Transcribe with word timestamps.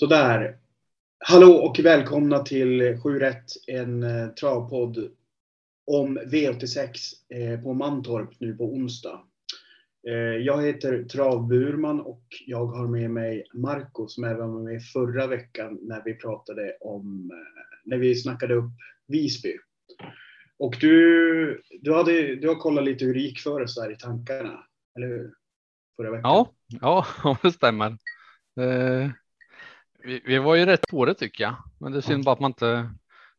Sådär. 0.00 0.56
Hallå 1.18 1.52
och 1.52 1.80
välkomna 1.82 2.38
till 2.38 3.00
7 3.02 3.18
rätt, 3.18 3.44
en 3.66 4.02
eh, 4.02 4.28
travpodd 4.28 5.10
om 5.86 6.18
V86 6.18 6.88
eh, 7.34 7.60
på 7.62 7.74
Mantorp 7.74 8.30
nu 8.38 8.56
på 8.56 8.64
onsdag. 8.64 9.22
Eh, 10.08 10.14
jag 10.14 10.62
heter 10.62 11.04
Trav 11.04 11.48
Burman 11.48 12.00
och 12.00 12.24
jag 12.46 12.66
har 12.66 12.88
med 12.88 13.10
mig 13.10 13.46
Marco 13.54 14.08
som 14.08 14.24
även 14.24 14.52
var 14.52 14.62
med 14.62 14.82
förra 14.82 15.26
veckan 15.26 15.78
när 15.82 16.02
vi 16.04 16.14
pratade 16.14 16.76
om, 16.80 17.32
när 17.84 17.98
vi 17.98 18.14
snackade 18.14 18.54
upp 18.54 18.72
Visby. 19.08 19.56
Och 20.58 20.76
du, 20.80 21.62
du, 21.80 21.94
hade, 21.94 22.36
du 22.36 22.48
har 22.48 22.56
kollat 22.56 22.84
lite 22.84 23.04
hur 23.04 23.14
det 23.14 23.20
gick 23.20 23.40
för 23.40 23.60
oss 23.60 23.74
där 23.74 23.92
i 23.92 23.96
tankarna, 23.96 24.64
eller 24.96 25.06
hur? 25.06 25.34
Förra 25.96 26.10
veckan. 26.10 26.30
Ja, 26.30 26.52
ja, 26.80 27.36
det 27.42 27.52
stämmer. 27.52 27.96
Eh, 28.60 29.10
vi, 30.04 30.22
vi, 30.24 30.38
var 30.38 30.54
ju 30.54 30.66
rätt 30.66 30.88
på 30.88 31.04
det 31.04 31.14
tycker 31.14 31.44
jag, 31.44 31.56
men 31.78 31.92
det 31.92 31.98
är 31.98 32.02
synd 32.02 32.24
bara 32.24 32.32
att 32.32 32.40
man 32.40 32.50
inte 32.50 32.90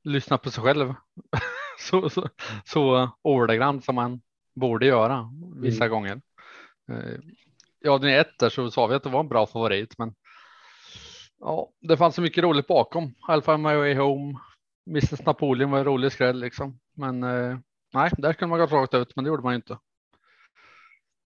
lyssnar 0.04 0.38
på 0.38 0.52
sig 0.52 0.64
själv 0.64 0.94
så, 1.80 2.10
så, 2.10 2.30
så 2.66 3.10
ordagrant 3.22 3.86
som 3.86 3.96
man 3.96 4.22
borde 4.56 4.86
göra 4.86 5.30
vissa 5.56 5.86
mm. 5.86 5.90
gånger. 5.90 6.22
Eh, 6.92 7.20
ja, 7.80 7.98
den 7.98 8.10
är 8.10 8.20
ett 8.20 8.40
där 8.40 8.50
så 8.50 8.72
sa 8.72 8.88
vi 8.88 8.96
att 8.96 9.04
det 9.04 9.10
var 9.10 9.20
en 9.20 9.28
bra 9.28 9.48
favorit, 9.48 9.98
men 9.98 10.14
ja, 11.40 11.70
det 11.82 11.98
fanns 11.98 12.16
så 12.16 12.22
mycket 12.22 12.44
roligt 12.44 12.68
bakom. 12.68 13.14
Alfa 13.28 13.58
My 13.58 13.76
Way 13.76 13.96
Home, 13.96 14.40
Mrs 14.90 15.26
Napoleon 15.26 15.72
var 15.72 15.80
en 15.80 15.86
rolig 15.86 16.12
skräll 16.12 16.40
liksom, 16.40 16.80
men 16.94 17.24
eh, 17.24 17.58
nej, 17.94 18.12
där 18.18 18.34
kunde 18.34 18.50
man 18.50 18.60
gått 18.60 18.72
rakt 18.72 18.94
ut, 18.94 19.16
men 19.16 19.26
det 19.26 19.30
gjorde 19.30 19.44
man 19.44 19.54
ju 19.54 19.56
inte. 19.56 19.78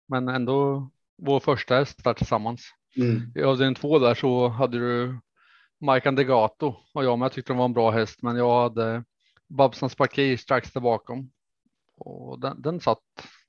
Men 0.08 0.28
ändå 0.28 0.90
vår 1.18 1.40
första 1.40 1.76
häst 1.76 2.04
där 2.04 2.14
tillsammans. 2.14 2.74
Mm. 2.98 3.22
I 3.36 3.42
avdelning 3.42 3.76
två 3.76 4.00
där 4.00 4.14
så 4.14 4.48
hade 4.48 4.80
du 4.80 5.20
Mike 5.80 6.10
Andegato 6.10 6.76
och 6.94 7.04
jag, 7.04 7.20
men 7.20 7.26
jag 7.26 7.34
tyckte 7.34 7.54
det 7.54 7.58
var 7.58 7.66
en 7.66 7.74
bra 7.74 7.92
häst, 7.92 8.22
men 8.22 8.36
jag 8.36 8.62
hade 8.62 9.04
Babsan 9.50 9.90
Spaki 9.90 10.38
strax 10.38 10.72
där 10.72 10.82
bakom 10.82 11.32
och 11.98 12.40
den, 12.40 12.62
den 12.62 12.80
satt 12.80 13.00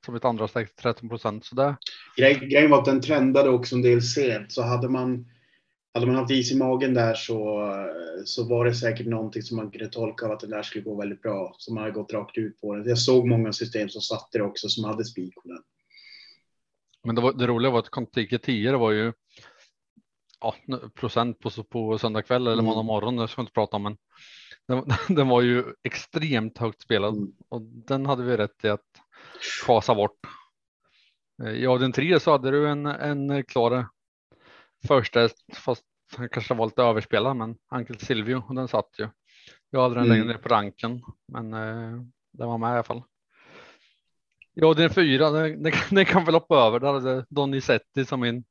som 0.04 0.14
ett 0.14 0.24
andra 0.24 0.48
streck 0.48 0.76
13 0.76 1.08
procent. 1.08 1.44
Så 1.44 1.54
det... 1.54 1.76
Grej, 2.16 2.34
grejen 2.34 2.70
var 2.70 2.78
att 2.78 2.84
den 2.84 3.00
trendade 3.00 3.50
också 3.50 3.74
en 3.74 3.82
del 3.82 4.02
sent, 4.02 4.52
så 4.52 4.62
hade 4.62 4.88
man 4.88 5.26
hade 5.94 6.06
man 6.06 6.16
haft 6.16 6.30
is 6.30 6.52
i 6.52 6.56
magen 6.56 6.94
där 6.94 7.14
så, 7.14 7.70
så 8.24 8.48
var 8.48 8.64
det 8.64 8.74
säkert 8.74 9.06
någonting 9.06 9.42
som 9.42 9.56
man 9.56 9.70
kunde 9.70 9.88
tolka 9.88 10.26
av 10.26 10.32
att 10.32 10.40
den 10.40 10.50
där 10.50 10.62
skulle 10.62 10.84
gå 10.84 10.94
väldigt 10.94 11.22
bra. 11.22 11.54
Så 11.58 11.74
man 11.74 11.82
hade 11.82 11.94
gått 11.94 12.12
rakt 12.12 12.38
ut 12.38 12.60
på 12.60 12.74
den. 12.74 12.88
Jag 12.88 12.98
såg 12.98 13.26
många 13.26 13.52
system 13.52 13.88
som 13.88 14.00
satte 14.00 14.38
det 14.38 14.44
också 14.44 14.68
som 14.68 14.84
hade 14.84 15.04
spik 15.04 15.34
på 15.34 15.48
den. 15.48 15.62
Men 17.04 17.14
det, 17.14 17.20
var, 17.20 17.32
det 17.32 17.46
roliga 17.46 17.70
var 17.70 17.78
att 17.78 17.90
Contiki 17.90 18.38
10 18.38 18.76
var 18.76 18.90
ju 18.90 19.12
ja, 20.40 20.54
procent 20.94 21.38
på, 21.40 21.50
på 21.50 21.98
söndag 21.98 22.22
kväll 22.22 22.42
eller 22.42 22.52
mm. 22.52 22.64
måndag 22.64 22.82
morgon. 22.82 23.16
Det 23.16 23.28
ska 23.28 23.40
jag 23.40 23.42
inte 23.42 23.52
prata 23.52 23.76
om, 23.76 23.82
men 23.82 23.96
den, 24.68 24.84
den 25.16 25.28
var 25.28 25.42
ju 25.42 25.64
extremt 25.82 26.58
högt 26.58 26.82
spelad 26.82 27.14
mm. 27.14 27.32
och 27.48 27.62
den 27.62 28.06
hade 28.06 28.22
vi 28.22 28.36
rätt 28.36 28.64
i 28.64 28.68
att 28.68 28.80
schasa 29.66 29.94
bort. 29.94 30.18
Eh, 31.42 31.50
I 31.50 31.66
avdelning 31.66 31.92
tre 31.92 32.20
så 32.20 32.30
hade 32.30 32.50
du 32.50 32.68
en, 32.68 32.86
en 32.86 33.44
klar 33.44 33.88
första, 34.86 35.28
fast 35.54 35.84
han 36.16 36.28
kanske 36.28 36.54
var 36.54 36.66
lite 36.66 36.82
överspelad, 36.82 37.36
men 37.36 37.56
Ankel 37.68 37.98
Silvio 37.98 38.42
och 38.48 38.54
den 38.54 38.68
satt 38.68 38.90
ju. 38.98 39.08
Jag 39.70 39.82
hade 39.82 39.94
den 39.94 40.04
mm. 40.04 40.16
längre 40.16 40.32
ner 40.32 40.42
på 40.42 40.48
ranken, 40.48 41.02
men 41.32 41.54
eh, 41.54 42.00
den 42.32 42.48
var 42.48 42.58
med 42.58 42.70
i 42.70 42.72
alla 42.72 42.82
fall. 42.82 43.02
Ja, 44.54 44.74
den 44.74 44.90
fyra, 44.90 45.30
den, 45.30 45.62
den, 45.62 45.72
den 45.90 46.04
kan 46.04 46.24
väl 46.24 46.34
hoppa 46.34 46.56
över. 46.56 46.80
Där 46.80 46.92
hade 46.92 47.26
Donizetti 47.28 48.04
som 48.04 48.20
min 48.20 48.44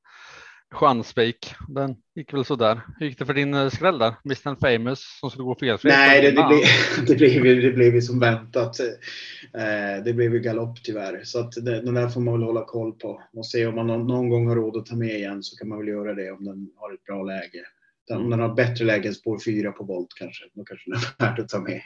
chansspik. 0.74 1.56
Den 1.68 1.96
gick 2.16 2.34
väl 2.34 2.46
så 2.46 2.56
där. 2.56 2.82
Hur 3.00 3.06
gick 3.06 3.20
det 3.20 3.26
för 3.26 3.34
din 3.34 3.54
eh, 3.54 3.70
skräll 3.70 3.98
där? 3.98 4.14
Mr 4.26 4.56
Famous 4.56 5.20
som 5.20 5.30
skulle 5.30 5.44
gå 5.44 5.56
felfritt? 5.56 5.94
Nej, 5.94 6.22
det, 6.22 6.32
det, 6.32 6.48
blev, 6.48 6.60
det, 7.08 7.42
blev, 7.42 7.62
det 7.62 7.72
blev 7.72 8.02
som 8.02 8.20
väntat. 8.20 8.80
Eh, 8.80 10.04
det 10.06 10.14
blev 10.14 10.34
ju 10.34 10.40
galopp 10.40 10.84
tyvärr. 10.84 11.22
Så 11.24 11.40
att 11.40 11.52
det, 11.52 11.82
den 11.82 11.94
där 11.94 12.10
får 12.10 12.22
man 12.22 12.34
väl 12.34 12.44
hålla 12.44 12.66
koll 12.66 12.92
på 12.92 13.22
och 13.34 13.46
se 13.46 13.66
om 13.66 13.76
man 13.76 13.88
någon 13.88 14.30
gång 14.30 14.48
har 14.48 14.56
råd 14.56 14.78
att 14.78 14.86
ta 14.86 14.96
med 14.96 15.16
igen 15.16 15.44
så 15.44 15.58
kan 15.58 15.68
man 15.68 15.78
väl 15.78 15.88
göra 15.88 16.14
det 16.14 16.32
om 16.32 16.46
den 16.46 16.70
har 16.76 16.94
ett 16.94 17.04
bra 17.04 17.24
läge. 17.24 17.66
Om 18.12 18.30
den 18.30 18.40
har 18.40 18.56
bättre 18.56 18.86
läge 18.86 19.08
än 19.08 19.16
spår 19.16 19.40
4 19.46 19.72
på 19.72 19.84
volt 19.84 20.14
kanske, 20.20 20.44
då 20.54 20.64
kanske 20.64 20.92
den 20.92 21.00
är 21.00 21.30
värt 21.30 21.40
att 21.40 21.50
ta 21.50 21.60
med. 21.60 21.82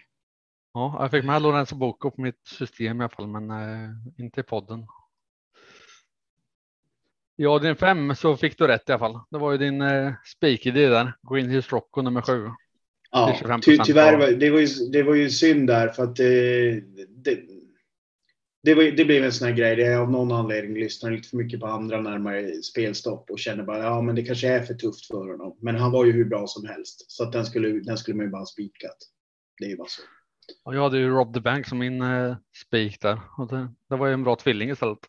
Ja, 0.77 0.97
jag 0.99 1.11
fick 1.11 1.23
med 1.23 1.41
Lorenzo 1.41 1.75
Bocco 1.75 2.11
på 2.11 2.21
mitt 2.21 2.47
system 2.47 3.01
i 3.01 3.03
alla 3.03 3.09
fall, 3.09 3.27
men 3.27 3.51
eh, 3.51 3.89
inte 4.17 4.39
i 4.39 4.43
podden. 4.43 4.85
Ja, 7.35 7.59
din 7.59 7.75
fem 7.75 8.15
så 8.15 8.38
fick 8.38 8.57
du 8.57 8.67
rätt 8.67 8.89
i 8.89 8.91
alla 8.91 8.99
fall. 8.99 9.19
Det 9.29 9.37
var 9.37 9.51
ju 9.51 9.57
din 9.57 9.81
eh, 9.81 10.13
spikidé 10.25 10.87
där. 10.87 11.13
Green 11.31 11.49
Hills 11.49 11.71
Rocco 11.71 12.01
nummer 12.01 12.21
sju. 12.21 12.49
Ja, 13.11 13.39
ty 13.61 13.77
tyvärr 13.77 14.17
var 14.17 14.31
det, 14.31 14.49
var 14.49 14.59
ju, 14.59 14.67
det 14.91 15.03
var 15.03 15.16
ju 15.16 15.29
synd 15.29 15.67
där 15.67 15.87
för 15.87 16.03
att 16.03 16.16
det, 16.16 16.71
det, 17.09 17.39
det, 18.63 18.75
var, 18.75 18.83
det 18.83 19.05
blev 19.05 19.23
en 19.23 19.31
sån 19.31 19.47
här 19.47 19.55
grej. 19.55 19.75
Det 19.75 19.85
är 19.85 19.97
av 19.97 20.11
någon 20.11 20.31
anledning 20.31 20.73
lyssnar 20.73 21.11
lite 21.11 21.29
för 21.29 21.37
mycket 21.37 21.59
på 21.59 21.67
andra 21.67 22.01
närmare 22.01 22.51
spelstopp 22.63 23.29
och 23.29 23.39
känner 23.39 23.63
bara 23.63 23.83
ja, 23.83 24.01
men 24.01 24.16
det 24.16 24.23
kanske 24.23 24.47
är 24.47 24.63
för 24.63 24.73
tufft 24.73 25.05
för 25.05 25.27
honom. 25.27 25.57
Men 25.61 25.75
han 25.75 25.91
var 25.91 26.05
ju 26.05 26.11
hur 26.11 26.25
bra 26.25 26.47
som 26.47 26.66
helst 26.66 27.11
så 27.11 27.23
att 27.23 27.31
den 27.31 27.45
skulle, 27.45 27.69
den 27.69 27.97
skulle 27.97 28.17
man 28.17 28.25
ju 28.25 28.31
bara 28.31 28.45
spikat. 28.45 28.97
Det 29.59 29.66
är 29.66 29.69
ju 29.69 29.77
bara 29.77 29.87
så. 29.87 30.01
Och 30.63 30.75
jag 30.75 30.84
hade 30.84 30.97
ju 30.97 31.09
Rob 31.09 31.34
the 31.34 31.40
Bank 31.40 31.68
som 31.68 31.78
min 31.78 32.02
eh, 32.02 32.35
spik 32.66 33.02
där 33.02 33.19
och 33.38 33.47
det, 33.47 33.74
det 33.90 33.96
var 33.96 34.08
ju 34.08 34.13
en 34.13 34.24
bra 34.24 34.35
tvilling 34.35 34.69
istället. 34.69 35.00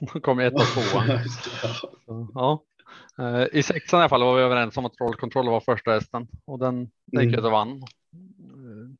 De 0.12 0.20
kom 0.20 0.38
ett 0.38 0.54
och 0.54 0.60
två. 0.60 1.00
ja. 2.34 2.64
Eh, 3.18 3.46
I 3.52 3.62
sexan 3.62 3.98
i 3.98 4.00
alla 4.00 4.08
fall 4.08 4.22
var 4.22 4.36
vi 4.36 4.42
överens 4.42 4.76
om 4.76 4.86
att 4.86 5.00
Roll 5.00 5.16
Control 5.16 5.50
var 5.50 5.60
första 5.60 5.90
hästen 5.90 6.28
och 6.44 6.58
den, 6.58 6.90
gick 7.12 7.38
mm. 7.38 7.50
vann. 7.50 7.70
Eh, 7.72 8.90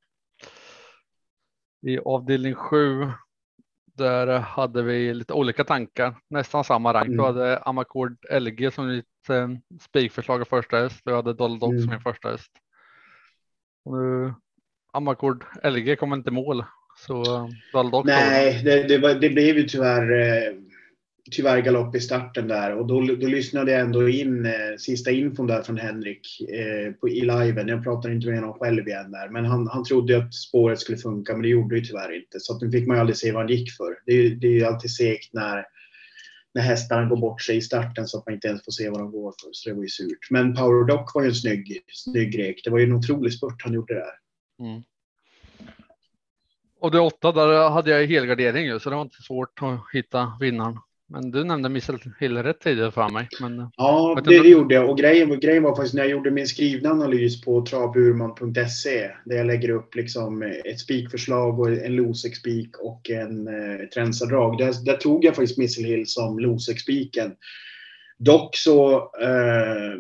I 1.91 1.99
avdelning 1.99 2.55
sju 2.55 3.11
där 3.97 4.39
hade 4.39 4.83
vi 4.83 5.15
lite 5.15 5.33
olika 5.33 5.65
tankar, 5.65 6.17
nästan 6.31 6.65
samma 6.65 6.95
rank. 6.95 7.07
Mm. 7.07 7.17
Du 7.17 7.25
hade 7.25 7.59
Amakord 7.59 8.17
LG 8.31 8.71
som 8.71 8.89
ditt 8.89 9.29
eh, 9.29 9.49
spikförslag 9.81 10.41
av 10.41 10.45
första 10.45 10.77
häst. 10.77 11.01
Du 11.05 11.15
hade 11.15 11.33
Dollar 11.33 11.59
Dog 11.59 11.71
mm. 11.71 11.83
som 11.83 11.91
min 11.91 12.01
första 12.01 12.31
häst. 12.31 12.53
Och 13.85 13.99
nu, 13.99 14.35
Amakord 14.95 15.45
LG 15.63 15.97
kom 15.97 16.13
inte 16.13 16.31
mål 16.31 16.65
så 17.07 17.51
Daldock 17.73 18.07
Nej, 18.07 18.63
det, 18.65 18.83
det, 18.83 18.99
var, 18.99 19.15
det, 19.15 19.31
blev 19.31 19.57
ju 19.57 19.63
tyvärr, 19.63 20.13
eh, 20.13 20.55
tyvärr 21.31 21.61
galopp 21.61 21.97
i 21.97 22.01
starten 22.01 22.49
där 22.49 22.75
och 22.75 22.87
då, 22.87 23.01
då 23.01 23.27
lyssnade 23.27 23.73
jag 23.73 23.81
ändå 23.81 24.09
in 24.09 24.47
eh, 24.47 24.53
sista 24.79 25.11
infon 25.11 25.47
där 25.47 25.63
från 25.63 25.79
Henrik 25.79 26.41
eh, 26.41 26.93
på, 26.93 27.09
i 27.09 27.21
liven. 27.21 27.69
Jag 27.69 27.85
pratar 27.85 28.11
inte 28.11 28.27
med 28.27 28.41
honom 28.41 28.59
själv 28.59 28.89
igen 28.89 29.11
där, 29.11 29.29
men 29.29 29.45
han, 29.45 29.69
han 29.69 29.85
trodde 29.85 30.19
att 30.19 30.35
spåret 30.35 30.81
skulle 30.81 30.99
funka, 30.99 31.33
men 31.33 31.43
det 31.43 31.49
gjorde 31.49 31.77
ju 31.77 31.85
tyvärr 31.85 32.17
inte. 32.17 32.41
Så 32.41 32.57
att 32.57 32.63
nu 32.63 32.71
fick 32.71 32.87
man 32.87 32.97
ju 32.97 33.01
aldrig 33.01 33.17
se 33.17 33.33
vad 33.33 33.43
han 33.43 33.51
gick 33.51 33.73
för. 33.77 33.97
Det, 34.07 34.29
det 34.29 34.47
är 34.47 34.53
ju 34.53 34.65
alltid 34.65 34.91
segt 34.91 35.33
när 35.33 35.65
när 36.55 36.63
hästarna 36.63 37.09
går 37.09 37.17
bort 37.17 37.43
sig 37.43 37.57
i 37.57 37.61
starten 37.61 38.07
så 38.07 38.19
att 38.19 38.27
man 38.27 38.35
inte 38.35 38.49
ens 38.49 38.65
får 38.65 38.73
se 38.73 38.91
vad 38.91 39.01
de 39.01 39.11
går 39.11 39.35
för. 39.43 39.49
Så 39.53 39.69
det 39.69 39.75
var 39.75 39.83
ju 39.83 39.89
surt. 39.89 40.31
Men 40.31 40.55
Power 40.55 40.87
Dock 40.87 41.15
var 41.15 41.23
ju 41.23 41.29
en 41.29 41.35
snygg, 41.35 41.81
snygg 41.89 42.39
rek. 42.39 42.61
Det 42.65 42.71
var 42.71 42.79
ju 42.79 42.85
en 42.85 42.93
otrolig 42.93 43.33
spurt 43.33 43.63
han 43.63 43.73
gjorde 43.73 43.95
där. 43.95 44.24
Mm. 44.61 44.83
Och 46.81 46.91
det 46.91 47.01
åtta 47.01 47.33
där 47.33 47.71
hade 47.71 47.91
jag 47.91 48.07
helgardering 48.07 48.67
ju, 48.67 48.81
så 48.81 48.91
det 48.91 48.97
var 48.97 49.03
inte 49.03 49.23
svårt 49.23 49.63
att 49.63 49.81
hitta 49.93 50.33
vinnaren. 50.41 50.79
Men 51.07 51.31
du 51.31 51.45
nämnde 51.45 51.69
Missile 51.69 51.99
Hill 52.21 52.43
rätt 52.43 52.61
tidigare 52.61 52.91
för 52.91 53.09
mig. 53.09 53.29
Men 53.41 53.71
ja, 53.77 54.21
det, 54.25 54.43
det 54.43 54.49
gjorde 54.49 54.75
jag. 54.75 54.91
Och 54.91 54.99
grejen, 54.99 55.41
grejen 55.41 55.63
var 55.63 55.77
faktiskt 55.77 55.95
när 55.95 56.03
jag 56.03 56.11
gjorde 56.11 56.31
min 56.31 56.47
skrivna 56.47 56.91
analys 56.91 57.41
på 57.41 57.67
travburman.se 57.67 59.11
där 59.25 59.37
jag 59.37 59.47
lägger 59.47 59.71
upp 59.71 59.95
liksom 59.95 60.43
ett 60.43 60.81
spikförslag 60.81 61.61
och 61.61 61.69
en 61.69 61.97
Losec-spik 61.97 62.77
och 62.79 63.11
en 63.11 63.49
eh, 63.49 63.87
trendsadrag. 63.95 64.59
Där, 64.59 64.85
där 64.85 64.97
tog 64.97 65.25
jag 65.25 65.37
faktiskt 65.37 65.59
Missile 65.59 65.89
Hill 65.89 66.07
som 66.07 66.39
Losec-spiken. 66.39 67.35
Dock 68.19 68.57
så 68.57 68.97
eh, 68.97 69.99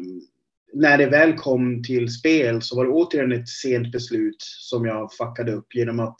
när 0.74 0.98
det 0.98 1.06
väl 1.06 1.32
kom 1.32 1.82
till 1.82 2.12
spel 2.12 2.62
så 2.62 2.76
var 2.76 2.84
det 2.84 2.90
återigen 2.90 3.32
ett 3.32 3.48
sent 3.48 3.92
beslut 3.92 4.36
som 4.40 4.86
jag 4.86 5.12
fuckade 5.12 5.52
upp 5.52 5.74
genom 5.74 6.00
att 6.00 6.16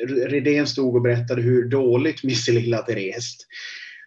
eh, 0.00 0.06
Redén 0.08 0.66
stod 0.66 0.96
och 0.96 1.02
berättade 1.02 1.42
hur 1.42 1.68
dåligt 1.68 2.24
Missilil 2.24 2.74
hade 2.74 2.94
rest. 2.94 3.46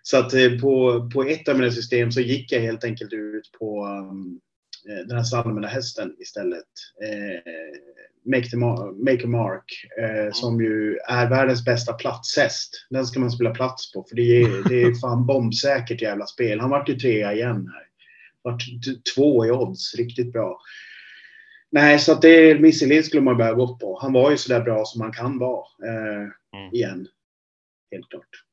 Så 0.01 0.17
att 0.17 0.33
eh, 0.33 0.59
på, 0.61 1.09
på 1.13 1.23
ett 1.23 1.47
av 1.47 1.59
mina 1.59 1.71
system 1.71 2.11
så 2.11 2.21
gick 2.21 2.51
jag 2.51 2.59
helt 2.59 2.83
enkelt 2.83 3.13
ut 3.13 3.51
på 3.59 3.85
um, 3.85 4.39
eh, 4.89 5.07
den 5.07 5.17
här 5.17 5.23
Salmena 5.23 5.67
hästen 5.67 6.15
istället. 6.19 6.65
Eh, 7.03 7.51
Make, 8.25 8.49
the 8.49 8.57
Make 8.57 9.23
a 9.23 9.27
Mark, 9.27 9.63
eh, 10.01 10.31
som 10.33 10.61
ju 10.61 10.97
är 10.97 11.29
världens 11.29 11.65
bästa 11.65 11.93
platshäst. 11.93 12.87
Den 12.89 13.05
ska 13.05 13.19
man 13.19 13.31
spela 13.31 13.49
plats 13.49 13.93
på, 13.93 14.05
för 14.09 14.15
det 14.15 14.41
är, 14.41 14.69
det 14.69 14.81
är 14.81 14.93
fan 15.01 15.25
bombsäkert 15.25 16.01
jävla 16.01 16.25
spel. 16.25 16.59
Han 16.59 16.69
vart 16.69 16.89
ju 16.89 16.95
trea 16.95 17.33
igen 17.33 17.71
här. 17.73 17.86
Vart 18.47 18.63
två 19.15 19.45
i 19.45 19.51
odds, 19.51 19.95
riktigt 19.95 20.33
bra. 20.33 20.59
Nej, 21.69 21.99
så 21.99 22.11
att 22.11 22.21
det 22.21 22.61
Misselin 22.61 23.03
skulle 23.03 23.21
man 23.21 23.37
börja 23.37 23.53
gå 23.53 23.77
på. 23.77 23.99
Han 24.01 24.13
var 24.13 24.31
ju 24.31 24.37
så 24.37 24.53
där 24.53 24.61
bra 24.61 24.85
som 24.85 24.99
man 24.99 25.11
kan 25.11 25.39
vara 25.39 25.65
eh, 25.83 26.59
mm. 26.59 26.73
igen. 26.73 27.07
Helt 27.91 28.09
klart. 28.09 28.43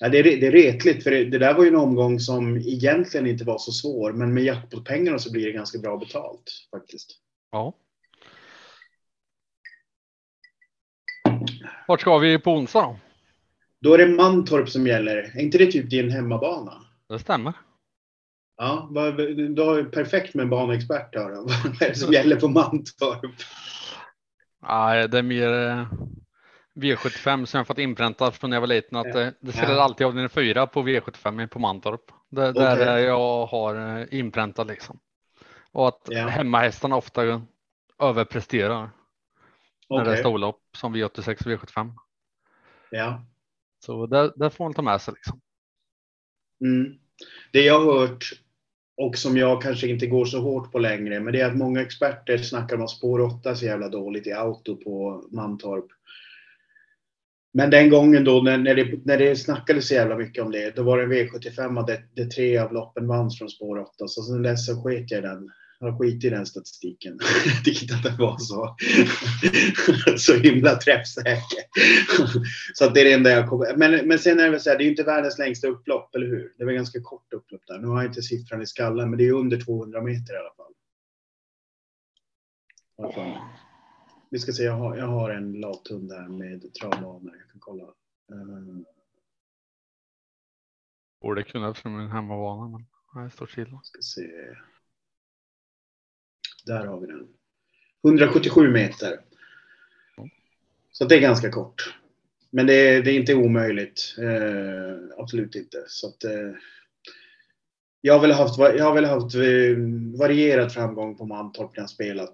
Ja, 0.00 0.08
det, 0.08 0.18
är, 0.18 0.22
det 0.22 0.46
är 0.46 0.52
retligt, 0.52 1.02
för 1.02 1.10
det, 1.10 1.24
det, 1.24 1.38
där 1.38 1.54
var 1.54 1.62
ju 1.64 1.68
en 1.68 1.76
omgång 1.76 2.20
som 2.20 2.56
egentligen 2.56 3.26
inte 3.26 3.44
var 3.44 3.58
så 3.58 3.72
svår, 3.72 4.12
men 4.12 4.34
med 4.34 4.44
jackpot-pengarna 4.44 5.18
så 5.18 5.32
blir 5.32 5.46
det 5.46 5.52
ganska 5.52 5.78
bra 5.78 5.96
betalt 5.96 6.68
faktiskt. 6.70 7.10
Ja. 7.52 7.76
Vart 11.88 12.00
ska 12.00 12.18
vi 12.18 12.38
på 12.38 12.52
onsdag 12.52 12.82
då? 12.82 12.98
Då 13.80 13.94
är 13.94 13.98
det 13.98 14.06
Mantorp 14.06 14.68
som 14.68 14.86
gäller. 14.86 15.16
Är 15.16 15.40
inte 15.40 15.58
det 15.58 15.72
typ 15.72 15.90
din 15.90 16.10
hemmabana? 16.10 16.85
Det 17.08 17.18
stämmer. 17.18 17.52
Ja, 18.56 18.88
du 19.54 19.62
har 19.62 19.84
perfekt 19.84 20.34
med 20.34 20.42
en 20.42 20.50
banexpert 20.50 21.14
här. 21.14 21.30
Vad 21.34 21.82
är 21.82 21.88
det 21.88 21.94
som 21.94 22.12
gäller 22.12 22.36
på 22.36 22.48
Mantorp? 22.48 23.34
Ja, 24.62 25.06
det 25.06 25.18
är 25.18 25.22
mer 25.22 25.52
eh, 25.52 25.86
V75 26.74 27.44
som 27.44 27.58
jag 27.58 27.66
fått 27.66 27.78
inpräntat 27.78 28.36
från 28.36 28.50
när 28.50 28.56
jag 28.56 28.60
var 28.60 28.68
liten 28.68 28.98
att 28.98 29.12
det, 29.12 29.34
det 29.40 29.52
spelar 29.52 29.74
ja. 29.74 29.82
alltid 29.82 30.06
avdelning 30.06 30.28
fyra 30.28 30.66
på 30.66 30.82
V75 30.82 31.46
på 31.46 31.58
Mantorp. 31.58 32.12
Det, 32.28 32.50
okay. 32.50 32.62
Där 32.62 32.98
jag 32.98 33.46
har 33.46 33.98
eh, 33.98 34.06
inpräntat 34.10 34.66
liksom. 34.66 34.98
Och 35.72 35.88
att 35.88 36.08
ja. 36.10 36.26
hemmahästarna 36.26 36.96
ofta 36.96 37.42
överpresterar. 37.98 38.90
Okay. 39.88 40.04
När 40.04 40.04
det 40.04 40.18
är 40.18 40.20
storlopp 40.20 40.62
som 40.76 40.96
V86 40.96 41.28
och 41.28 41.52
V75. 41.52 41.92
Ja. 42.90 43.22
Så 43.84 44.06
det, 44.06 44.32
det 44.36 44.50
får 44.50 44.64
man 44.64 44.74
ta 44.74 44.82
med 44.82 45.00
sig 45.00 45.14
liksom. 45.14 45.40
Mm. 46.60 46.94
Det 47.52 47.62
jag 47.62 47.80
har 47.80 47.98
hört 47.98 48.24
och 48.96 49.18
som 49.18 49.36
jag 49.36 49.62
kanske 49.62 49.88
inte 49.88 50.06
går 50.06 50.24
så 50.24 50.40
hårt 50.40 50.72
på 50.72 50.78
längre, 50.78 51.20
men 51.20 51.32
det 51.32 51.40
är 51.40 51.50
att 51.50 51.56
många 51.56 51.82
experter 51.82 52.38
snackar 52.38 52.76
om 52.76 52.82
att 52.82 52.90
spår 52.90 53.20
8 53.20 53.54
så 53.54 53.64
jävla 53.64 53.88
dåligt 53.88 54.26
i 54.26 54.32
auto 54.32 54.76
på 54.76 55.24
Mantorp. 55.30 55.86
Men 57.52 57.70
den 57.70 57.90
gången 57.90 58.24
då 58.24 58.40
när, 58.42 58.58
när, 58.58 58.74
det, 58.74 59.04
när 59.04 59.18
det 59.18 59.36
snackades 59.36 59.88
så 59.88 59.94
jävla 59.94 60.16
mycket 60.16 60.44
om 60.44 60.52
det, 60.52 60.76
då 60.76 60.82
var 60.82 60.98
det 60.98 61.04
en 61.04 61.12
V75 61.12 61.86
där, 61.86 62.06
där 62.14 62.24
tre 62.24 62.58
av 62.58 62.72
loppen 62.72 63.06
vanns 63.06 63.38
från 63.38 63.48
spår 63.48 63.78
8. 63.78 64.08
Så 64.08 64.22
sen 64.22 64.42
dess 64.42 64.66
så 64.66 64.82
sket 64.82 65.10
jag 65.10 65.22
den. 65.22 65.50
Jag 65.78 65.98
skit 65.98 66.24
i 66.24 66.30
den 66.30 66.46
statistiken. 66.46 67.18
Jag 67.46 67.64
tyckte 67.64 67.94
att 67.94 68.02
den 68.02 68.16
var 68.16 68.38
så, 68.38 68.76
så 70.18 70.34
himla 70.34 70.76
träffsäker. 70.76 71.62
så 72.74 72.84
att 72.84 72.94
det 72.94 73.00
är 73.00 73.04
det 73.04 73.12
enda 73.12 73.30
jag 73.30 73.48
kommer... 73.48 73.76
Men, 73.76 74.08
men 74.08 74.18
sen 74.18 74.40
är 74.40 74.44
det 74.44 74.50
väl 74.50 74.60
så 74.60 74.70
här, 74.70 74.78
det 74.78 74.82
är 74.82 74.84
ju 74.84 74.90
inte 74.90 75.02
världens 75.02 75.38
längsta 75.38 75.68
upplopp, 75.68 76.14
eller 76.14 76.26
hur? 76.26 76.54
Det 76.58 76.64
var 76.64 76.72
ganska 76.72 77.00
kort 77.00 77.32
upplopp 77.32 77.62
där. 77.66 77.78
Nu 77.78 77.86
har 77.86 78.02
jag 78.02 78.10
inte 78.10 78.22
siffran 78.22 78.62
i 78.62 78.66
skallen, 78.66 79.10
men 79.10 79.18
det 79.18 79.24
är 79.24 79.32
under 79.32 79.60
200 79.60 80.02
meter 80.02 80.34
i 80.34 80.36
alla 80.36 80.54
fall. 80.56 80.72
Vi 84.30 84.38
ska 84.38 84.52
se, 84.52 84.62
jag 84.62 84.76
har, 84.76 84.96
jag 84.96 85.06
har 85.06 85.30
en 85.30 85.52
lathund 85.52 86.08
där 86.08 86.28
med 86.28 86.74
travbanor. 86.74 87.36
Jag 87.38 87.50
kan 87.50 87.60
kolla. 87.60 87.84
Uh... 88.32 88.80
Borde 91.20 91.42
kunna 91.42 91.74
från 91.74 91.96
min 91.96 92.08
hemmabana, 92.08 92.68
men 92.68 93.22
jag 93.22 93.32
står 93.32 93.46
stilla. 93.46 93.80
Ska 93.82 94.02
se. 94.02 94.56
Där 96.66 96.86
har 96.86 97.00
vi 97.00 97.06
den. 97.06 97.26
177 98.04 98.72
meter. 98.72 99.20
Så 100.92 101.04
det 101.04 101.16
är 101.16 101.20
ganska 101.20 101.50
kort. 101.50 101.94
Men 102.50 102.66
det 102.66 102.74
är, 102.74 103.02
det 103.02 103.10
är 103.10 103.14
inte 103.14 103.34
omöjligt. 103.34 104.14
Eh, 104.18 105.18
absolut 105.18 105.54
inte. 105.54 105.84
Så 105.86 106.08
att, 106.08 106.24
eh, 106.24 106.52
jag 108.00 108.14
har 108.14 108.20
väl 108.20 108.32
haft, 108.32 108.58
jag 108.58 108.84
har 108.84 108.94
väl 108.94 109.04
haft 109.04 109.34
eh, 109.34 109.40
varierad 110.18 110.72
framgång 110.72 111.16
på 111.16 111.26
Mantorp 111.26 111.76
när 111.76 111.82
jag 111.82 111.90
spelat. 111.90 112.32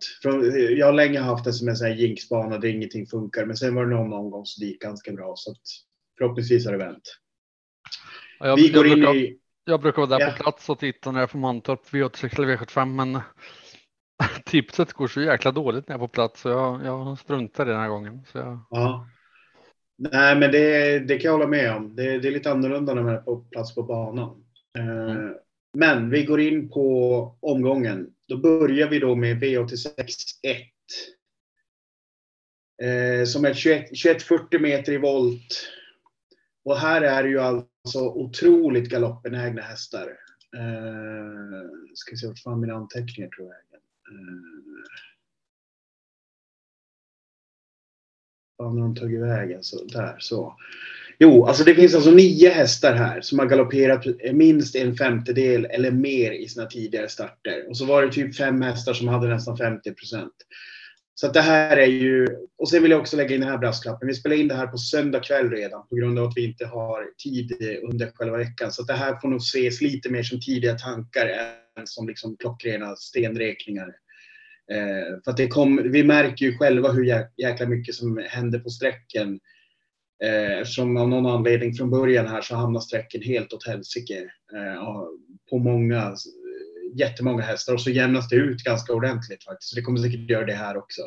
Jag 0.76 0.86
har 0.86 0.92
länge 0.92 1.20
haft 1.20 1.44
det 1.44 1.52
som 1.52 1.68
en 1.68 1.76
sån 1.76 1.86
här 1.86 1.94
jinxbana 1.94 2.58
där 2.58 2.68
ingenting 2.68 3.06
funkar. 3.06 3.46
Men 3.46 3.56
sen 3.56 3.74
var 3.74 3.86
det 3.86 3.96
någon 3.96 4.12
omgång 4.12 4.46
så 4.46 4.60
det 4.60 4.66
gick 4.66 4.82
ganska 4.82 5.12
bra. 5.12 5.34
Så 5.36 5.50
att 5.50 5.62
förhoppningsvis 6.18 6.64
har 6.66 6.72
det 6.72 6.78
vänt. 6.78 7.18
Jag, 8.38 8.56
Vi 8.56 8.68
går 8.68 8.86
jag, 8.86 8.92
in 8.92 9.04
brukar, 9.04 9.16
i... 9.16 9.38
jag 9.64 9.80
brukar 9.80 10.06
vara 10.06 10.18
där 10.18 10.26
ja. 10.26 10.30
på 10.30 10.42
plats 10.42 10.70
och 10.70 10.78
titta 10.78 11.12
när 11.12 11.20
jag 11.20 11.28
är 11.28 11.32
på 11.32 11.38
Mantorp 11.38 11.88
V86 11.90 12.40
eller 12.40 12.56
V75. 12.56 12.86
Men 12.86 13.20
tipset 14.44 14.92
går 14.92 15.06
så 15.06 15.20
jäkla 15.20 15.52
dåligt 15.52 15.88
när 15.88 15.94
jag 15.94 16.02
är 16.02 16.06
på 16.06 16.12
plats 16.12 16.40
så 16.40 16.48
jag, 16.48 16.84
jag 16.84 17.18
struntar 17.18 17.66
den 17.66 17.80
här 17.80 17.88
gången. 17.88 18.20
Så 18.32 18.38
jag... 18.38 18.58
Ja. 18.70 19.08
Nej, 19.98 20.36
men 20.36 20.52
det, 20.52 20.98
det 20.98 21.18
kan 21.18 21.28
jag 21.28 21.38
hålla 21.38 21.50
med 21.50 21.76
om. 21.76 21.96
Det, 21.96 22.18
det 22.18 22.28
är 22.28 22.32
lite 22.32 22.50
annorlunda 22.50 22.94
när 22.94 23.02
man 23.02 23.14
är 23.14 23.18
på 23.18 23.36
plats 23.36 23.74
på 23.74 23.82
banan. 23.82 24.44
Eh, 24.78 25.10
mm. 25.10 25.34
Men 25.74 26.10
vi 26.10 26.24
går 26.24 26.40
in 26.40 26.70
på 26.70 27.38
omgången. 27.40 28.10
Då 28.28 28.36
börjar 28.36 28.88
vi 28.88 28.98
då 28.98 29.14
med 29.14 29.42
V86 29.42 29.88
1. 30.42 30.58
Eh, 32.82 33.24
som 33.24 33.44
är 33.44 33.54
2140 33.54 34.60
meter 34.60 34.92
i 34.92 34.98
volt. 34.98 35.68
Och 36.64 36.78
här 36.78 37.02
är 37.02 37.22
det 37.22 37.28
ju 37.28 37.40
alltså 37.40 38.00
otroligt 38.00 38.88
galoppbenägna 38.88 39.62
hästar. 39.62 40.16
Eh, 40.56 41.70
ska 41.94 42.16
se 42.16 42.26
vart 42.26 42.38
fan 42.38 42.60
mina 42.60 42.74
anteckningar 42.74 43.30
tror 43.30 43.48
jag. 43.48 43.71
Eh, 44.10 44.52
fan 48.58 48.78
har 48.78 48.88
de 48.88 48.94
tagit 48.94 49.20
vägen? 49.20 49.62
Så, 49.62 49.80
alltså, 49.80 49.98
där, 49.98 50.16
så. 50.18 50.56
Jo, 51.18 51.46
alltså 51.46 51.64
det 51.64 51.74
finns 51.74 51.94
alltså 51.94 52.10
nio 52.10 52.50
hästar 52.50 52.94
här 52.94 53.20
som 53.20 53.38
har 53.38 53.46
galopperat 53.46 54.04
minst 54.32 54.76
en 54.76 54.96
femtedel 54.96 55.64
eller 55.64 55.90
mer 55.90 56.32
i 56.32 56.48
sina 56.48 56.66
tidigare 56.66 57.08
starter. 57.08 57.68
Och 57.68 57.76
så 57.76 57.84
var 57.84 58.02
det 58.02 58.12
typ 58.12 58.36
fem 58.36 58.62
hästar 58.62 58.92
som 58.92 59.08
hade 59.08 59.28
nästan 59.28 59.56
50 59.56 59.94
procent. 59.94 60.32
Så 61.14 61.26
att 61.26 61.34
det 61.34 61.40
här 61.40 61.76
är 61.76 61.86
ju, 61.86 62.28
och 62.58 62.68
sen 62.68 62.82
vill 62.82 62.90
jag 62.90 63.00
också 63.00 63.16
lägga 63.16 63.34
in 63.34 63.40
den 63.40 63.50
här 63.50 63.58
brasklappen. 63.58 64.08
Vi 64.08 64.14
spelar 64.14 64.36
in 64.36 64.48
det 64.48 64.54
här 64.54 64.66
på 64.66 64.78
söndag 64.78 65.20
kväll 65.20 65.50
redan 65.50 65.86
på 65.88 65.96
grund 65.96 66.18
av 66.18 66.24
att 66.24 66.36
vi 66.36 66.44
inte 66.44 66.66
har 66.66 67.06
tid 67.24 67.52
under 67.90 68.10
själva 68.14 68.36
veckan. 68.36 68.72
Så 68.72 68.82
att 68.82 68.88
det 68.88 68.94
här 68.94 69.16
får 69.20 69.28
nog 69.28 69.40
ses 69.40 69.80
lite 69.80 70.10
mer 70.10 70.22
som 70.22 70.40
tidiga 70.40 70.74
tankar 70.74 71.26
som 71.84 72.08
liksom 72.08 72.36
klockrena 72.36 72.96
stenräkningar. 72.96 73.88
Eh, 74.72 75.22
för 75.24 75.30
att 75.30 75.36
det 75.36 75.48
kom, 75.48 75.92
vi 75.92 76.04
märker 76.04 76.46
ju 76.46 76.58
själva 76.58 76.92
hur 76.92 77.04
jäkla 77.36 77.66
mycket 77.66 77.94
som 77.94 78.22
händer 78.28 78.58
på 78.58 78.70
sträcken. 78.70 79.40
Eh, 80.24 80.58
eftersom 80.58 80.96
av 80.96 81.08
någon 81.08 81.26
anledning 81.26 81.74
från 81.74 81.90
början 81.90 82.26
här 82.26 82.42
så 82.42 82.54
hamnar 82.54 82.80
sträcken 82.80 83.22
helt 83.22 83.52
åt 83.52 83.66
helsike. 83.66 84.18
Eh, 84.54 85.04
på 85.50 85.58
många, 85.58 86.14
jättemånga 86.94 87.42
hästar 87.42 87.74
och 87.74 87.80
så 87.80 87.90
jämnas 87.90 88.28
det 88.28 88.36
ut 88.36 88.64
ganska 88.64 88.92
ordentligt 88.92 89.44
faktiskt. 89.44 89.70
Så 89.70 89.76
det 89.76 89.82
kommer 89.82 89.98
säkert 89.98 90.30
göra 90.30 90.46
det 90.46 90.52
här 90.52 90.76
också. 90.76 91.02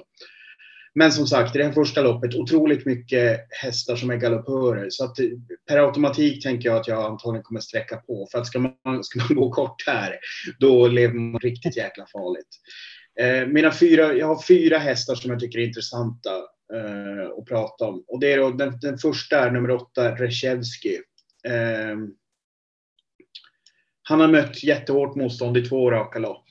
Men 0.96 1.12
som 1.12 1.28
sagt, 1.28 1.56
i 1.56 1.58
det 1.58 1.66
här 1.66 1.72
första 1.72 2.02
loppet, 2.02 2.36
otroligt 2.36 2.86
mycket 2.86 3.48
hästar 3.50 3.96
som 3.96 4.10
är 4.10 4.16
galoppörer. 4.16 4.90
Så 4.90 5.04
att 5.04 5.16
per 5.68 5.78
automatik 5.78 6.44
tänker 6.44 6.70
jag 6.70 6.78
att 6.78 6.88
jag 6.88 7.06
antagligen 7.06 7.44
kommer 7.44 7.60
sträcka 7.60 7.98
på. 7.98 8.28
För 8.32 8.40
att 8.40 8.48
ska 8.48 8.60
man, 8.60 9.04
ska 9.04 9.20
man 9.20 9.28
gå 9.36 9.52
kort 9.52 9.88
här, 9.88 10.20
då 10.60 10.88
lever 10.88 11.14
man 11.14 11.40
riktigt 11.40 11.78
jäkla 11.78 12.06
farligt. 12.06 12.48
Eh, 13.20 13.48
mina 13.48 13.72
fyra, 13.72 14.14
jag 14.14 14.28
har 14.28 14.42
fyra 14.42 14.78
hästar 14.78 15.16
som 15.16 15.32
jag 15.32 15.40
tycker 15.40 15.60
är 15.60 15.68
intressanta 15.68 16.30
eh, 16.74 17.40
att 17.40 17.46
prata 17.46 17.86
om. 17.86 18.04
Och 18.08 18.20
det 18.20 18.34
är 18.34 18.38
då, 18.38 18.50
den, 18.50 18.80
den 18.80 18.98
första 18.98 19.40
är 19.40 19.52
nummer 19.52 19.72
åtta, 19.72 20.16
Reshevsky. 20.16 20.96
Eh, 21.48 21.98
han 24.04 24.20
har 24.20 24.28
mött 24.28 24.64
jättehårt 24.64 25.16
motstånd 25.16 25.58
i 25.58 25.62
två 25.62 25.92
raka 25.92 26.20
lopp. 26.20 26.46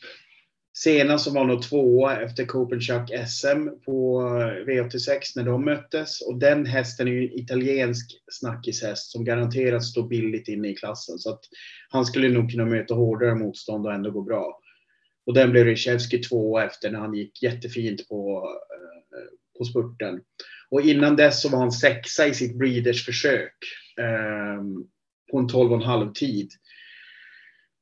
Senast 0.76 1.24
så 1.24 1.30
var 1.30 1.44
nog 1.44 1.62
tvåa 1.62 2.20
efter 2.20 2.44
Copenhagen 2.44 3.26
SM 3.28 3.68
på 3.84 4.22
eh, 4.22 4.66
V86 4.66 5.20
när 5.36 5.44
de 5.44 5.64
möttes. 5.64 6.20
Och 6.20 6.38
den 6.38 6.66
hästen 6.66 7.08
är 7.08 7.12
ju 7.12 7.24
en 7.24 7.38
italiensk 7.38 8.22
snackishäst 8.32 9.10
som 9.10 9.24
garanterat 9.24 9.84
står 9.84 10.08
billigt 10.08 10.48
inne 10.48 10.68
i 10.68 10.74
klassen. 10.74 11.18
Så 11.18 11.30
att 11.30 11.40
han 11.88 12.06
skulle 12.06 12.28
nog 12.28 12.50
kunna 12.50 12.64
möta 12.64 12.94
hårdare 12.94 13.34
motstånd 13.34 13.86
och 13.86 13.94
ändå 13.94 14.10
gå 14.10 14.22
bra. 14.22 14.60
Och 15.26 15.34
den 15.34 15.50
blev 15.50 15.64
Ryszewski 15.64 16.18
tvåa 16.18 16.64
efter 16.64 16.90
när 16.90 16.98
han 16.98 17.14
gick 17.14 17.42
jättefint 17.42 18.08
på, 18.08 18.48
eh, 19.16 19.58
på 19.58 19.64
spurten. 19.64 20.20
Och 20.70 20.80
innan 20.80 21.16
dess 21.16 21.42
så 21.42 21.48
var 21.48 21.58
han 21.58 21.72
sexa 21.72 22.26
i 22.26 22.34
sitt 22.34 22.58
Breeders 22.58 23.06
försök 23.06 23.56
eh, 24.00 24.62
på 25.30 25.38
en 25.38 25.48
12,5 25.48 26.12
tid. 26.12 26.50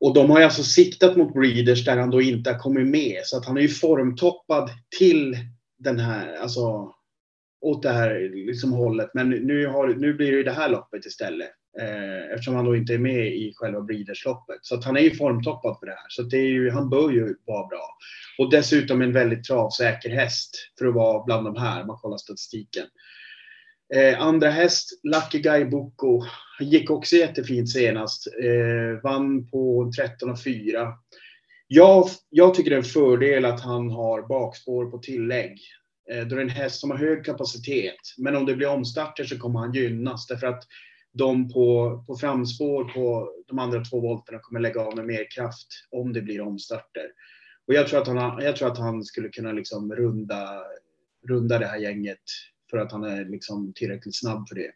Och 0.03 0.15
de 0.15 0.31
har 0.31 0.39
ju 0.39 0.45
alltså 0.45 0.63
siktat 0.63 1.17
mot 1.17 1.35
Breeders 1.35 1.85
där 1.85 1.97
han 1.97 2.11
då 2.11 2.23
inte 2.23 2.51
har 2.51 2.59
kommit 2.59 2.87
med. 2.87 3.21
Så 3.25 3.37
att 3.37 3.47
han 3.47 3.57
är 3.57 3.61
ju 3.61 3.69
formtoppad 3.69 4.71
till 4.99 5.37
den 5.79 5.99
här, 5.99 6.35
alltså 6.35 6.95
åt 7.61 7.83
det 7.83 7.93
här 7.93 8.31
liksom 8.47 8.73
hållet. 8.73 9.11
Men 9.15 9.31
nu, 9.31 9.67
har, 9.67 9.89
nu 9.89 10.15
blir 10.15 10.33
det 10.33 10.43
det 10.43 10.53
här 10.53 10.69
loppet 10.69 11.07
istället. 11.07 11.51
Eh, 11.81 12.33
eftersom 12.35 12.55
han 12.55 12.65
då 12.65 12.77
inte 12.77 12.95
är 12.95 12.99
med 12.99 13.27
i 13.27 13.53
själva 13.55 13.81
Breeders-loppet. 13.81 14.59
Så 14.63 14.75
att 14.75 14.85
han 14.85 14.97
är 14.97 15.01
ju 15.01 15.11
formtoppad 15.11 15.77
för 15.79 15.87
det 15.87 15.93
här. 15.93 16.07
Så 16.09 16.23
det 16.23 16.37
är 16.37 16.49
ju, 16.49 16.71
han 16.71 16.91
bör 16.91 17.11
ju 17.11 17.35
vara 17.47 17.67
bra. 17.67 17.97
Och 18.39 18.51
dessutom 18.51 19.03
en 19.03 19.13
väldigt 19.13 19.45
travsäker 19.45 20.11
häst 20.11 20.57
för 20.79 20.87
att 20.87 20.95
vara 20.95 21.25
bland 21.25 21.47
de 21.47 21.57
här, 21.57 21.81
om 21.81 21.87
man 21.87 21.97
kollar 21.97 22.17
statistiken. 22.17 22.87
Eh, 23.95 24.21
andra 24.21 24.49
häst, 24.51 25.01
Lucky 25.03 25.39
Guy 25.39 25.65
Boko, 25.65 26.23
gick 26.61 26.91
också 26.91 27.17
jättefint 27.17 27.71
senast. 27.71 28.27
Eh, 28.27 29.03
vann 29.03 29.51
på 29.51 29.93
13,4. 29.99 30.93
Jag, 31.67 32.09
jag 32.31 32.55
tycker 32.55 32.71
det 32.71 32.77
är 32.77 32.79
en 32.79 32.85
fördel 32.85 33.45
att 33.45 33.61
han 33.61 33.91
har 33.91 34.29
bakspår 34.29 34.91
på 34.91 34.99
tillägg. 34.99 35.59
Eh, 36.11 36.27
då 36.27 36.35
är 36.35 36.37
det 36.37 36.43
en 36.43 36.49
häst 36.49 36.81
som 36.81 36.91
har 36.91 36.99
hög 36.99 37.25
kapacitet. 37.25 38.01
Men 38.19 38.37
om 38.37 38.47
det 38.47 38.55
blir 38.55 38.69
omstarter 38.69 39.25
så 39.25 39.39
kommer 39.39 39.61
han 39.61 39.73
gynnas. 39.73 40.27
Därför 40.27 40.47
att 40.47 40.63
de 41.13 41.53
på, 41.53 41.99
på 42.07 42.17
framspår 42.17 42.85
på 42.85 43.33
de 43.49 43.59
andra 43.59 43.85
två 43.85 44.01
volterna 44.01 44.39
kommer 44.39 44.61
lägga 44.61 44.81
av 44.81 44.97
med 44.97 45.07
mer 45.07 45.31
kraft 45.31 45.69
om 45.91 46.13
det 46.13 46.23
blir 46.23 46.41
omstarter. 46.41 47.07
Och 47.67 47.75
jag 47.75 47.89
tror 47.89 48.01
att 48.01 48.09
han, 48.09 48.43
jag 48.43 48.57
tror 48.57 48.69
att 48.73 48.79
han 48.79 49.05
skulle 49.05 49.29
kunna 49.29 49.53
liksom 49.53 49.95
runda, 49.95 50.63
runda 51.29 51.59
det 51.59 51.67
här 51.67 51.79
gänget 51.79 52.23
för 52.73 52.79
att 52.79 52.93
han 52.93 53.05
är 53.05 53.25
liksom 53.25 53.73
tillräckligt 53.75 54.19
snabb 54.19 54.49
för 54.49 54.55
det. 54.55 54.71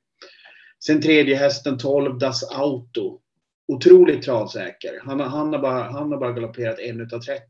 Sen 0.84 1.02
tredje 1.02 1.36
hästen 1.36 1.78
12, 1.78 2.18
Das 2.18 2.50
Auto. 2.52 3.20
Otroligt 3.68 4.22
travsäker. 4.22 5.00
Han, 5.02 5.20
han, 5.20 5.52
har, 5.52 5.58
bara, 5.58 5.82
han 5.82 6.12
har 6.12 6.18
bara 6.18 6.32
galopperat 6.32 6.78
en 6.78 7.00
utav 7.00 7.20
30. 7.20 7.42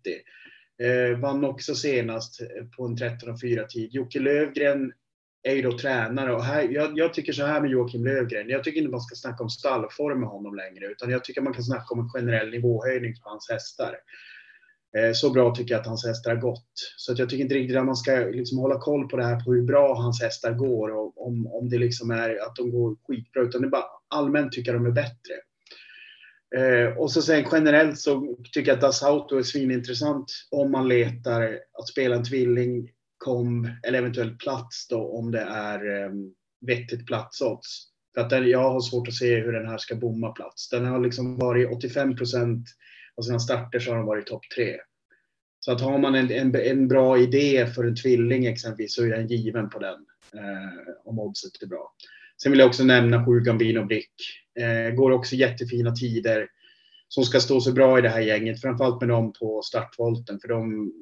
Eh, 0.83 1.19
vann 1.19 1.45
också 1.45 1.75
senast 1.75 2.41
på 2.76 2.85
en 2.85 2.97
13,4 2.97 3.67
tid. 3.67 3.95
Jocke 3.95 4.21
Lövgren 4.21 4.93
är 5.43 5.55
ju 5.55 5.62
då 5.62 5.79
tränare 5.79 6.35
och 6.35 6.45
här, 6.45 6.69
jag, 6.71 6.99
jag, 6.99 7.15
tycker 7.15 7.33
så 7.33 7.47
här 7.47 7.61
med 7.61 7.71
Joakim 7.71 8.05
Lövgren. 8.05 8.49
Jag 8.49 8.65
tycker 8.65 8.79
inte 8.79 8.91
man 8.91 9.00
ska 9.00 9.15
snacka 9.15 9.43
om 9.43 9.50
stallform 9.50 10.21
med 10.21 10.29
honom 10.29 10.55
längre, 10.55 10.87
utan 10.87 11.11
jag 11.11 11.25
tycker 11.25 11.41
man 11.41 11.55
kan 11.55 11.62
snacka 11.62 11.95
om 11.95 12.00
en 12.00 12.09
generell 12.09 12.50
nivåhöjning 12.50 13.15
på 13.23 13.29
hans 13.29 13.50
hästar. 13.50 13.97
Eh, 14.97 15.12
så 15.12 15.31
bra 15.31 15.55
tycker 15.55 15.75
jag 15.75 15.81
att 15.81 15.87
hans 15.87 16.07
hästar 16.07 16.31
har 16.35 16.40
gått. 16.40 16.71
Så 16.97 17.12
att 17.12 17.19
jag 17.19 17.28
tycker 17.28 17.43
inte 17.43 17.55
riktigt 17.55 17.76
att 17.76 17.87
man 17.87 17.97
ska 17.97 18.12
liksom 18.12 18.59
hålla 18.59 18.81
koll 18.81 19.09
på 19.09 19.16
det 19.16 19.25
här 19.25 19.40
på 19.40 19.52
hur 19.52 19.62
bra 19.62 19.95
hans 19.95 20.23
hästar 20.23 20.52
går 20.52 20.90
och 20.90 21.26
om, 21.26 21.47
om 21.47 21.69
det 21.69 21.78
liksom 21.78 22.11
är 22.11 22.47
att 22.47 22.57
de 22.57 22.71
går 22.71 22.97
skitbra, 23.07 23.43
utan 23.43 23.61
det 23.61 23.69
är 23.69 23.71
bara 23.71 23.85
allmänt 24.09 24.52
tycker 24.52 24.73
jag 24.73 24.81
de 24.81 24.87
är 24.87 24.93
bättre. 24.93 25.35
Eh, 26.57 26.99
och 26.99 27.12
så 27.12 27.23
sen 27.23 27.45
generellt 27.52 27.99
så 27.99 28.37
tycker 28.52 28.71
jag 28.71 28.76
att 28.76 28.81
Das 28.81 29.02
Auto 29.02 29.37
är 29.38 29.43
svinintressant 29.43 30.33
om 30.50 30.71
man 30.71 30.88
letar 30.88 31.59
att 31.78 31.88
spela 31.88 32.16
en 32.16 32.25
tvilling, 32.25 32.90
kom 33.19 33.71
eller 33.87 33.99
eventuellt 33.99 34.38
plats 34.38 34.88
då 34.88 35.19
om 35.19 35.31
det 35.31 35.40
är 35.40 36.05
eh, 36.05 36.11
vettigt 36.66 37.07
platsodds. 37.07 37.87
För 38.14 38.21
att 38.21 38.31
den, 38.31 38.49
jag 38.49 38.73
har 38.73 38.81
svårt 38.81 39.09
att 39.09 39.14
se 39.14 39.37
hur 39.37 39.52
den 39.52 39.66
här 39.66 39.78
ska 39.78 39.95
bomma 39.95 40.33
plats. 40.33 40.69
Den 40.69 40.87
har 40.87 41.00
liksom 41.00 41.37
varit 41.37 41.73
85 41.73 42.16
procent 42.16 42.69
av 43.18 43.23
sina 43.23 43.38
starter 43.38 43.78
så 43.78 43.90
har 43.90 43.96
de 43.96 44.06
varit 44.06 44.26
topp 44.26 44.42
tre. 44.56 44.76
Så 45.61 45.73
att 45.73 45.80
har 45.80 45.99
man 45.99 46.14
en, 46.14 46.30
en, 46.30 46.54
en, 46.54 46.88
bra 46.88 47.18
idé 47.18 47.66
för 47.66 47.85
en 47.85 47.96
tvilling 47.96 48.46
exempelvis 48.46 48.94
så 48.94 49.04
är 49.04 49.08
den 49.08 49.26
given 49.26 49.70
på 49.70 49.78
den 49.78 50.06
eh, 50.35 50.94
om 51.04 51.18
oddset 51.18 51.62
är 51.62 51.66
bra. 51.66 51.94
Sen 52.42 52.52
vill 52.52 52.58
jag 52.58 52.68
också 52.68 52.85
nämna 52.85 53.26
sju 53.26 53.40
Gambino 53.40 53.85
Brick. 53.85 54.12
Eh, 54.58 54.94
går 54.94 55.11
också 55.11 55.37
jättefina 55.37 55.92
tider 55.92 56.49
som 57.08 57.25
ska 57.25 57.40
stå 57.40 57.61
så 57.61 57.73
bra 57.73 57.99
i 57.99 58.02
det 58.02 58.08
här 58.08 58.20
gänget, 58.20 58.61
framförallt 58.61 59.00
med 59.00 59.08
dem 59.08 59.32
på 59.32 59.62
startvolten, 59.62 60.38
för 60.40 60.49
de 60.49 60.92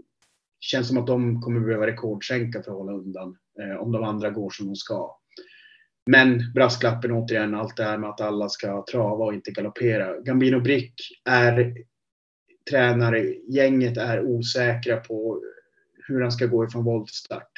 känns 0.60 0.88
som 0.88 0.98
att 0.98 1.06
de 1.06 1.40
kommer 1.40 1.60
behöva 1.60 1.86
rekordsänka 1.86 2.62
för 2.62 2.70
att 2.70 2.76
hålla 2.76 2.92
undan 2.92 3.36
eh, 3.60 3.76
om 3.76 3.92
de 3.92 4.04
andra 4.04 4.30
går 4.30 4.50
som 4.50 4.66
de 4.66 4.76
ska. 4.76 5.16
Men 6.06 6.52
brasklappen 6.54 7.12
återigen, 7.12 7.54
allt 7.54 7.76
det 7.76 7.84
här 7.84 7.98
med 7.98 8.10
att 8.10 8.20
alla 8.20 8.48
ska 8.48 8.84
trava 8.90 9.24
och 9.24 9.34
inte 9.34 9.50
galoppera. 9.50 10.20
Gambino 10.20 10.60
Brick 10.60 10.94
är 11.24 11.74
tränare, 12.70 13.34
gänget 13.48 13.96
är 13.96 14.22
osäkra 14.22 14.96
på 14.96 15.42
hur 16.08 16.20
han 16.20 16.32
ska 16.32 16.46
gå 16.46 16.64
ifrån 16.64 16.84
voltstart. 16.84 17.52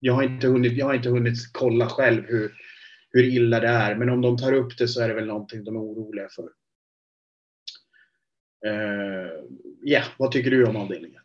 Jag 0.00 0.12
har 0.12 0.22
inte 0.22 0.46
hunnit, 0.46 0.72
jag 0.72 0.86
har 0.86 0.94
inte 0.94 1.08
hunnit 1.08 1.52
kolla 1.52 1.88
själv 1.88 2.24
hur, 2.26 2.52
hur 3.10 3.24
illa 3.24 3.60
det 3.60 3.68
är, 3.68 3.94
men 3.94 4.10
om 4.10 4.20
de 4.20 4.38
tar 4.38 4.52
upp 4.52 4.78
det 4.78 4.88
så 4.88 5.00
är 5.00 5.08
det 5.08 5.14
väl 5.14 5.26
någonting 5.26 5.64
de 5.64 5.76
är 5.76 5.80
oroliga 5.80 6.28
för. 6.28 6.48
Ja, 8.60 8.70
uh, 8.70 9.28
yeah, 9.84 10.04
vad 10.16 10.32
tycker 10.32 10.50
du 10.50 10.66
om 10.66 10.76
avdelningen? 10.76 11.22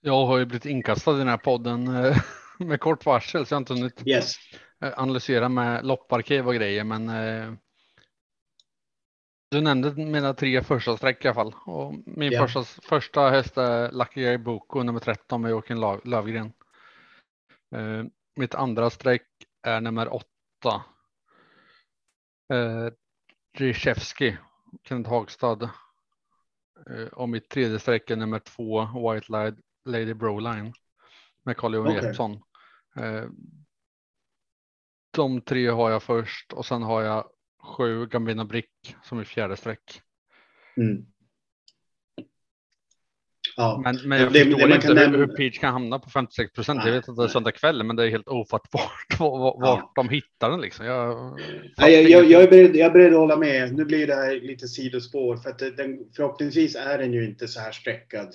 Jag 0.00 0.26
har 0.26 0.38
ju 0.38 0.44
blivit 0.44 0.66
inkastad 0.66 1.14
i 1.14 1.18
den 1.18 1.28
här 1.28 1.36
podden 1.36 1.96
eh, 1.96 2.16
med 2.58 2.80
kort 2.80 3.06
varsel 3.06 3.46
så 3.46 3.52
jag 3.52 3.56
har 3.56 3.60
inte 3.60 3.74
hunnit 3.74 4.02
yes. 4.06 4.34
Eh, 4.82 4.92
analysera 4.96 5.48
med 5.48 5.86
lopparkiv 5.86 6.48
och 6.48 6.54
grejer, 6.54 6.84
men 6.84 7.08
du 9.48 9.60
nämnde 9.60 9.94
mina 9.94 10.34
tre 10.34 10.62
första 10.62 10.96
streck 10.96 11.24
i 11.24 11.28
alla 11.28 11.34
fall. 11.34 11.54
Och 11.64 11.94
min 12.06 12.32
yeah. 12.32 12.46
första, 12.46 12.64
första 12.82 13.30
häst 13.30 13.58
är 13.58 13.92
Lucky 13.92 14.22
Gary 14.22 14.38
Boko 14.38 14.82
nummer 14.82 15.00
13 15.00 15.42
med 15.42 15.50
Joakim 15.50 16.00
Lövgren. 16.04 16.52
Uh, 17.76 18.04
mitt 18.36 18.54
andra 18.54 18.90
streck 18.90 19.26
är 19.62 19.80
nummer 19.80 20.14
8. 20.14 20.24
Uh, 22.54 22.90
Ryszewski, 23.58 24.36
Kenneth 24.88 25.10
Hagstad. 25.10 25.70
Uh, 26.90 27.06
och 27.06 27.28
mitt 27.28 27.48
tredje 27.48 27.78
streck 27.78 28.10
är 28.10 28.16
nummer 28.16 28.38
2 28.38 29.12
White 29.12 29.32
Light 29.32 29.54
Lady 29.84 30.14
Broline 30.14 30.72
med 31.42 31.56
Carl 31.56 31.74
Johan 31.74 31.88
okay. 31.88 32.04
Jeppsson. 32.06 32.32
Uh, 33.00 33.28
de 35.16 35.40
tre 35.40 35.68
har 35.68 35.90
jag 35.90 36.02
först 36.02 36.52
och 36.52 36.66
sen 36.66 36.82
har 36.82 37.02
jag 37.02 37.30
sju 37.66 38.06
Gambina 38.06 38.44
Brick 38.44 38.96
som 39.02 39.18
är 39.18 39.24
fjärde 39.24 39.56
streck. 39.56 40.00
Mm. 40.76 41.06
Ja. 43.56 43.80
Men, 43.84 43.96
men 44.08 44.20
jag 44.20 44.32
det, 44.32 44.44
förstår 44.44 44.68
det 44.68 44.74
inte 44.74 44.88
hur, 44.88 45.18
hur 45.18 45.26
Peach 45.26 45.58
kan 45.58 45.72
hamna 45.72 45.98
på 45.98 46.10
56 46.10 46.52
procent. 46.52 46.80
Jag 46.84 46.92
vet 46.92 47.08
att 47.08 47.16
det 47.16 47.24
är 47.24 47.28
söndag 47.28 47.52
kväll, 47.52 47.82
men 47.82 47.96
det 47.96 48.04
är 48.04 48.10
helt 48.10 48.28
ofattbart 48.28 49.18
vart 49.18 49.56
ja. 49.60 49.92
de 49.94 50.08
hittar 50.08 50.50
den. 50.50 50.60
Liksom. 50.60 50.86
Jag, 50.86 51.38
Nej, 51.78 51.92
jag, 51.92 52.10
jag, 52.10 52.30
jag, 52.30 52.42
är 52.42 52.50
beredd, 52.50 52.76
jag 52.76 52.86
är 52.86 52.90
beredd 52.90 53.12
att 53.12 53.18
hålla 53.18 53.36
med. 53.36 53.74
Nu 53.74 53.84
blir 53.84 54.06
det 54.06 54.14
här 54.14 54.40
lite 54.40 54.68
sidospår, 54.68 55.36
för 55.36 55.50
att 55.50 55.58
den, 55.58 55.98
förhoppningsvis 56.16 56.76
är 56.76 56.98
den 56.98 57.12
ju 57.12 57.26
inte 57.26 57.48
så 57.48 57.60
här 57.60 57.72
sträckad 57.72 58.34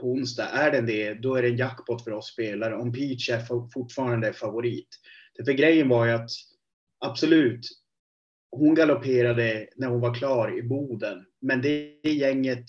på 0.00 0.06
onsdag. 0.06 0.48
Är 0.48 0.70
den 0.70 0.86
det, 0.86 1.14
då 1.14 1.34
är 1.34 1.42
det 1.42 1.48
en 1.48 1.56
jackpot 1.56 2.04
för 2.04 2.10
oss 2.10 2.32
spelare. 2.32 2.76
Om 2.76 2.92
Peach 2.92 3.30
är 3.30 3.70
fortfarande 3.72 4.32
favorit. 4.32 4.88
För 5.44 5.52
grejen 5.52 5.88
var 5.88 6.06
ju 6.06 6.12
att 6.12 6.30
absolut, 7.04 7.60
hon 8.52 8.74
galopperade 8.74 9.66
när 9.76 9.88
hon 9.88 10.00
var 10.00 10.14
klar 10.14 10.58
i 10.58 10.62
Boden. 10.62 11.24
Men 11.40 11.62
det 11.62 12.00
gänget, 12.04 12.64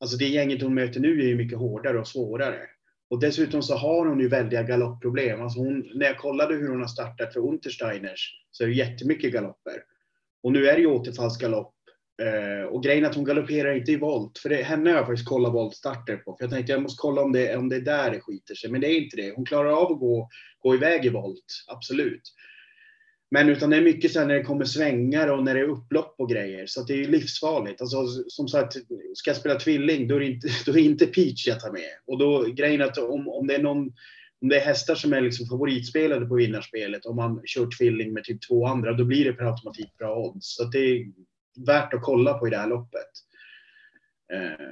alltså 0.00 0.16
det 0.16 0.28
gänget 0.28 0.62
hon 0.62 0.74
möter 0.74 1.00
nu 1.00 1.20
är 1.20 1.26
ju 1.26 1.36
mycket 1.36 1.58
hårdare 1.58 1.98
och 1.98 2.08
svårare. 2.08 2.60
Och 3.10 3.20
dessutom 3.20 3.62
så 3.62 3.74
har 3.74 4.06
hon 4.06 4.20
ju 4.20 4.28
väldiga 4.28 4.62
galoppproblem. 4.62 5.42
Alltså 5.42 5.58
hon, 5.58 5.90
när 5.94 6.06
jag 6.06 6.18
kollade 6.18 6.54
hur 6.54 6.68
hon 6.68 6.80
har 6.80 6.88
startat 6.88 7.32
för 7.32 7.40
Untersteiners 7.40 8.44
så 8.50 8.64
är 8.64 8.68
det 8.68 8.74
jättemycket 8.74 9.32
galopper. 9.32 9.82
Och 10.42 10.52
nu 10.52 10.66
är 10.66 10.74
det 10.74 10.80
ju 10.80 10.86
återfallsgalopp. 10.86 11.72
Eh, 12.22 12.66
och 12.66 12.82
grejen 12.82 13.04
är 13.04 13.08
att 13.08 13.14
hon 13.14 13.24
galopperar 13.24 13.74
inte 13.74 13.92
i 13.92 13.96
volt. 13.96 14.38
För 14.38 14.48
det, 14.48 14.62
henne 14.62 14.90
har 14.90 14.96
jag 14.96 15.06
faktiskt 15.06 15.28
kollat 15.28 15.54
voltstarter 15.54 16.16
på. 16.16 16.36
För 16.36 16.44
jag 16.44 16.50
tänkte 16.50 16.72
jag 16.72 16.82
måste 16.82 17.00
kolla 17.00 17.22
om 17.22 17.32
det, 17.32 17.56
om 17.56 17.68
det 17.68 17.76
är 17.76 17.80
där 17.80 18.10
det 18.10 18.20
skiter 18.20 18.54
sig. 18.54 18.70
Men 18.70 18.80
det 18.80 18.86
är 18.86 19.02
inte 19.02 19.16
det. 19.16 19.32
Hon 19.36 19.46
klarar 19.46 19.70
av 19.70 19.92
att 19.92 20.00
gå, 20.00 20.28
gå 20.58 20.74
iväg 20.74 21.06
i 21.06 21.08
volt, 21.08 21.64
absolut. 21.66 22.22
Men 23.30 23.48
utan 23.48 23.70
det 23.70 23.76
är 23.76 23.82
mycket 23.82 24.12
så 24.12 24.24
när 24.24 24.34
det 24.34 24.42
kommer 24.42 24.64
svängar 24.64 25.28
och 25.28 25.44
när 25.44 25.54
det 25.54 25.60
är 25.60 25.68
upplopp 25.68 26.14
och 26.18 26.30
grejer. 26.30 26.66
Så 26.66 26.82
det 26.82 27.04
är 27.04 27.08
livsfarligt. 27.08 27.80
Alltså, 27.80 28.06
som 28.28 28.48
sagt, 28.48 28.72
ska 29.14 29.30
jag 29.30 29.36
spela 29.36 29.54
tvilling, 29.54 30.08
då 30.08 30.16
är 30.16 30.20
det 30.20 30.26
inte, 30.26 30.48
då 30.66 30.72
är 30.72 30.76
det 30.76 30.80
inte 30.80 31.06
Peach 31.06 31.46
jag 31.46 31.60
tar 31.60 31.72
med. 31.72 31.90
Och 32.06 32.18
då 32.18 32.42
grejen 32.42 32.82
att 32.82 32.98
om, 32.98 33.28
om 33.28 33.46
det 33.46 33.54
är 33.54 33.62
någon 33.62 33.92
om 34.40 34.48
det 34.48 34.60
är 34.60 34.64
hästar 34.64 34.94
som 34.94 35.12
är 35.12 35.20
liksom 35.20 35.46
favoritspelade 35.46 36.26
på 36.26 36.34
vinnarspelet, 36.34 37.06
om 37.06 37.16
man 37.16 37.42
kör 37.44 37.68
tvilling 37.78 38.12
med 38.12 38.24
typ 38.24 38.48
två 38.48 38.66
andra, 38.66 38.92
då 38.92 39.04
blir 39.04 39.24
det 39.24 39.32
per 39.32 39.44
automatik 39.44 39.98
bra 39.98 40.16
odds. 40.16 40.56
Så 40.56 40.64
det 40.64 40.78
är 40.78 41.06
värt 41.66 41.94
att 41.94 42.02
kolla 42.02 42.38
på 42.38 42.46
i 42.46 42.50
det 42.50 42.56
här 42.56 42.68
loppet. 42.68 43.10
Eh, 44.32 44.66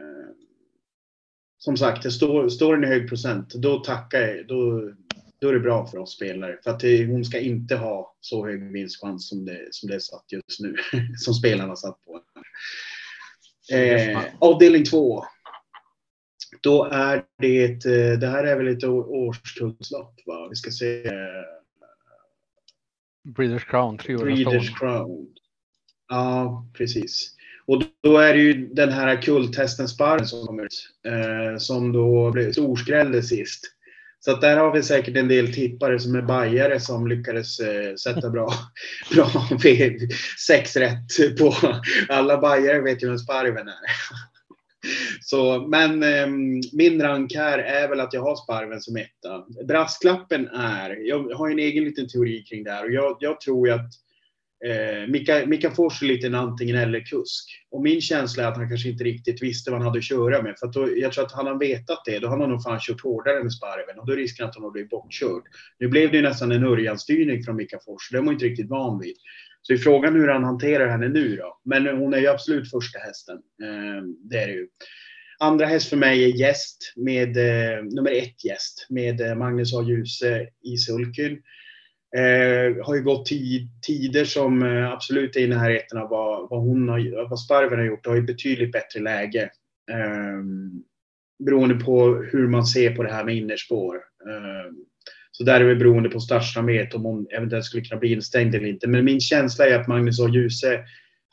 som 1.58 1.76
sagt, 1.76 2.02
det 2.02 2.11
står, 2.11 2.49
står 2.49 2.75
den 2.75 2.84
i 2.84 2.87
hög 2.87 3.08
procent, 3.08 3.54
då 3.54 3.78
tackar 3.78 4.20
jag. 4.20 4.46
Då, 4.46 4.92
då 5.44 5.50
är 5.50 5.54
det 5.54 5.60
bra 5.60 5.86
för 5.86 5.98
oss 5.98 6.16
spelare. 6.16 6.58
För 6.64 6.70
att 6.70 6.80
det, 6.80 7.06
hon 7.06 7.24
ska 7.24 7.38
inte 7.38 7.76
ha 7.76 8.16
så 8.20 8.46
hög 8.46 8.72
vinstchans 8.72 9.28
som 9.28 9.44
det, 9.44 9.68
som 9.70 9.88
det 9.88 9.94
är 9.94 9.98
satt 9.98 10.24
just 10.32 10.60
nu. 10.60 10.76
som 11.16 11.34
spelarna 11.34 11.76
satt 11.76 12.04
på. 12.04 12.20
Eh, 13.76 14.22
avdelning 14.38 14.84
två. 14.84 15.24
Då 16.60 16.84
är 16.84 17.24
det, 17.38 17.86
eh, 17.86 18.18
det 18.18 18.26
här 18.26 18.44
är 18.44 18.56
väl 18.56 18.68
ett 18.68 18.84
årskullslopp 18.84 20.20
va? 20.26 20.48
Vi 20.50 20.56
ska 20.56 20.70
se. 20.70 21.10
Breeders 23.24 23.64
Crown, 23.64 23.96
Breeders 23.96 24.78
Crown. 24.78 25.26
Ja, 26.08 26.66
precis. 26.72 27.34
Och 27.66 27.82
då 28.00 28.18
är 28.18 28.34
det 28.34 28.40
ju 28.40 28.66
den 28.66 28.92
här 28.92 29.22
kulthästen 29.22 29.88
Sparren 29.88 30.26
som 30.26 30.46
kommer 30.46 30.64
ut. 30.64 30.90
Eh, 31.06 31.58
som 31.58 31.92
då 31.92 32.30
blev 32.30 32.52
storskrällde 32.52 33.22
sist. 33.22 33.74
Så 34.25 34.31
att 34.31 34.40
där 34.40 34.57
har 34.57 34.73
vi 34.73 34.83
säkert 34.83 35.16
en 35.16 35.28
del 35.28 35.54
tippare 35.54 36.00
som 36.00 36.14
är 36.14 36.23
bajare 36.23 36.81
som 36.81 37.07
lyckades 37.07 37.61
eh, 37.61 37.95
sätta 37.95 38.31
bra, 38.31 38.52
bra 39.14 39.31
sex 40.47 40.76
rätt 40.76 41.38
på 41.38 41.54
alla 42.09 42.38
bajare 42.38 42.81
vet 42.81 43.02
ju 43.02 43.09
vem 43.09 43.19
Sparven 43.19 43.69
är. 43.69 43.75
Så, 45.21 45.66
men 45.69 46.02
eh, 46.02 46.26
min 46.73 47.02
rank 47.02 47.35
här 47.35 47.59
är 47.59 47.88
väl 47.88 48.00
att 48.00 48.12
jag 48.12 48.23
har 48.23 48.37
Sparven 48.37 48.81
som 48.81 48.97
etta. 48.97 49.45
Brasklappen 49.69 50.49
är, 50.49 51.09
jag 51.09 51.35
har 51.35 51.50
en 51.50 51.59
egen 51.59 51.85
liten 51.85 52.09
teori 52.09 52.43
kring 52.43 52.64
det 52.64 52.71
här 52.71 52.85
och 52.85 52.93
jag, 52.93 53.16
jag 53.21 53.40
tror 53.40 53.69
ju 53.69 53.75
att 53.75 53.90
Eh, 54.66 55.09
Mika, 55.09 55.47
Mika 55.47 55.71
Fors 55.71 56.02
är 56.02 56.06
lite 56.06 56.26
en 56.26 56.35
antingen 56.35 56.76
eller 56.76 57.00
kusk. 57.00 57.44
Och 57.71 57.83
min 57.83 58.00
känsla 58.00 58.42
är 58.42 58.49
att 58.49 58.56
han 58.56 58.68
kanske 58.68 58.88
inte 58.88 59.04
riktigt 59.04 59.42
visste 59.42 59.71
vad 59.71 59.80
han 59.80 59.87
hade 59.87 59.99
att 59.99 60.04
köra 60.04 60.42
med. 60.42 60.54
För 60.59 60.66
att 60.66 60.73
då, 60.73 60.88
jag 60.97 61.12
tror 61.12 61.25
att 61.25 61.33
han 61.33 61.47
har 61.47 61.59
vetat 61.59 62.02
det, 62.04 62.18
då 62.18 62.28
har 62.28 62.38
han 62.38 62.50
nog 62.50 62.62
fan 62.62 62.80
kört 62.80 63.00
hårdare 63.00 63.42
med 63.42 63.52
sparven 63.52 63.99
och 63.99 64.06
då 64.06 64.12
är 64.12 64.16
risken 64.16 64.47
att 64.47 64.54
han 64.54 64.64
har 64.64 64.71
blivit 64.71 64.90
bortkörd. 64.90 65.42
Nu 65.78 65.88
blev 65.88 66.11
det 66.11 66.16
ju 66.16 66.23
nästan 66.23 66.52
en 66.52 66.64
Örjan-styrning 66.64 67.42
från 67.42 67.56
Mika 67.56 67.78
Fors, 67.85 68.11
det 68.11 68.18
är 68.18 68.23
man 68.23 68.35
inte 68.35 68.44
riktigt 68.44 68.68
van 68.68 69.00
vid. 69.00 69.16
Så 69.62 69.73
är 69.73 69.76
frågan 69.76 70.14
hur 70.14 70.28
han 70.28 70.44
hanterar 70.44 70.88
henne 70.88 71.09
nu 71.09 71.37
då. 71.37 71.61
Men 71.64 71.87
hon 71.87 72.14
är 72.14 72.18
ju 72.18 72.26
absolut 72.26 72.71
första 72.71 72.99
hästen. 72.99 73.37
Eh, 73.37 74.02
det 74.30 74.38
är 74.38 74.47
det 74.47 74.52
ju. 74.52 74.68
Andra 75.38 75.66
häst 75.66 75.88
för 75.88 75.97
mig 75.97 76.25
är 76.25 76.28
Gäst 76.28 76.92
med 76.97 77.37
eh, 77.37 77.85
nummer 77.85 78.11
ett 78.11 78.44
Gäst 78.44 78.87
med 78.90 79.21
eh, 79.21 79.35
Magnus 79.35 79.75
A. 79.75 79.83
Djuse 79.83 80.49
i 80.64 80.76
sulkyn. 80.76 81.38
Eh, 82.16 82.85
har 82.85 82.94
ju 82.94 83.02
gått 83.02 83.26
tider 83.87 84.25
som 84.25 84.62
eh, 84.62 84.92
absolut 84.92 85.37
är 85.37 85.40
i 85.40 85.47
närheten 85.47 85.99
av 85.99 86.09
vad, 86.09 86.50
vad, 86.50 86.61
hon 86.61 86.88
har, 86.88 87.28
vad 87.28 87.40
Sparven 87.40 87.78
har 87.78 87.87
gjort. 87.87 88.06
Har 88.06 88.14
ju 88.14 88.23
betydligt 88.23 88.73
bättre 88.73 89.00
läge. 89.00 89.42
Eh, 89.90 90.42
beroende 91.44 91.75
på 91.75 92.14
hur 92.33 92.49
man 92.49 92.66
ser 92.66 92.97
på 92.97 93.02
det 93.02 93.12
här 93.12 93.25
med 93.25 93.37
innerspår. 93.37 93.94
Eh, 93.97 94.73
så 95.30 95.44
där 95.44 95.61
är 95.61 95.68
det 95.68 95.76
beroende 95.76 96.09
på 96.09 96.21
startsamhet 96.21 96.94
om 96.94 97.04
hon 97.04 97.26
eventuellt 97.30 97.64
skulle 97.64 97.85
kunna 97.85 98.00
bli 98.00 98.12
instängd 98.12 98.54
eller 98.54 98.68
inte. 98.68 98.88
Men 98.88 99.04
min 99.04 99.21
känsla 99.21 99.66
är 99.66 99.80
att 99.80 99.88
Magnus 99.88 100.21
A. 100.21 100.28
Djuse 100.28 100.85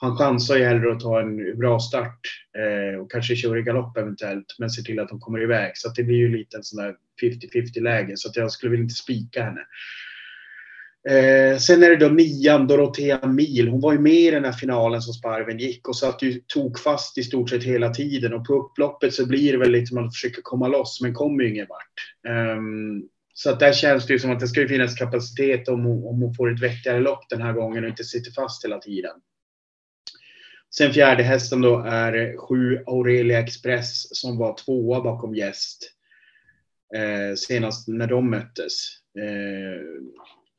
han 0.02 0.18
chansar 0.18 0.56
ju 0.56 0.64
hellre 0.64 0.92
att 0.92 1.00
ta 1.00 1.22
en 1.22 1.58
bra 1.58 1.80
start 1.80 2.20
eh, 2.58 3.00
och 3.00 3.12
kanske 3.12 3.36
kör 3.36 3.58
i 3.58 3.62
galopp 3.62 3.98
eventuellt, 3.98 4.56
men 4.60 4.70
ser 4.70 4.84
till 4.84 5.00
att 5.00 5.10
de 5.10 5.20
kommer 5.20 5.42
iväg. 5.42 5.72
Så 5.76 5.90
det 5.90 6.04
blir 6.04 6.18
ju 6.18 6.38
lite 6.38 6.58
en 6.58 6.64
sån 6.64 6.84
där 6.84 6.96
50-50 7.22 7.82
läge, 7.82 8.14
så 8.18 8.30
att 8.30 8.36
jag 8.36 8.52
skulle 8.52 8.70
vilja 8.70 8.84
inte 8.84 8.96
spika 8.96 9.44
henne. 9.44 9.62
Eh, 11.10 11.58
sen 11.58 11.84
är 11.84 11.90
det 11.90 11.96
då 11.96 12.08
nian, 12.08 12.68
Dorotea 12.68 13.28
Mil. 13.28 13.68
Hon 13.68 13.82
var 13.82 13.94
ju 13.94 14.00
med 14.00 14.14
i 14.14 14.32
den 14.32 14.46
här 14.46 14.52
finalen 14.52 15.02
som 15.02 15.14
Sparven 15.14 15.60
gick 15.60 15.88
och 15.88 15.98
satt 15.98 16.22
ju 16.22 16.42
tokfast 16.48 17.18
i 17.18 17.24
stort 17.24 17.50
sett 17.50 17.64
hela 17.64 17.90
tiden. 17.90 18.34
Och 18.34 18.48
på 18.48 18.54
upploppet 18.54 19.14
så 19.14 19.26
blir 19.26 19.52
det 19.52 19.58
väl 19.58 19.72
lite 19.72 19.86
som 19.86 19.98
att 19.98 20.04
man 20.04 20.12
försöker 20.12 20.42
komma 20.42 20.68
loss, 20.68 21.02
men 21.02 21.14
kommer 21.14 21.44
ju 21.44 21.50
ingen 21.50 21.68
vart. 21.70 22.28
Um, 22.58 23.10
så 23.34 23.50
att 23.50 23.60
där 23.60 23.74
känns 23.74 24.06
det 24.06 24.14
ju 24.14 24.20
som 24.20 24.32
att 24.32 24.40
det 24.40 24.48
ska 24.48 24.68
finnas 24.68 24.96
kapacitet 24.96 25.68
om 25.68 25.86
hon, 25.86 26.08
om 26.08 26.22
hon 26.22 26.34
får 26.34 26.52
ett 26.52 26.62
vettigare 26.62 27.00
lopp 27.00 27.30
den 27.30 27.42
här 27.42 27.54
gången 27.54 27.84
och 27.84 27.90
inte 27.90 28.04
sitter 28.04 28.32
fast 28.32 28.66
hela 28.66 28.78
tiden. 28.78 29.16
Sen 30.76 30.94
fjärde 30.94 31.24
hästen 31.24 31.62
då 31.62 31.80
är 31.80 32.38
sju 32.38 32.84
Aurelia 32.88 33.40
Express 33.40 34.20
som 34.22 34.38
var 34.38 34.58
tvåa 34.58 35.02
bakom 35.02 35.36
gäst 35.36 35.92
eh, 36.96 37.36
senast 37.36 37.88
när 37.88 38.08
de 38.08 38.30
möttes. 38.30 38.88
Eh, 39.20 39.82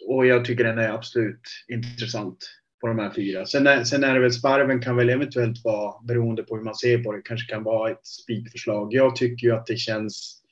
och 0.08 0.26
jag 0.26 0.44
tycker 0.44 0.64
den 0.64 0.78
är 0.78 0.88
absolut 0.88 1.40
intressant 1.68 2.38
på 2.80 2.86
de 2.86 2.98
här 2.98 3.10
fyra. 3.10 3.46
Sen 3.46 3.66
är, 3.66 3.84
sen 3.84 4.04
är 4.04 4.14
det 4.14 4.20
väl 4.20 4.32
sparven 4.32 4.82
kan 4.82 4.96
väl 4.96 5.10
eventuellt 5.10 5.64
vara, 5.64 6.02
beroende 6.02 6.42
på 6.42 6.56
hur 6.56 6.64
man 6.64 6.74
ser 6.74 6.98
på 6.98 7.12
det, 7.12 7.22
kanske 7.22 7.52
kan 7.52 7.62
vara 7.62 7.90
ett 7.90 8.06
spikförslag. 8.06 8.94
Jag 8.94 9.16
tycker 9.16 9.46
ju 9.46 9.54
att 9.54 9.66
det 9.66 9.76
känns 9.76 10.42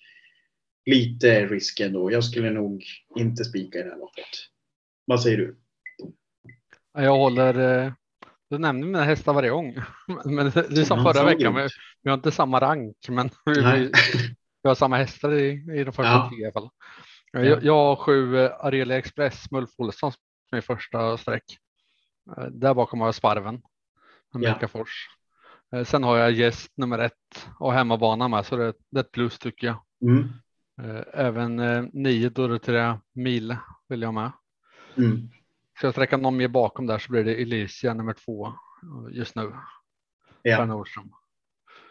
lite 0.86 1.46
risk 1.46 1.80
ändå. 1.80 2.12
Jag 2.12 2.24
skulle 2.24 2.50
nog 2.50 2.84
inte 3.16 3.44
spika 3.44 3.78
i 3.78 3.82
det 3.82 3.90
här 3.90 3.98
loppet. 3.98 4.24
Vad 5.04 5.22
säger 5.22 5.36
du? 5.36 5.56
Jag 6.92 7.16
håller 7.16 7.84
eh, 7.84 7.92
du 8.50 8.58
nämner 8.58 8.86
mina 8.86 9.04
hästar 9.04 9.32
varje 9.32 9.50
gång. 9.50 9.74
Men 10.24 10.50
det 10.50 10.80
är 10.80 10.84
som 10.84 11.02
förra 11.02 11.24
veckan. 11.24 11.54
Vi, 11.54 11.68
vi 12.02 12.10
har 12.10 12.14
inte 12.14 12.30
samma 12.30 12.60
rank, 12.60 12.96
men 13.08 13.30
vi, 13.46 13.92
vi 14.62 14.68
har 14.68 14.74
samma 14.74 14.96
hästar 14.96 15.32
i, 15.32 15.50
i 15.50 15.84
de 15.84 15.92
första 15.92 16.12
ja. 16.12 16.30
tio 16.30 16.40
i 16.40 16.44
alla 16.44 16.52
fall. 16.52 16.70
Jag, 17.32 17.64
jag 17.64 17.74
har 17.74 17.96
sju 17.96 18.38
eh, 18.38 18.50
Arelia 18.60 18.98
Express, 18.98 19.50
Mulf 19.50 19.70
Olsson 19.78 20.12
som 20.12 20.58
är 20.58 20.60
första 20.60 21.16
streck. 21.16 21.58
Eh, 22.36 22.44
där 22.44 22.74
bakom 22.74 23.00
har 23.00 23.06
jag 23.06 23.14
Sparven, 23.14 23.62
Amerika 24.34 24.58
ja. 24.60 24.68
Fors. 24.68 25.08
Eh, 25.72 25.84
sen 25.84 26.04
har 26.04 26.16
jag 26.16 26.32
gäst 26.32 26.72
nummer 26.76 26.98
ett 26.98 27.48
och 27.58 27.72
hemmabana 27.72 28.28
med, 28.28 28.46
så 28.46 28.56
det, 28.56 28.74
det 28.90 29.00
är 29.00 29.04
ett 29.04 29.12
plus 29.12 29.38
tycker 29.38 29.66
jag. 29.66 29.82
Mm. 30.02 30.28
Även 31.12 31.56
nio 31.92 32.28
Dorotea 32.28 33.00
Mil 33.12 33.56
vill 33.88 34.02
jag 34.02 34.14
med. 34.14 34.32
Mm. 34.96 35.28
Ska 35.76 35.86
jag 35.86 35.94
sträcka 35.94 36.16
någon 36.16 36.36
mer 36.36 36.48
bakom 36.48 36.86
där 36.86 36.98
så 36.98 37.12
blir 37.12 37.24
det 37.24 37.42
Elysia 37.42 37.94
nummer 37.94 38.12
två 38.12 38.52
just 39.10 39.36
nu. 39.36 39.52
Ja. 40.42 40.64
Nordström. 40.64 41.12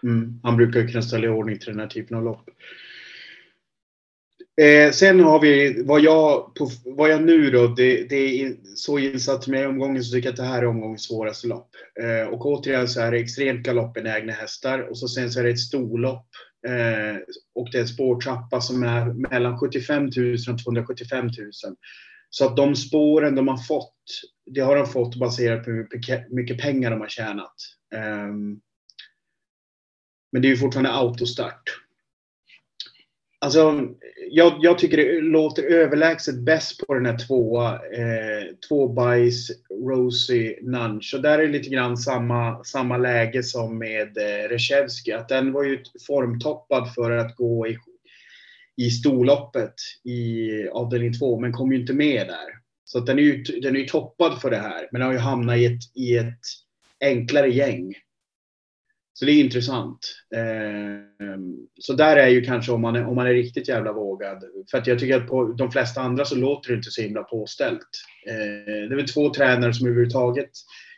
Mm. 0.04 0.40
Han 0.44 0.58
brukar 0.58 0.88
kunna 0.88 1.02
ställa 1.02 1.26
i 1.26 1.30
ordning 1.30 1.60
till 1.60 1.68
den 1.68 1.80
här 1.80 1.88
typen 1.88 2.18
av 2.18 2.24
lopp. 2.24 2.50
Eh, 4.60 4.92
sen 4.92 5.20
har 5.20 5.40
vi 5.40 5.84
vad 5.84 6.02
jag, 6.02 6.56
på, 6.56 6.70
vad 6.86 7.10
jag 7.10 7.24
nu 7.24 7.52
då, 7.52 7.68
det, 7.68 8.10
det 8.10 8.42
är 8.42 8.56
så 8.76 9.00
insatt 9.00 9.48
med 9.48 9.68
omgången 9.68 10.04
så 10.04 10.14
tycker 10.14 10.28
jag 10.28 10.34
att 10.34 10.38
det 10.38 10.44
här 10.44 10.62
är 10.62 10.68
omgångens 10.68 11.04
svåraste 11.04 11.48
lopp. 11.48 11.70
Eh, 12.02 12.34
och 12.34 12.46
återigen 12.46 12.88
så 12.88 13.02
är 13.02 13.12
det 13.12 13.18
extremt 13.18 13.66
galoppbenägna 13.66 14.34
hästar 14.34 14.80
och 14.80 14.98
så 14.98 15.08
sen 15.08 15.32
så 15.32 15.40
är 15.40 15.44
det 15.44 15.50
ett 15.50 15.60
storlopp 15.60 16.28
eh, 16.68 17.18
och 17.56 17.70
det 17.72 17.78
är 17.78 17.82
en 17.82 17.88
spårtrappa 17.88 18.62
som 18.62 18.84
är 18.84 19.14
mellan 19.14 19.60
75 19.60 20.04
000 20.04 20.34
och 20.34 20.64
275 20.64 21.26
000. 21.26 21.32
Så 22.30 22.46
att 22.46 22.58
de 22.58 22.76
spåren 22.76 23.36
de 23.36 23.48
har 23.48 23.58
fått, 23.58 24.04
det 24.46 24.62
har 24.62 24.76
de 24.76 24.88
fått 24.88 25.16
baserat 25.16 25.64
på 25.66 25.72
hur 25.72 25.88
mycket 26.36 26.62
pengar 26.62 26.92
de 26.92 27.02
har 27.02 27.10
tjänat. 27.10 27.56
Ehm, 27.96 28.60
men 30.32 30.42
det 30.42 30.48
är 30.48 30.50
ju 30.50 30.58
fortfarande 30.58 30.92
autostart. 30.92 31.64
Alltså, 33.42 33.88
jag, 34.30 34.54
jag, 34.60 34.80
tycker 34.80 34.98
det 34.98 35.22
låter 35.22 35.64
överlägset 35.64 36.40
bäst 36.40 36.88
på 36.88 36.94
den 36.94 37.06
här 37.06 37.18
tvåa. 37.18 37.74
Eh, 37.74 38.46
två 38.68 38.88
bajs, 38.88 39.52
Rosie, 39.70 40.60
Nunch. 40.62 41.14
Och 41.16 41.22
där 41.22 41.40
är 41.40 41.48
det 41.48 41.54
lite 41.54 41.70
grann 41.70 41.98
samma, 41.98 42.64
samma 42.64 42.98
läge 42.98 43.44
som 43.44 43.78
med 43.78 44.18
eh, 44.18 44.50
Reshevsky. 44.50 45.12
Att 45.12 45.30
den 45.30 45.52
var 45.52 45.64
ju 45.64 45.84
formtoppad 46.08 46.94
för 46.94 47.12
att 47.12 47.36
gå 47.36 47.68
i 47.68 47.78
i 48.80 48.90
storloppet 48.90 49.74
i 50.04 50.50
avdelning 50.68 51.14
två, 51.14 51.40
men 51.40 51.54
kom 51.54 51.72
ju 51.72 51.80
inte 51.80 51.94
med 51.94 52.28
där. 52.28 52.60
Så 52.86 53.00
den 53.00 53.20
är 53.20 53.24
ju, 53.24 53.44
den 53.44 53.76
är 53.76 53.80
ju 53.80 53.86
toppad 53.86 54.42
för 54.42 54.50
det 54.50 54.58
här, 54.58 54.90
men 54.92 55.02
har 55.02 55.12
ju 55.12 55.18
hamnat 55.18 55.58
i 55.58 55.66
ett, 55.66 55.96
i 55.96 56.18
ett 56.18 56.40
enklare 57.00 57.50
gäng. 57.50 57.94
Så 59.20 59.26
det 59.26 59.32
är 59.32 59.44
intressant. 59.44 60.00
Ehm, 60.36 61.56
så 61.80 61.94
där 61.94 62.18
är 62.18 62.28
ju 62.28 62.42
kanske 62.42 62.72
om 62.72 62.82
man 62.82 62.96
är, 62.96 63.06
om 63.06 63.16
man 63.16 63.28
är 63.28 63.34
riktigt 63.34 63.68
jävla 63.68 63.94
vågad. 63.94 64.44
För 64.72 64.78
att 64.78 64.88
jag 64.88 65.00
tycker 65.00 65.18
att 65.18 65.28
på 65.28 65.44
de 65.44 65.72
flesta 65.72 66.02
andra 66.02 66.26
så 66.26 66.36
låter 66.36 66.70
det 66.70 66.76
inte 66.76 66.92
så 66.92 67.02
himla 67.02 67.24
påställt. 67.24 67.88
Ehm, 68.30 68.66
det 68.66 68.94
är 68.94 68.96
väl 68.96 69.08
två 69.08 69.34
tränare 69.34 69.74
som 69.74 69.88
överhuvudtaget 69.88 70.50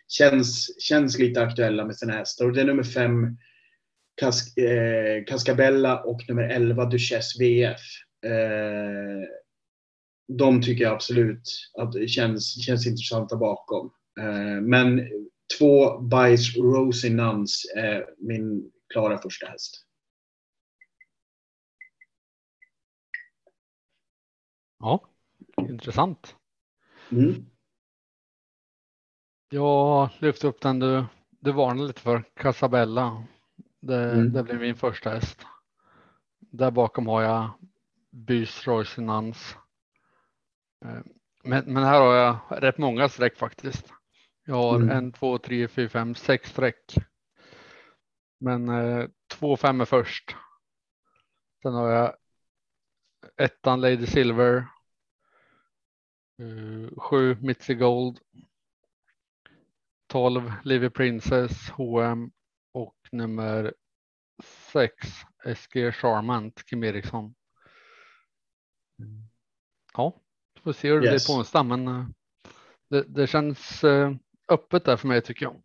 känns, 0.07 0.81
känns 0.81 1.19
lite 1.19 1.41
aktuella 1.41 1.85
med 1.85 1.95
sina 1.95 2.13
hästar. 2.13 2.45
Och 2.45 2.53
det 2.53 2.61
är 2.61 2.65
nummer 2.65 2.83
fem, 2.83 3.37
Kas, 4.15 4.57
eh, 4.57 5.23
Cascabella 5.27 6.03
och 6.03 6.21
nummer 6.27 6.43
11 6.43 6.85
Duchess 6.85 7.39
VF. 7.39 7.81
Eh, 8.25 9.27
de 10.37 10.61
tycker 10.61 10.83
jag 10.83 10.93
absolut 10.93 11.41
att 11.77 11.91
det 11.91 12.07
känns, 12.07 12.65
känns 12.65 12.87
intressanta 12.87 13.35
bakom. 13.35 13.91
Eh, 14.19 14.61
men 14.61 15.01
två 15.57 15.99
Bice 15.99 16.59
Rosie 16.59 17.13
Nuns 17.13 17.65
är 17.75 18.05
min 18.17 18.71
klara 18.93 19.17
första 19.17 19.47
häst. 19.47 19.85
Ja, 24.79 25.09
intressant. 25.57 26.35
Mm. 27.11 27.45
Jag 29.49 30.09
lyfte 30.19 30.47
upp 30.47 30.61
den 30.61 30.79
du, 30.79 31.05
du 31.29 31.51
varnade 31.51 31.87
lite 31.87 32.01
för, 32.01 32.23
Casabella. 32.33 33.23
Det, 33.79 34.11
mm. 34.11 34.33
det 34.33 34.43
blir 34.43 34.59
min 34.59 34.75
första 34.75 35.09
häst. 35.09 35.45
Där 36.39 36.71
bakom 36.71 37.07
har 37.07 37.21
jag 37.21 37.49
Bys 38.11 38.67
Roycenans. 38.67 39.55
Eh, 40.85 40.99
men, 41.43 41.73
men 41.73 41.83
här 41.83 42.01
har 42.01 42.15
jag 42.15 42.37
rätt 42.49 42.77
många 42.77 43.09
streck 43.09 43.37
faktiskt. 43.37 43.93
Jag 44.45 44.55
har 44.55 44.75
mm. 44.75 44.89
en, 44.89 45.11
två, 45.11 45.37
tre, 45.37 45.67
fyra, 45.67 45.89
fem, 45.89 46.15
sex 46.15 46.49
streck. 46.49 46.95
Men 48.39 48.69
eh, 48.69 49.07
två 49.27 49.57
fem 49.57 49.81
är 49.81 49.85
först. 49.85 50.35
Sen 51.61 51.73
har 51.73 51.89
jag 51.89 52.15
ettan 53.37 53.81
Lady 53.81 54.05
Silver. 54.05 54.67
Uh, 56.41 56.89
sju 56.97 57.37
Mitzi 57.41 57.73
Gold. 57.75 58.19
12 60.07 60.53
Livy 60.63 60.89
Princess 60.89 61.69
H&M 61.69 62.31
och 62.71 62.95
nummer 63.11 63.73
sex 64.73 65.07
SG 65.55 65.91
Charmant 65.91 66.65
Kim 66.65 66.83
Eriksson. 66.83 67.35
Ja, 69.93 70.21
får 70.63 70.73
se 70.73 70.89
hur 70.89 71.01
det 71.01 71.07
yes. 71.07 71.27
blir 71.27 71.35
på 71.35 71.39
onsdag, 71.39 71.63
men 71.63 71.87
eh, 71.87 72.05
det, 72.89 73.03
det, 73.03 73.27
känns 73.27 73.83
eh, 73.83 74.13
öppet 74.51 74.85
där 74.85 74.97
för 74.97 75.07
mig 75.07 75.21
tycker 75.21 75.45
jag. 75.45 75.55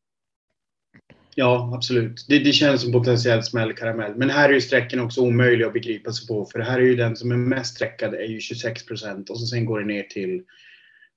Ja, 1.35 1.73
absolut. 1.75 2.27
Det, 2.29 2.39
det 2.39 2.53
känns 2.53 2.83
som 2.83 2.93
potentiellt 2.93 3.47
smällkaramell. 3.47 4.15
Men 4.15 4.31
här 4.31 4.49
är 4.49 4.53
ju 4.53 4.61
sträckan 4.61 5.01
också 5.01 5.21
omöjlig 5.21 5.65
att 5.65 5.73
begripa 5.73 6.13
sig 6.13 6.27
på. 6.27 6.45
För 6.45 6.59
det 6.59 6.65
här 6.65 6.79
är 6.79 6.85
ju 6.85 6.97
den 6.97 7.17
som 7.17 7.33
är 7.33 7.37
mest 7.37 7.75
sträckad 7.75 8.15
är 8.15 8.27
ju 8.27 8.41
26 8.41 8.87
procent 8.87 9.31
och 9.31 9.41
så 9.41 9.47
sen 9.47 9.65
går 9.65 9.81
det 9.81 9.87
ner 9.87 10.03
till 10.03 10.43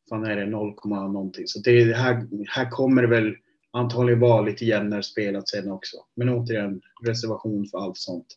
fan 0.09 0.25
är 0.25 0.35
det 0.35 0.45
0, 0.45 0.73
någonting. 0.85 1.47
Så 1.47 1.59
det 1.59 1.95
här, 1.95 2.27
här 2.47 2.69
kommer 2.69 3.01
det 3.01 3.07
väl 3.07 3.35
antagligen 3.71 4.19
vara 4.19 4.41
lite 4.41 4.65
jämnare 4.65 5.03
spelat 5.03 5.49
sen 5.49 5.71
också. 5.71 5.97
Men 6.15 6.29
återigen, 6.29 6.81
reservation 7.07 7.65
för 7.65 7.77
allt 7.77 7.97
sånt. 7.97 8.27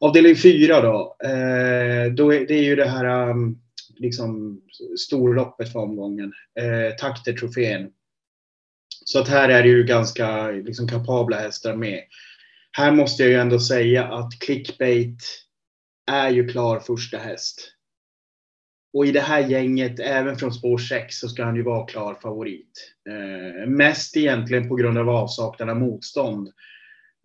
Avdelning 0.00 0.36
fyra 0.36 0.80
då. 0.80 1.16
Eh, 1.24 2.12
då 2.12 2.34
är, 2.34 2.46
det 2.46 2.54
är 2.54 2.64
ju 2.64 2.76
det 2.76 2.88
här 2.88 3.30
um, 3.30 3.58
liksom 3.96 4.60
storloppet 4.98 5.72
för 5.72 5.78
omgången. 5.78 6.32
Eh, 6.60 6.96
Takter-trofén. 6.96 7.90
Så 9.04 9.20
att 9.20 9.28
här 9.28 9.48
är 9.48 9.62
det 9.62 9.68
ju 9.68 9.84
ganska 9.84 10.50
liksom, 10.50 10.88
kapabla 10.88 11.36
hästar 11.36 11.76
med. 11.76 12.00
Här 12.72 12.92
måste 12.92 13.22
jag 13.22 13.32
ju 13.32 13.38
ändå 13.38 13.60
säga 13.60 14.04
att 14.04 14.38
clickbait 14.38 15.18
är 16.10 16.30
ju 16.30 16.48
klar 16.48 16.80
första 16.80 17.18
häst. 17.18 17.72
Och 18.94 19.06
i 19.06 19.12
det 19.12 19.20
här 19.20 19.40
gänget, 19.40 20.00
även 20.00 20.36
från 20.36 20.52
spår 20.52 20.78
6, 20.78 21.16
så 21.16 21.28
ska 21.28 21.44
han 21.44 21.56
ju 21.56 21.62
vara 21.62 21.86
klar 21.86 22.14
favorit. 22.22 22.94
Eh, 23.08 23.68
mest 23.68 24.16
egentligen 24.16 24.68
på 24.68 24.74
grund 24.74 24.98
av 24.98 25.08
avsaknad 25.08 25.70
av 25.70 25.76
motstånd. 25.76 26.48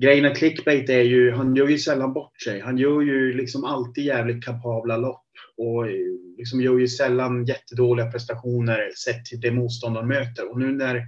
Grejen 0.02 0.24
med 0.24 0.38
clickbait 0.38 0.90
är 0.90 1.02
ju, 1.02 1.32
han 1.32 1.56
gör 1.56 1.68
ju 1.68 1.78
sällan 1.78 2.14
bort 2.14 2.42
sig. 2.42 2.60
Han 2.60 2.78
gör 2.78 3.02
ju 3.02 3.34
liksom 3.34 3.64
alltid 3.64 4.04
jävligt 4.04 4.46
kapabla 4.46 4.98
lopp 4.98 5.26
och 5.58 5.88
eh, 5.88 5.94
liksom 6.38 6.62
gör 6.62 6.78
ju 6.78 6.88
sällan 6.88 7.46
jättedåliga 7.46 8.12
prestationer 8.12 8.92
sett 8.98 9.26
till 9.26 9.42
det 9.42 9.52
motstånd 9.52 9.98
han 9.98 10.08
möter. 10.08 10.52
Och 10.52 10.60
nu 10.60 10.72
när 10.72 11.06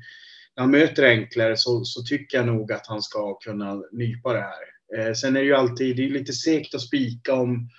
när 0.60 0.64
han 0.64 0.72
möter 0.72 1.04
enklare 1.04 1.58
så, 1.58 1.84
så 1.86 2.02
tycker 2.02 2.38
jag 2.38 2.48
nog 2.48 2.72
att 2.72 2.88
han 2.88 3.02
ska 3.02 3.34
kunna 3.34 3.84
nypa 3.92 4.34
det 4.34 4.40
här. 4.42 5.08
Eh, 5.08 5.14
sen 5.14 5.36
är 5.36 5.40
det 5.40 5.46
ju 5.46 5.56
alltid, 5.56 5.96
det 5.96 6.06
är 6.06 6.10
lite 6.10 6.34
segt 6.34 6.76
att 6.76 6.82
spika 6.82 7.34
om 7.34 7.70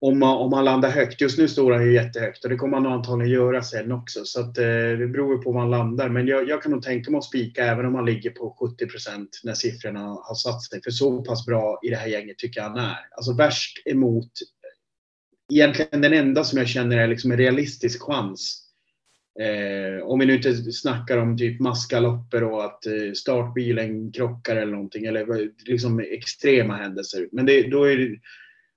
om 0.00 0.18
man, 0.18 0.36
om 0.36 0.50
man 0.50 0.64
landar 0.64 0.90
högt. 0.90 1.20
Just 1.20 1.38
nu 1.38 1.48
står 1.48 1.72
han 1.72 1.84
ju 1.84 1.94
jättehögt 1.94 2.44
och 2.44 2.50
det 2.50 2.56
kommer 2.56 2.76
han 2.76 2.86
antagligen 2.86 3.32
göra 3.32 3.62
sen 3.62 3.92
också. 3.92 4.24
Så 4.24 4.40
att, 4.40 4.58
eh, 4.58 4.64
det 4.98 5.08
beror 5.12 5.38
på 5.38 5.52
var 5.52 5.60
han 5.60 5.70
landar. 5.70 6.08
Men 6.08 6.26
jag, 6.26 6.48
jag 6.48 6.62
kan 6.62 6.72
nog 6.72 6.82
tänka 6.82 7.10
mig 7.10 7.18
att 7.18 7.24
spika 7.24 7.64
även 7.64 7.86
om 7.86 7.94
han 7.94 8.06
ligger 8.06 8.30
på 8.30 8.56
70 8.60 8.86
procent 8.86 9.40
när 9.44 9.54
siffrorna 9.54 10.00
har 10.00 10.34
satt 10.34 10.62
sig. 10.62 10.82
För 10.82 10.90
så 10.90 11.22
pass 11.22 11.46
bra 11.46 11.80
i 11.82 11.90
det 11.90 11.96
här 11.96 12.08
gänget 12.08 12.38
tycker 12.38 12.60
jag 12.60 12.68
han 12.68 12.78
är. 12.78 12.98
Alltså 13.16 13.32
värst 13.32 13.86
emot 13.86 14.32
egentligen 15.52 16.00
den 16.00 16.12
enda 16.12 16.44
som 16.44 16.58
jag 16.58 16.68
känner 16.68 16.98
är 16.98 17.08
liksom 17.08 17.30
en 17.30 17.38
realistisk 17.38 18.02
chans. 18.02 18.61
Eh, 19.40 20.06
om 20.06 20.18
vi 20.18 20.26
nu 20.26 20.34
inte 20.34 20.54
snackar 20.54 21.18
om 21.18 21.38
typ 21.38 21.60
maskalopper 21.60 22.44
och 22.44 22.64
att 22.64 22.86
eh, 22.86 23.12
startbilen 23.14 24.12
krockar 24.12 24.56
eller 24.56 24.72
någonting. 24.72 25.04
Eller 25.04 25.50
liksom 25.66 26.00
extrema 26.00 26.76
händelser. 26.76 27.28
Men 27.32 27.46
det, 27.46 27.70
då 27.70 27.84
är 27.84 27.96
det, 27.96 28.18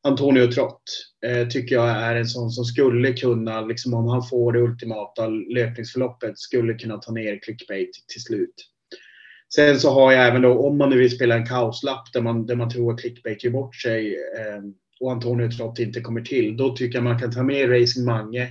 Antonio 0.03 0.51
Trott 0.51 0.83
eh, 1.25 1.47
tycker 1.47 1.75
jag 1.75 1.89
är 1.89 2.15
en 2.15 2.25
sån 2.25 2.51
som 2.51 2.65
skulle 2.65 3.13
kunna, 3.13 3.61
liksom 3.61 3.93
om 3.93 4.07
han 4.07 4.23
får 4.23 4.53
det 4.53 4.59
ultimata 4.59 5.27
löpningsförloppet, 5.27 6.39
skulle 6.39 6.73
kunna 6.73 6.97
ta 6.97 7.11
ner 7.11 7.39
clickbait 7.39 7.91
till 8.07 8.21
slut. 8.21 8.53
Sen 9.55 9.79
så 9.79 9.89
har 9.89 10.11
jag 10.11 10.27
även 10.27 10.41
då, 10.41 10.59
om 10.59 10.77
man 10.77 10.89
nu 10.89 10.97
vill 10.97 11.15
spela 11.15 11.35
en 11.35 11.45
kaoslapp 11.45 12.13
där 12.13 12.21
man, 12.21 12.45
där 12.45 12.55
man 12.55 12.69
tror 12.69 12.93
att 12.93 12.99
clickbait 12.99 13.43
gör 13.43 13.51
bort 13.51 13.75
sig 13.75 14.15
eh, 14.15 14.63
och 14.99 15.11
Antonio 15.11 15.51
Trott 15.51 15.79
inte 15.79 16.01
kommer 16.01 16.21
till, 16.21 16.57
då 16.57 16.75
tycker 16.75 16.97
jag 16.97 17.03
man 17.03 17.19
kan 17.19 17.31
ta 17.31 17.43
med 17.43 17.81
Racing 17.81 18.05
Mange. 18.05 18.49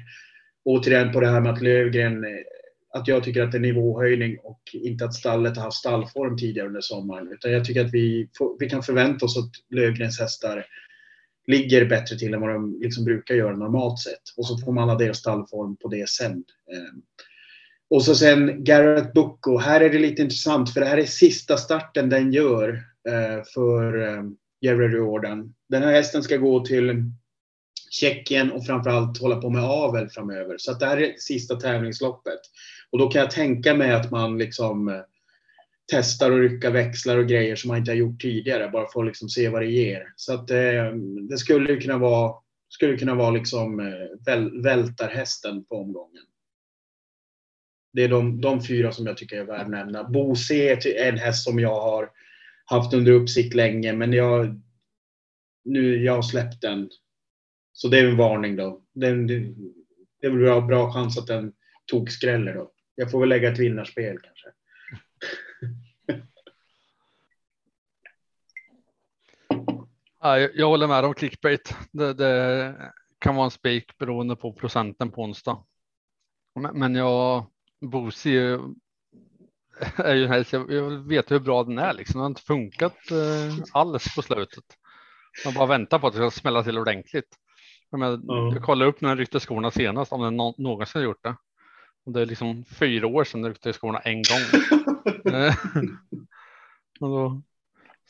Återigen 0.65 1.13
på 1.13 1.21
det 1.21 1.29
här 1.29 1.41
med 1.41 1.53
att 1.53 1.63
Lövgren, 1.63 2.25
eh, 2.25 2.31
att 2.95 3.09
jag 3.09 3.25
tycker 3.25 3.43
att 3.43 3.53
det 3.53 3.59
är 3.59 3.61
nivåhöjning 3.61 4.39
och 4.39 4.61
inte 4.73 5.05
att 5.05 5.15
stallet 5.15 5.57
har 5.57 5.65
haft 5.65 5.77
stallform 5.77 6.37
tidigare 6.37 6.69
under 6.69 6.81
sommaren. 6.81 7.33
Utan 7.33 7.53
jag 7.53 7.65
tycker 7.65 7.85
att 7.85 7.95
vi, 7.95 8.29
får, 8.39 8.57
vi 8.59 8.71
kan 8.71 8.83
förvänta 8.83 9.25
oss 9.25 9.39
att 9.39 9.51
Lövgrens 9.77 10.21
hästar 10.21 10.67
ligger 11.47 11.85
bättre 11.85 12.19
till 12.19 12.35
än 12.35 12.41
vad 12.41 12.51
de 12.51 12.79
liksom 12.81 13.05
brukar 13.05 13.35
göra 13.35 13.57
normalt 13.57 13.99
sett. 13.99 14.23
Och 14.37 14.47
så 14.47 14.59
får 14.59 14.73
man 14.73 14.91
addera 14.91 15.15
stallform 15.15 15.77
på 15.77 15.89
det 15.89 16.09
sen. 16.09 16.33
Ehm, 16.33 17.03
och 17.91 18.05
så 18.05 18.15
sen 18.15 18.65
Garrett 18.65 19.13
Bucco. 19.13 19.59
Här 19.59 19.81
är 19.81 19.91
det 19.91 19.99
lite 19.99 20.23
intressant 20.23 20.73
för 20.73 20.81
det 20.81 20.87
här 20.87 20.99
är 20.99 21.05
sista 21.05 21.57
starten 21.57 22.09
den 22.09 22.33
gör 22.33 22.69
eh, 23.09 23.45
för 23.55 23.99
ehm, 23.99 24.37
Jerry 24.61 24.89
Riordan. 24.89 25.55
Den 25.69 25.83
här 25.83 25.93
hästen 25.93 26.23
ska 26.23 26.37
gå 26.37 26.65
till 26.65 27.11
Tjeckien 28.01 28.53
och 28.53 28.67
framförallt 28.67 29.21
hålla 29.21 29.37
på 29.37 29.51
med 29.51 29.63
avel 29.65 30.09
framöver. 30.09 30.59
Så 30.59 30.73
att 30.73 30.81
det 30.81 30.87
här 30.87 30.97
är 30.97 31.15
sista 31.19 31.57
tävlingsloppet. 31.57 32.41
Och 32.91 32.99
då 32.99 33.09
kan 33.09 33.21
jag 33.21 33.31
tänka 33.31 33.75
mig 33.75 33.93
att 33.93 34.11
man 34.11 34.39
liksom 34.39 34.89
eh, 34.89 35.01
testar 35.93 36.31
och 36.31 36.39
rycka 36.39 36.71
växlar 36.71 37.19
och 37.19 37.29
grejer 37.29 37.57
som 37.57 37.69
man 37.69 37.79
inte 37.79 37.91
har 37.91 37.97
gjort 37.97 38.21
tidigare. 38.21 38.69
Bara 38.69 38.87
för 38.93 39.01
att 39.01 39.07
liksom 39.07 39.29
se 39.29 39.49
vad 39.49 39.63
det 39.63 39.71
ger. 39.71 40.13
Så 40.17 40.35
att 40.35 40.51
eh, 40.51 40.93
det 41.29 41.39
skulle 41.39 41.77
kunna 41.77 41.99
vara, 41.99 42.35
skulle 42.69 42.97
kunna 42.97 43.15
vara 43.15 43.31
liksom 43.31 43.81
eh, 43.81 43.87
väl, 44.27 44.63
vältarhästen 44.63 45.65
på 45.65 45.77
omgången. 45.77 46.25
Det 47.93 48.05
är 48.05 48.09
de, 48.09 48.41
de 48.41 48.65
fyra 48.65 48.93
som 48.93 49.07
jag 49.07 49.17
tycker 49.17 49.37
är 49.37 49.45
värda 49.45 49.63
att 49.63 49.71
nämna. 49.71 50.05
Bose 50.05 50.55
är 50.55 51.09
en 51.09 51.19
häst 51.19 51.45
som 51.45 51.59
jag 51.59 51.81
har 51.81 52.11
haft 52.65 52.95
under 52.95 53.13
uppsikt 53.13 53.55
länge, 53.55 53.93
men 53.93 54.13
jag, 54.13 54.61
nu, 55.65 56.05
jag 56.05 56.15
har 56.15 56.23
släppt 56.23 56.61
den. 56.61 56.91
Så 57.77 57.89
det 57.89 57.99
är 57.99 58.09
en 58.09 58.17
varning 58.17 58.57
då. 58.57 58.83
Den, 58.93 59.27
det, 59.27 59.39
det 60.21 60.27
är 60.27 60.31
väl 60.31 60.41
bra, 60.41 60.61
bra 60.61 60.93
chans 60.93 61.19
att 61.19 61.27
den 61.27 61.53
tog 61.87 62.11
skräller 62.11 62.55
då. 62.55 62.71
Jag 62.95 63.11
får 63.11 63.21
väl 63.21 63.29
lägga 63.29 63.53
ett 63.53 63.59
vinnarspel 63.59 64.19
kanske. 64.19 64.49
Ja, 70.21 70.39
jag 70.39 70.69
håller 70.69 70.87
med 70.87 71.05
om 71.05 71.15
clickbait. 71.15 71.77
Det, 71.93 72.15
det 72.15 72.75
kan 73.19 73.35
vara 73.35 73.45
en 73.45 73.51
spik 73.51 73.99
beroende 73.99 74.37
på 74.37 74.53
procenten 74.53 75.11
på 75.11 75.23
onsdag. 75.23 75.65
Men, 76.61 76.79
men 76.79 76.95
jag, 76.95 77.47
Bosi 77.81 78.37
är 79.97 80.15
ju 80.15 80.27
helst, 80.29 80.53
jag 80.53 81.09
vet 81.09 81.31
hur 81.31 81.41
bra 81.41 81.65
den 81.65 81.79
är 81.79 81.93
liksom. 81.93 82.19
Den 82.19 82.23
har 82.23 82.29
inte 82.29 82.43
funkat 82.43 83.11
eh, 83.11 83.65
alls 83.73 84.15
på 84.15 84.23
slutet. 84.23 84.65
Man 85.45 85.55
bara 85.55 85.67
väntar 85.67 85.99
på 85.99 86.07
att 86.07 86.13
det 86.13 86.31
ska 86.31 86.41
smälla 86.41 86.63
till 86.63 86.79
ordentligt. 86.79 87.39
Jag, 87.91 88.01
menar, 88.01 88.15
mm. 88.15 88.55
jag 88.55 88.63
kollade 88.63 88.91
upp 88.91 89.01
när 89.01 89.09
den 89.09 89.19
ryckte 89.19 89.41
skorna 89.41 89.71
senast, 89.71 90.13
om 90.13 90.23
den 90.23 90.37
någonsin 90.37 91.01
har 91.01 91.05
gjort 91.05 91.25
det. 91.25 91.37
Och 92.07 92.13
det 92.13 92.23
är 92.23 92.27
liksom 92.27 92.65
fyra 92.65 93.07
år 93.07 93.25
sedan 93.25 93.43
den 93.43 93.51
ryckte 93.51 93.73
skorna 93.73 93.99
en 93.99 94.15
gång. 94.15 94.61
Eh, 95.25 95.55
och 97.01 97.09
då 97.09 97.43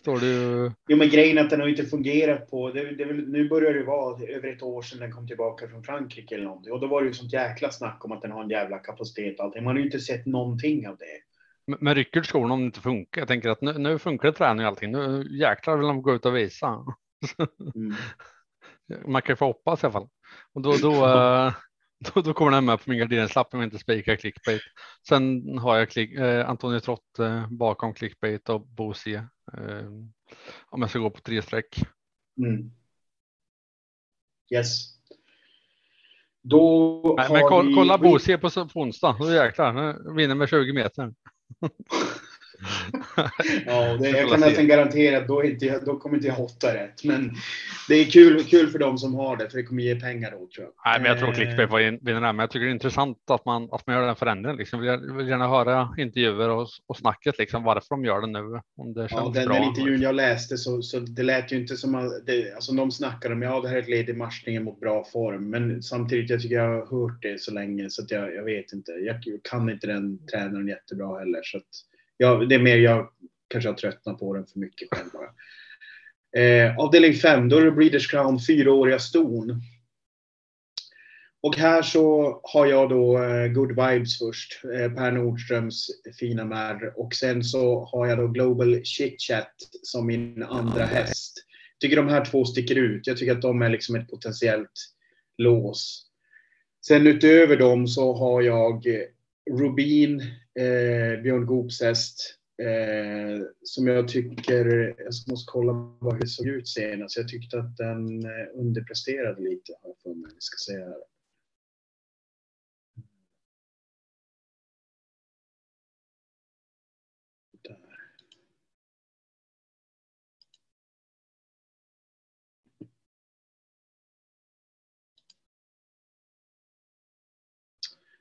står 0.01 0.21
det 0.21 0.27
ju. 0.27 0.71
Jo, 0.89 0.97
men 0.97 1.09
grejen 1.09 1.39
är 1.39 1.45
att 1.45 1.51
den 1.51 1.61
har 1.61 1.69
inte 1.69 1.85
fungerat 1.85 2.51
på. 2.51 2.71
Det, 2.71 2.95
det, 2.95 3.05
nu 3.05 3.49
börjar 3.49 3.75
det 3.75 3.85
vara 3.85 4.29
över 4.29 4.49
ett 4.49 4.63
år 4.63 4.83
sedan 4.83 5.01
den 5.01 5.13
kom 5.13 5.27
tillbaka 5.27 5.69
från 5.69 5.85
Frankrike 5.85 6.35
eller 6.35 6.45
någonting. 6.45 6.73
Och 6.73 6.81
då 6.81 6.87
var 6.87 7.03
det 7.03 7.09
ju 7.09 7.15
sånt 7.15 7.33
jäkla 7.33 7.71
snack 7.71 8.05
om 8.05 8.13
att 8.13 8.23
den 8.23 8.33
har 8.33 8.43
en 8.43 8.51
jävla 8.51 8.79
kapacitet 8.79 9.39
och 9.39 9.45
allting. 9.45 9.65
Man 9.65 9.75
har 9.75 9.79
ju 9.79 9.85
inte 9.85 10.01
sett 10.01 10.27
någonting 10.27 10.89
av 10.89 10.97
det. 10.97 11.21
Men, 11.67 11.79
men 11.81 11.95
rycker 11.95 12.23
skorna 12.23 12.55
om 12.55 12.61
det 12.61 12.67
inte 12.67 12.81
funkar? 12.81 13.21
Jag 13.21 13.29
tänker 13.29 13.49
att 13.49 13.61
nu, 13.61 13.73
nu 13.79 13.99
funkar 13.99 14.29
det 14.29 14.35
träning 14.35 14.67
och 14.67 14.71
allting. 14.71 14.93
Nu 14.93 15.27
jäklar 15.31 15.77
vill 15.77 15.87
de 15.87 16.03
gå 16.03 16.15
ut 16.15 16.27
och 16.27 16.37
visa. 16.37 16.85
Mm. 17.75 17.95
Man 19.07 19.23
kan 19.23 19.33
ju 19.33 19.37
få 19.37 19.45
hoppas 19.45 19.83
i 19.83 19.87
alla 19.87 19.93
fall. 19.93 20.09
Och 20.53 20.63
då, 20.63 20.77
då, 20.77 21.07
eh, 21.07 21.55
då, 22.15 22.21
då 22.21 22.35
kommer 22.35 22.51
den 22.51 22.65
med 22.65 22.85
på 22.85 22.91
min 22.91 22.99
garderingslapp 22.99 23.55
om 23.55 23.61
jag 23.61 23.67
inte 23.67 23.79
spikar 23.79 24.17
clickbait. 24.17 24.63
Sen 25.09 25.59
har 25.59 25.77
jag 25.77 25.91
klick, 25.91 26.13
eh, 26.13 26.49
Antonio 26.49 26.81
Trott 26.81 27.19
eh, 27.19 27.49
bakom 27.51 27.95
clickbait 27.95 28.49
och 28.49 28.67
Bosie 28.67 29.29
eh, 29.53 29.87
om 30.67 30.81
jag 30.81 30.91
ska 30.91 30.99
gå 30.99 31.11
på 31.11 31.21
tre 31.21 31.43
streck. 31.43 31.83
Mm. 32.39 32.71
Yes. 34.55 34.95
Då 36.43 37.15
Nej, 37.19 37.33
men 37.33 37.43
kolla, 37.49 37.75
kolla 37.75 37.99
Bosie 37.99 38.39
på, 38.39 38.51
på 38.51 38.81
onsdag. 38.81 39.17
Då 39.21 39.33
jäklar, 39.33 40.15
vinner 40.17 40.35
med 40.35 40.49
20 40.49 40.73
meter. 40.73 41.15
ja, 43.67 43.97
det, 44.01 44.09
jag 44.09 44.31
kan 44.31 44.41
nästan 44.41 44.67
garantera 44.67 45.19
att 45.19 45.29
då, 45.29 45.45
inte, 45.45 45.81
då 45.87 45.99
kommer 45.99 46.17
inte 46.17 46.29
jag 46.29 46.35
hotta 46.35 46.75
rätt. 46.75 47.05
Men 47.05 47.33
det 47.89 47.95
är 47.95 48.05
kul, 48.05 48.45
kul 48.45 48.69
för 48.69 48.79
dem 48.79 48.99
som 48.99 49.15
har 49.15 49.37
det, 49.37 49.51
för 49.51 49.59
det 49.59 49.63
kommer 49.63 49.83
ge 49.83 50.01
pengar 50.01 50.31
då 50.31 50.37
tror 50.37 50.51
jag. 50.59 50.73
Nej, 50.85 51.01
men 51.01 51.11
jag 51.11 51.19
tror 51.19 51.33
Clickbait 51.33 51.71
var 51.71 51.79
vinner 51.79 52.21
men 52.21 52.39
jag 52.39 52.51
tycker 52.51 52.65
det 52.65 52.71
är 52.71 52.75
intressant 52.75 53.31
att 53.31 53.45
man, 53.45 53.69
att 53.73 53.87
man 53.87 53.97
gör 53.97 54.07
den 54.07 54.17
förändringen. 54.17 54.57
Liksom. 54.57 54.85
Jag 54.85 55.17
vill 55.17 55.29
gärna 55.29 55.49
höra 55.49 55.95
intervjuer 55.99 56.49
och, 56.49 56.69
och 56.87 56.97
snacket, 56.97 57.39
liksom, 57.39 57.65
varför 57.65 57.89
de 57.91 58.05
gör 58.05 58.21
det 58.21 58.27
nu. 58.27 58.61
Om 58.77 58.95
det 58.95 59.09
ja, 59.11 59.31
den, 59.35 59.47
bra. 59.47 59.55
den 59.55 59.65
intervjun 59.65 60.03
jag 60.03 60.15
läste 60.15 60.57
så, 60.57 60.83
så 60.83 60.99
det 60.99 61.23
lät 61.23 61.53
ju 61.53 61.57
inte 61.57 61.77
som 61.77 61.95
att 61.95 62.27
det, 62.27 62.55
alltså, 62.55 62.73
de 62.73 62.91
snackar 62.91 63.33
om 63.33 63.43
ja, 63.43 63.61
det 63.61 63.69
här 63.69 63.77
är 63.77 63.83
ett 63.83 63.89
led 63.89 64.09
i 64.09 64.13
matchningen 64.13 64.65
mot 64.65 64.81
bra 64.81 65.05
form. 65.05 65.51
Men 65.51 65.83
samtidigt, 65.83 66.31
jag 66.31 66.43
tycker 66.43 66.57
jag 66.57 66.69
har 66.69 67.01
hört 67.01 67.23
det 67.23 67.41
så 67.41 67.53
länge 67.53 67.91
så 67.91 68.03
att 68.03 68.11
jag, 68.11 68.35
jag 68.35 68.45
vet 68.45 68.73
inte. 68.73 68.93
Jag 68.93 69.17
kan 69.51 69.71
inte 69.71 69.87
den 69.87 70.27
tränaren 70.27 70.69
jättebra 70.69 71.19
heller. 71.19 71.41
Så 71.43 71.57
att, 71.57 71.65
ja, 72.17 72.35
det 72.35 72.55
är 72.55 72.63
mer 72.63 72.77
jag 72.77 73.11
kanske 73.49 73.71
har 73.71 73.77
tröttnat 73.77 74.19
på 74.19 74.35
den 74.35 74.47
för 74.47 74.59
mycket 74.59 74.89
själv 74.91 75.09
bara. 75.13 75.31
Eh, 76.43 76.79
avdelning 76.79 77.15
5, 77.15 77.49
då 77.49 77.59
är 77.59 77.65
det 77.65 77.71
Breeders 77.71 78.11
Crown 78.11 78.41
fyraåriga 78.41 78.99
ston. 78.99 79.63
Och 81.43 81.57
här 81.57 81.83
så 81.83 82.41
har 82.43 82.67
jag 82.67 82.89
då 82.89 83.23
eh, 83.23 83.47
Good 83.47 83.69
Vibes 83.69 84.19
först, 84.19 84.65
eh, 84.65 84.93
Per 84.93 85.13
Nordströms 85.13 85.87
fina 86.21 86.45
märr. 86.45 87.01
Och 87.01 87.15
sen 87.15 87.45
så 87.45 87.85
har 87.85 88.07
jag 88.07 88.19
då 88.19 88.29
Global 88.29 88.85
Chit 88.85 89.23
Chat 89.23 89.53
som 89.83 90.07
min 90.07 90.43
andra 90.43 90.85
häst. 90.85 91.33
Jag 91.79 91.81
tycker 91.81 91.97
de 91.97 92.09
här 92.09 92.25
två 92.25 92.45
sticker 92.45 92.75
ut. 92.75 93.07
Jag 93.07 93.17
tycker 93.17 93.33
att 93.33 93.43
de 93.43 93.63
är 93.63 93.69
liksom 93.69 93.95
ett 93.95 94.09
potentiellt 94.09 94.71
lås. 95.39 96.07
Sen 96.87 97.07
utöver 97.07 97.57
dem 97.57 97.87
så 97.87 98.15
har 98.15 98.43
jag 98.43 98.87
Rubin, 99.51 100.21
eh, 100.59 101.23
Björn 101.23 101.47
Goops 101.47 101.81
häst. 101.81 102.39
Eh, 102.63 103.47
som 103.63 103.87
jag 103.87 104.09
tycker, 104.09 104.95
jag 104.99 105.13
måste 105.31 105.51
kolla 105.53 105.73
vad 106.01 106.21
det 106.21 106.27
såg 106.27 106.47
ut 106.47 106.69
senast. 106.69 107.17
Jag 107.17 107.29
tyckte 107.29 107.59
att 107.59 107.77
den 107.77 108.25
eh, 108.25 108.47
underpresterade 108.55 109.43
lite. 109.43 109.73
Har 109.83 109.95
för 110.03 110.15
mig. 110.15 110.31
Ska 110.39 110.73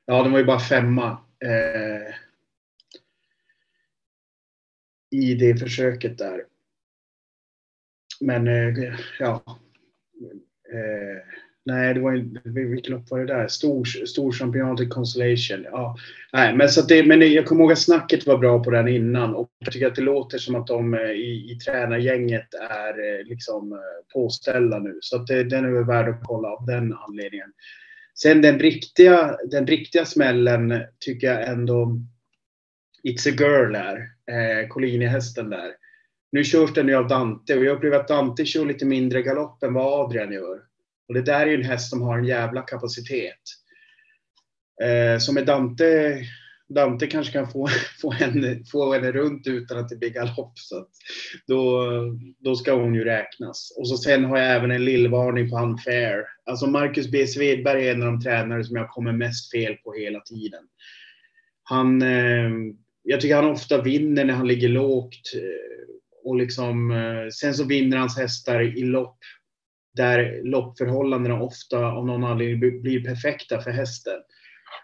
Ja, 0.06 0.24
den 0.24 0.32
var 0.32 0.40
ju 0.40 0.46
bara 0.46 0.60
femma. 0.60 1.18
Eh, 1.46 2.16
I 5.12 5.34
det 5.34 5.60
försöket 5.60 6.18
där. 6.18 6.44
Men 8.20 8.48
eh, 8.48 8.96
ja. 9.20 9.44
Eh, 10.74 11.22
nej, 11.66 11.94
det 11.94 12.00
var 12.00 12.12
ju, 12.12 12.40
vilket 12.44 12.90
lopp 12.90 13.12
var 13.12 13.20
det 13.20 13.26
där? 13.26 13.48
Stor, 13.48 13.86
stor 14.06 14.32
championatet 14.32 14.90
Constellation. 14.90 15.64
Ja, 15.72 15.96
nej, 16.34 16.56
men, 16.56 16.70
så 16.70 16.82
det, 16.82 17.06
men 17.06 17.34
jag 17.34 17.46
kommer 17.46 17.62
ihåg 17.62 17.72
att 17.72 17.80
snacket 17.80 18.28
var 18.28 18.38
bra 18.38 18.64
på 18.64 18.70
den 18.70 18.88
innan 18.88 19.36
och 19.36 19.50
jag 19.60 19.74
tycker 19.74 19.88
att 19.88 19.96
det 19.96 20.02
låter 20.02 20.38
som 20.38 20.56
att 20.56 20.68
de 20.68 20.94
eh, 20.94 21.12
i, 21.12 21.52
i 21.52 21.56
tränargänget 21.56 22.54
är 22.54 23.20
eh, 23.20 23.26
liksom 23.26 23.72
eh, 23.72 24.14
påställda 24.14 24.80
nu. 24.80 24.98
Så 25.02 25.16
att 25.16 25.28
det, 25.28 25.44
den 25.44 25.66
är 25.66 25.70
väl 25.70 25.86
värd 25.86 26.10
att 26.10 26.24
kolla 26.24 26.48
av 26.48 26.66
den 26.66 26.94
anledningen. 26.94 27.54
Sen 28.16 28.42
den 28.42 28.60
riktiga, 28.60 29.38
den 29.52 29.68
riktiga 29.68 30.06
smällen 30.06 30.84
tycker 31.00 31.28
jag 31.28 31.48
ändå 31.48 32.00
It's 33.04 33.30
a 33.30 33.36
Girl 33.40 33.76
är. 33.76 33.98
Eh, 34.32 34.68
Collini-hästen 34.68 35.50
där. 35.50 35.72
Nu 36.32 36.44
körs 36.44 36.74
den 36.74 36.88
ju 36.88 36.96
av 36.96 37.08
Dante 37.08 37.58
och 37.58 37.66
jag 37.66 37.76
upplever 37.76 38.00
att 38.00 38.08
Dante 38.08 38.46
kör 38.46 38.66
lite 38.66 38.86
mindre 38.86 39.22
galopp 39.22 39.64
än 39.64 39.74
vad 39.74 40.06
Adrian 40.06 40.32
gör. 40.32 40.62
Och 41.08 41.14
det 41.14 41.22
där 41.22 41.42
är 41.42 41.46
ju 41.46 41.56
en 41.56 41.64
häst 41.64 41.90
som 41.90 42.02
har 42.02 42.18
en 42.18 42.26
jävla 42.26 42.62
kapacitet. 42.62 43.42
Eh, 44.84 45.20
så 45.20 45.34
med 45.34 45.46
Dante, 45.46 46.18
Dante 46.74 47.08
kanske 47.08 47.34
kan 47.34 47.52
få, 47.52 47.68
få, 48.02 48.12
henne, 48.12 48.60
få 48.72 48.94
henne 48.94 49.12
runt 49.12 49.48
utan 49.48 49.78
att 49.78 49.90
det 49.90 49.96
blir 49.96 50.10
galopp. 50.10 50.60
Så 50.60 50.86
då, 51.48 51.88
då 52.40 52.56
ska 52.56 52.74
hon 52.74 52.96
ju 52.96 53.04
räknas. 53.04 53.74
Och 53.78 53.88
så 53.88 53.98
sen 53.98 54.26
har 54.26 54.38
jag 54.38 54.56
även 54.56 54.72
en 54.72 54.86
lillvarning 54.86 55.50
på 55.50 55.60
Unfair. 55.60 56.26
Alltså 56.46 56.68
Marcus 56.68 57.12
B. 57.12 57.28
Svedberg 57.28 57.88
är 57.88 57.92
en 57.96 58.04
av 58.04 58.08
de 58.08 58.22
tränare 58.22 58.64
som 58.64 58.76
jag 58.76 58.90
kommer 58.90 59.12
mest 59.12 59.52
fel 59.52 59.76
på 59.76 59.94
hela 59.94 60.20
tiden. 60.20 60.64
Han, 61.64 62.02
eh, 62.02 62.52
jag 63.04 63.22
tycker 63.22 63.36
han 63.36 63.52
ofta 63.52 63.82
vinner 63.82 64.26
när 64.26 64.34
han 64.34 64.48
ligger 64.48 64.70
lågt. 64.70 65.34
Eh, 65.36 65.74
och 66.24 66.36
liksom, 66.36 66.92
eh, 66.92 67.30
sen 67.34 67.54
så 67.54 67.64
vinner 67.64 67.98
hans 67.98 68.18
hästar 68.18 68.62
i 68.78 68.82
lopp 68.82 69.18
där 69.96 70.42
loppförhållandena 70.44 71.42
ofta 71.42 71.86
av 71.86 72.06
någon 72.06 72.24
anledning 72.24 72.82
blir 72.82 73.04
perfekta 73.06 73.62
för 73.62 73.72
hästen. 73.72 74.20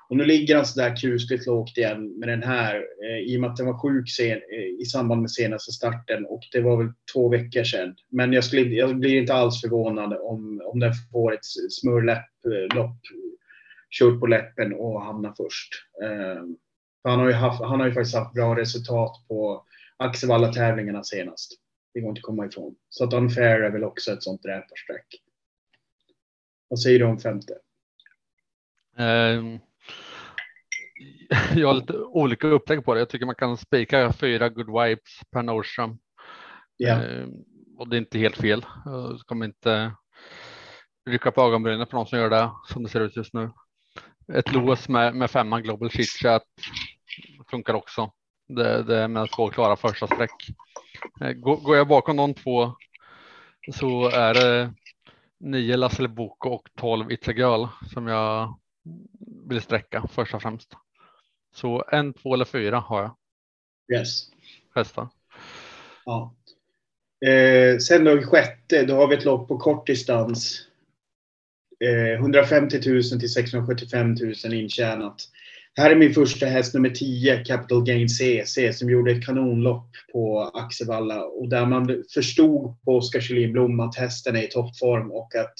Och 0.10 0.17
nu 0.17 0.26
ligger 0.26 0.56
han 0.56 0.65
sådär 0.65 0.95
kusligt 0.95 1.45
lågt 1.45 1.78
igen 1.78 2.19
med 2.19 2.30
den 2.30 2.43
här 2.43 2.76
eh, 2.76 3.17
i 3.17 3.38
och 3.38 3.41
med 3.41 3.50
att 3.50 3.58
den 3.58 3.65
var 3.65 3.80
sjuk 3.80 4.10
sen, 4.10 4.32
eh, 4.32 4.82
i 4.82 4.86
samband 4.86 5.22
med 5.22 5.32
senaste 5.32 5.72
starten 5.72 6.26
och 6.26 6.41
det 6.52 6.62
var 6.62 6.78
väl 6.78 6.93
två 7.13 7.30
veckor 7.30 7.63
sedan. 7.63 7.95
Men 8.12 8.34
jag, 8.34 8.43
skulle, 8.43 8.62
jag 8.62 9.00
blir 9.00 9.22
inte 9.22 9.34
alls 9.34 9.62
förvånad 9.62 10.13
om, 10.13 10.62
om 10.65 10.80
den 10.80 10.93
får 11.12 11.34
ett 11.34 11.45
smörläpp-lopp 11.69 12.89
eh, 12.89 13.30
kört 14.00 14.19
på 14.19 14.28
läppen 14.28 14.74
och 14.74 15.02
hamnar 15.02 15.34
först. 15.38 15.69
Eh, 16.04 16.43
han 17.04 17.19
har, 17.19 17.28
ju 17.28 17.34
haft, 17.34 17.62
han 17.62 17.80
har 17.80 17.88
ju 17.88 17.93
faktiskt 17.93 18.15
haft 18.15 18.34
bra 18.34 18.56
resultat 18.56 19.12
på 19.28 19.65
Axevalla-tävlingarna 19.98 21.04
senast. 21.04 21.52
Det 21.93 22.00
går 22.00 22.10
inte 22.10 22.19
att 22.19 22.24
komma 22.24 22.45
ifrån. 22.45 22.76
Så 22.89 23.04
att 23.04 23.13
Unfair 23.13 23.62
är 23.62 23.72
väl 23.72 23.84
också 23.84 24.12
ett 24.12 24.24
sånt 24.24 24.43
dräparstreck. 24.43 25.06
Vad 26.67 26.80
säger 26.80 27.00
du 27.00 27.06
om 27.06 27.19
femte? 27.19 27.54
Um, 28.98 29.60
jag 31.55 31.67
har 31.67 31.73
lite 31.73 31.97
olika 31.97 32.47
upplägg 32.47 32.85
på 32.85 32.93
det. 32.93 32.99
Jag 32.99 33.09
tycker 33.09 33.25
man 33.25 33.35
kan 33.35 33.57
spika 33.57 34.13
fyra 34.13 34.49
good 34.49 34.67
vibes 34.67 35.21
per 35.31 35.43
Nordström. 35.43 35.97
Yeah. 36.83 37.27
Och 37.77 37.89
det 37.89 37.95
är 37.95 37.99
inte 37.99 38.19
helt 38.19 38.38
fel. 38.38 38.65
Jag 38.85 39.19
kommer 39.19 39.45
inte 39.45 39.91
rycka 41.09 41.31
på 41.31 41.41
ögonbrynen 41.41 41.88
på 41.88 41.95
någon 41.95 42.07
som 42.07 42.19
gör 42.19 42.29
det 42.29 42.51
som 42.67 42.83
det 42.83 42.89
ser 42.89 43.01
ut 43.01 43.15
just 43.15 43.33
nu. 43.33 43.51
Ett 44.33 44.53
lås 44.53 44.89
med, 44.89 45.15
med 45.15 45.31
femman 45.31 45.63
Global 45.63 45.89
Chitchat 45.89 46.43
funkar 47.51 47.73
också. 47.73 48.12
Det, 48.47 48.83
det 48.83 48.97
är 48.97 49.07
med 49.07 49.31
två 49.31 49.49
klara 49.49 49.75
första 49.75 50.07
streck. 50.07 50.49
Eh, 51.21 51.31
går 51.31 51.77
jag 51.77 51.88
bakom 51.88 52.17
de 52.17 52.33
två 52.33 52.73
så 53.73 54.09
är 54.09 54.33
det 54.33 54.73
nio 55.39 55.77
Lasse 55.77 56.07
Boko 56.07 56.49
och 56.49 56.69
12 56.77 57.09
It's 57.09 57.29
a 57.29 57.33
Girl 57.33 57.65
som 57.93 58.07
jag 58.07 58.59
vill 59.49 59.62
sträcka 59.62 60.07
först 60.12 60.33
och 60.33 60.41
främst. 60.41 60.75
Så 61.60 61.84
en, 61.91 62.13
två 62.13 62.34
eller 62.34 62.45
fyra 62.45 62.80
har 62.80 63.02
jag. 63.02 63.15
Yes. 64.00 64.22
Hästar. 64.76 65.08
Ja. 66.06 66.36
Eh, 67.26 67.78
sen 67.78 68.04
då 68.04 68.22
sjätte, 68.22 68.86
då 68.86 68.95
har 68.95 69.08
vi 69.08 69.15
ett 69.15 69.26
lopp 69.26 69.48
på 69.48 69.58
kort 69.58 69.88
distans. 69.88 70.62
Eh, 71.86 72.19
150 72.19 72.89
000 72.89 73.04
till 73.04 73.34
675 73.34 74.15
000 74.43 74.54
intjänat. 74.54 75.15
Här 75.76 75.91
är 75.91 75.95
min 75.95 76.13
första 76.13 76.45
häst 76.45 76.74
nummer 76.74 76.89
10, 76.89 77.43
Capital 77.43 77.86
Gain 77.86 78.10
CC, 78.10 78.74
som 78.74 78.89
gjorde 78.89 79.12
ett 79.12 79.26
kanonlopp 79.26 79.89
på 80.12 80.41
Axevalla 80.54 81.24
och 81.24 81.50
där 81.50 81.65
man 81.65 82.04
förstod 82.13 82.82
på 82.82 82.98
Oskar 82.98 83.19
Kjellin 83.19 83.80
att 83.80 83.95
hästen 83.95 84.36
är 84.36 84.43
i 84.43 84.48
toppform 84.48 85.12
och 85.12 85.36
att 85.36 85.56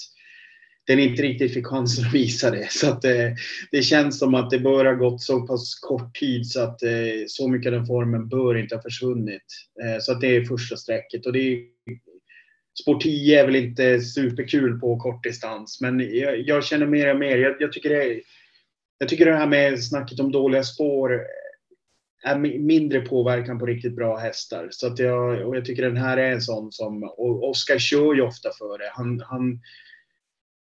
den 0.90 1.00
inte 1.00 1.22
riktigt 1.22 1.54
fick 1.54 1.68
chansen 1.68 2.06
att 2.06 2.14
visa 2.14 2.52
det. 2.52 2.72
Så 2.72 2.90
att 2.90 3.02
det, 3.02 3.28
eh, 3.28 3.34
det 3.72 3.82
känns 3.82 4.20
som 4.20 4.36
att 4.36 4.50
det 4.50 4.60
bör 4.60 4.86
ha 4.86 4.94
gått 4.94 5.22
så 5.22 5.48
pass 5.48 5.80
kort 5.80 6.16
tid 6.16 6.48
så 6.48 6.62
att 6.62 6.84
eh, 6.84 6.90
så 7.28 7.48
mycket 7.48 7.68
av 7.68 7.74
den 7.74 7.86
formen 7.86 8.28
bör 8.28 8.58
inte 8.58 8.76
ha 8.76 8.82
försvunnit. 8.82 9.46
Eh, 9.84 10.00
så 10.00 10.12
att 10.12 10.22
det 10.22 10.36
är 10.36 10.46
första 10.46 10.78
strecket. 10.78 11.26
Och 11.26 11.34
det 11.34 11.40
är, 11.40 11.60
Sport 12.82 13.02
10 13.02 13.42
är 13.42 13.46
väl 13.46 13.56
inte 13.56 14.02
superkul 14.02 14.80
på 14.80 15.00
kortdistans, 15.00 15.82
men 15.82 16.00
jag, 16.00 16.40
jag, 16.40 16.66
känner 16.66 16.86
mer 16.86 17.14
och 17.14 17.20
mer. 17.20 17.38
Jag, 17.38 17.56
jag 17.60 17.74
tycker 17.74 17.90
det 17.90 18.04
är 18.04 18.22
jag 18.98 19.10
tycker 19.10 19.26
det 19.26 19.36
här 19.36 19.48
med 19.48 19.84
snacket 19.84 20.20
om 20.20 20.32
dåliga 20.32 20.64
spår 20.64 21.22
är 22.24 22.38
mindre 22.60 23.02
påverkan 23.02 23.60
på 23.60 23.66
riktigt 23.66 23.96
bra 23.96 24.18
hästar. 24.18 24.68
Så 24.72 24.88
att 24.88 25.00
jag, 25.00 25.48
och 25.48 25.58
jag 25.58 25.66
tycker 25.66 25.84
den 25.84 25.98
här 25.98 26.18
är 26.18 26.32
en 26.32 26.42
sån 26.42 26.72
som, 26.72 27.04
och 27.04 27.50
Oskar 27.50 27.78
kör 27.78 28.14
ju 28.14 28.22
ofta 28.22 28.50
för 28.58 28.78
det. 28.78 28.92
Han, 28.94 29.22
han, 29.26 29.60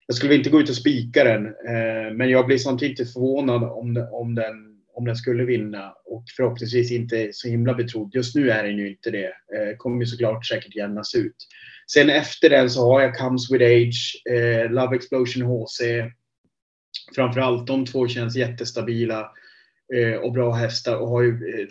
jag 0.06 0.16
skulle 0.16 0.34
inte 0.34 0.50
gå 0.50 0.60
ut 0.60 0.68
och 0.68 0.76
spika 0.76 1.24
den, 1.24 1.46
eh, 1.46 2.12
men 2.12 2.30
jag 2.30 2.46
blir 2.46 2.58
samtidigt 2.58 2.96
typ 2.96 3.12
förvånad 3.12 3.62
om, 3.62 4.08
om, 4.12 4.34
den, 4.34 4.76
om 4.94 5.04
den 5.04 5.16
skulle 5.16 5.44
vinna 5.44 5.94
och 6.04 6.24
förhoppningsvis 6.36 6.92
inte 6.92 7.28
så 7.32 7.48
himla 7.48 7.74
betrodd. 7.74 8.14
Just 8.14 8.34
nu 8.34 8.50
är 8.50 8.64
den 8.64 8.76
ju 8.76 8.90
inte 8.90 9.10
det. 9.10 9.26
Eh, 9.26 9.76
kommer 9.76 10.00
ju 10.00 10.06
såklart 10.06 10.46
säkert 10.46 10.76
jämnas 10.76 11.14
ut. 11.14 11.36
Sen 11.92 12.10
efter 12.10 12.50
den 12.50 12.70
så 12.70 12.92
har 12.92 13.00
jag 13.00 13.18
Comes 13.18 13.50
With 13.50 13.64
Age, 13.64 14.22
eh, 14.30 14.70
Love 14.70 14.96
Explosion 14.96 15.42
HC, 15.42 15.80
framförallt 17.14 17.66
de 17.66 17.86
två 17.86 18.08
känns 18.08 18.36
jättestabila 18.36 19.30
eh, 19.94 20.14
och 20.14 20.32
bra 20.32 20.52
hästar 20.52 20.96
och 20.96 21.08
har 21.08 21.22
ju 21.22 21.30
eh, 21.30 21.68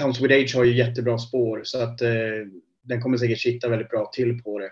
Comes 0.00 0.20
with 0.20 0.34
Age 0.34 0.54
har 0.54 0.64
ju 0.64 0.76
jättebra 0.76 1.18
spår 1.18 1.60
så 1.64 1.82
att 1.82 2.02
eh, 2.02 2.08
den 2.82 3.00
kommer 3.00 3.16
säkert 3.16 3.40
sitta 3.40 3.68
väldigt 3.68 3.90
bra 3.90 4.10
till 4.14 4.42
på 4.42 4.58
det. 4.58 4.70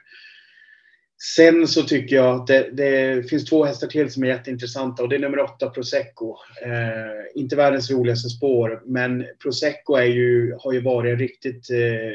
Sen 1.24 1.68
så 1.68 1.82
tycker 1.82 2.16
jag 2.16 2.40
att 2.40 2.46
det, 2.46 2.70
det, 2.72 3.28
finns 3.30 3.44
två 3.44 3.64
hästar 3.64 3.86
till 3.86 4.10
som 4.10 4.22
är 4.24 4.28
jätteintressanta 4.28 5.02
och 5.02 5.08
det 5.08 5.16
är 5.16 5.20
nummer 5.20 5.40
åtta 5.40 5.70
Prosecco. 5.70 6.36
Eh, 6.62 7.40
inte 7.40 7.56
världens 7.56 7.90
roligaste 7.90 8.28
spår, 8.28 8.82
men 8.86 9.26
Prosecco 9.42 9.94
är 9.94 10.04
ju, 10.04 10.56
har 10.60 10.72
ju 10.72 10.80
varit 10.80 11.12
en 11.12 11.18
riktigt 11.18 11.70
eh, 11.70 12.12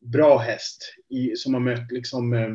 bra 0.00 0.38
häst 0.38 0.94
i, 1.08 1.36
som 1.36 1.54
har 1.54 1.60
mött 1.60 1.92
liksom 1.92 2.32
eh, 2.32 2.48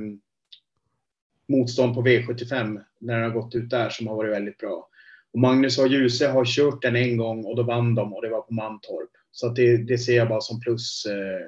motstånd 1.47 1.95
på 1.95 2.01
V75 2.01 2.81
när 2.99 3.13
den 3.13 3.23
har 3.23 3.41
gått 3.41 3.55
ut 3.55 3.69
där 3.69 3.89
som 3.89 4.07
har 4.07 4.15
varit 4.15 4.31
väldigt 4.31 4.57
bra. 4.57 4.89
Och 5.33 5.39
Magnus 5.39 5.79
och 5.79 5.87
Ljuse 5.87 6.27
har 6.27 6.45
kört 6.45 6.81
den 6.81 6.95
en 6.95 7.17
gång 7.17 7.45
och 7.45 7.55
då 7.55 7.63
vann 7.63 7.95
de 7.95 8.13
och 8.13 8.21
det 8.21 8.29
var 8.29 8.41
på 8.41 8.53
Mantorp. 8.53 9.09
Så 9.31 9.47
att 9.47 9.55
det, 9.55 9.77
det 9.77 9.97
ser 9.97 10.15
jag 10.15 10.29
bara 10.29 10.41
som 10.41 10.61
plus, 10.61 11.05
eh, 11.05 11.45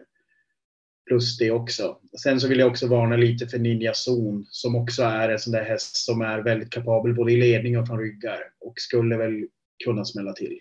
plus 1.07 1.37
det 1.37 1.51
också. 1.51 1.99
Sen 2.23 2.39
så 2.39 2.47
vill 2.47 2.59
jag 2.59 2.67
också 2.69 2.87
varna 2.87 3.15
lite 3.15 3.47
för 3.47 3.59
Ninja 3.59 3.93
Zon 3.93 4.45
som 4.49 4.75
också 4.75 5.03
är 5.03 5.29
en 5.29 5.39
sån 5.39 5.53
där 5.53 5.63
häst 5.63 5.95
som 5.95 6.21
är 6.21 6.39
väldigt 6.39 6.69
kapabel 6.69 7.15
både 7.15 7.31
i 7.31 7.37
ledning 7.37 7.79
och 7.79 7.87
från 7.87 7.99
ryggar 7.99 8.39
och 8.59 8.73
skulle 8.77 9.17
väl 9.17 9.47
kunna 9.83 10.05
smälla 10.05 10.33
till. 10.33 10.59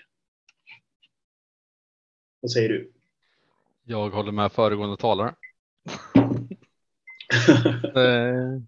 Vad 2.41 2.51
säger 2.51 2.69
du? 2.69 2.93
Jag 3.85 4.11
håller 4.11 4.33
med 4.33 4.53
föregående 4.53 4.97
talare. 4.97 5.35
Eh, 7.97 8.61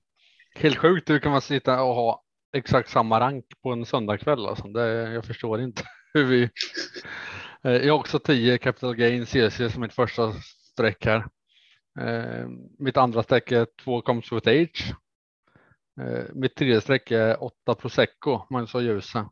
Helt 0.54 0.76
sjukt 0.76 1.10
hur 1.10 1.18
kan 1.18 1.32
man 1.32 1.42
sitta 1.42 1.82
och 1.82 1.94
ha 1.94 2.24
exakt 2.52 2.90
samma 2.90 3.20
rank 3.20 3.44
på 3.62 3.72
en 3.72 3.86
söndagkväll. 3.86 4.46
Alltså. 4.46 4.68
Det, 4.68 5.12
jag 5.12 5.24
förstår 5.24 5.60
inte 5.60 5.82
hur 6.14 6.24
vi. 6.24 6.42
Eh, 7.62 7.72
jag 7.72 7.94
har 7.94 8.00
också 8.00 8.18
10 8.18 8.58
capital 8.58 8.94
gain 8.94 9.26
CC 9.26 9.72
som 9.72 9.80
mitt 9.80 9.94
första 9.94 10.32
streck 10.72 11.04
här. 11.04 11.24
Eh, 12.00 12.48
mitt 12.78 12.96
andra 12.96 13.22
streck 13.22 13.52
är 13.52 13.66
2 13.84 14.00
comes 14.00 14.32
with 14.32 14.48
age. 14.48 14.94
Eh, 16.00 16.24
mitt 16.34 16.54
tredje 16.54 16.80
streck 16.80 17.10
är 17.10 17.44
8 17.44 17.74
prosecco, 17.74 18.40
Magnus 18.50 18.74
och 18.74 18.82
Ljuse. 18.82 19.24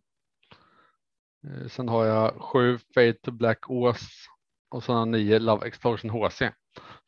Sen 1.69 1.89
har 1.89 2.05
jag 2.05 2.35
7 2.41 2.79
Fade 2.95 3.13
to 3.13 3.31
Black 3.31 3.71
Ås 3.71 4.09
och 4.71 4.83
så 4.83 5.05
9 5.05 5.39
Love 5.39 5.67
Explosion 5.67 6.11
HC. 6.11 6.43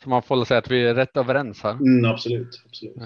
Så 0.03 0.09
man 0.09 0.23
får 0.23 0.45
säga 0.45 0.59
att 0.59 0.71
vi 0.71 0.87
är 0.87 0.95
rätt 0.95 1.17
överens 1.17 1.63
här. 1.63 1.73
Mm, 1.73 2.05
absolut. 2.05 2.63
absolut. 2.67 2.97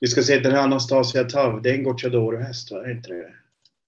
Vi 0.00 0.06
ska 0.06 0.22
se 0.22 0.38
den 0.38 0.52
här 0.52 0.62
Anastasia 0.62 1.24
Tav, 1.24 1.62
det 1.62 1.70
är 1.70 1.74
en 1.74 1.84
Gocciadoro-häst, 1.84 2.72
va? 2.72 2.84
Är 2.84 2.90
inte 2.90 3.08
det? 3.08 3.34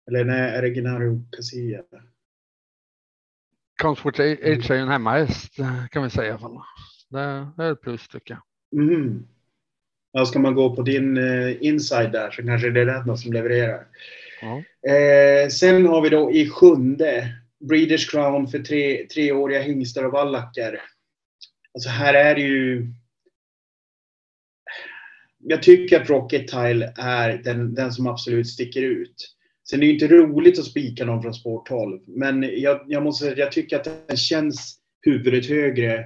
Eller 0.09 0.25
nej, 0.25 0.51
är 0.51 0.63
det 0.63 0.75
Genaro 0.75 1.25
Casilla? 1.37 1.83
Comfort 3.81 4.21
Age 4.21 4.39
är 4.43 4.75
ju 4.75 4.81
en 4.81 4.89
hemmahäst 4.89 5.57
kan 5.91 6.03
vi 6.03 6.11
säga 6.11 6.27
i 6.27 6.31
alla 6.31 6.39
fall. 6.39 6.59
Det 7.09 7.65
är 7.65 7.73
ett 7.73 7.81
plus 7.81 8.09
tycker 8.09 8.35
jag. 8.35 8.83
Mm. 8.83 9.27
Ja, 10.13 10.27
ska 10.27 10.39
man 10.39 10.55
gå 10.55 10.77
på 10.77 10.83
din 10.83 11.17
eh, 11.17 11.63
inside 11.63 12.13
där 12.13 12.31
så 12.31 12.43
kanske 12.43 12.71
det 12.71 12.81
är 12.81 12.87
den 12.87 13.19
som 13.19 13.33
levererar. 13.33 13.87
Ja. 14.41 14.63
Eh, 14.91 15.49
sen 15.49 15.87
har 15.87 16.03
vi 16.03 16.09
då 16.09 16.33
i 16.33 16.49
sjunde 16.49 17.29
Breeders 17.69 18.11
Crown 18.11 18.49
för 18.49 18.59
tre, 18.59 19.07
treåriga 19.07 19.63
hingstar 19.63 20.05
och 20.05 20.13
vallackar. 20.13 20.81
Alltså 21.75 21.89
här 21.89 22.15
är 22.15 22.35
det 22.35 22.41
ju... 22.41 22.93
Jag 25.39 25.63
tycker 25.63 26.01
att 26.01 26.11
Rocket 26.11 26.49
Tile 26.49 26.93
är 26.97 27.39
den, 27.45 27.75
den 27.75 27.93
som 27.93 28.07
absolut 28.07 28.49
sticker 28.49 28.83
ut. 28.83 29.37
Sen 29.71 29.83
är 29.83 29.87
det 29.87 29.93
inte 29.93 30.09
roligt 30.09 30.59
att 30.59 30.65
spika 30.65 31.05
någon 31.05 31.23
från 31.23 31.35
spår 31.35 31.63
12, 31.67 32.01
men 32.07 32.61
jag, 32.61 32.81
jag 32.89 33.03
måste 33.03 33.25
säga 33.25 33.33
att 33.33 33.39
jag 33.39 33.53
tycker 33.53 33.77
att 33.77 34.07
den 34.09 34.17
känns 34.17 34.79
huvudet 35.03 35.49
högre 35.49 36.05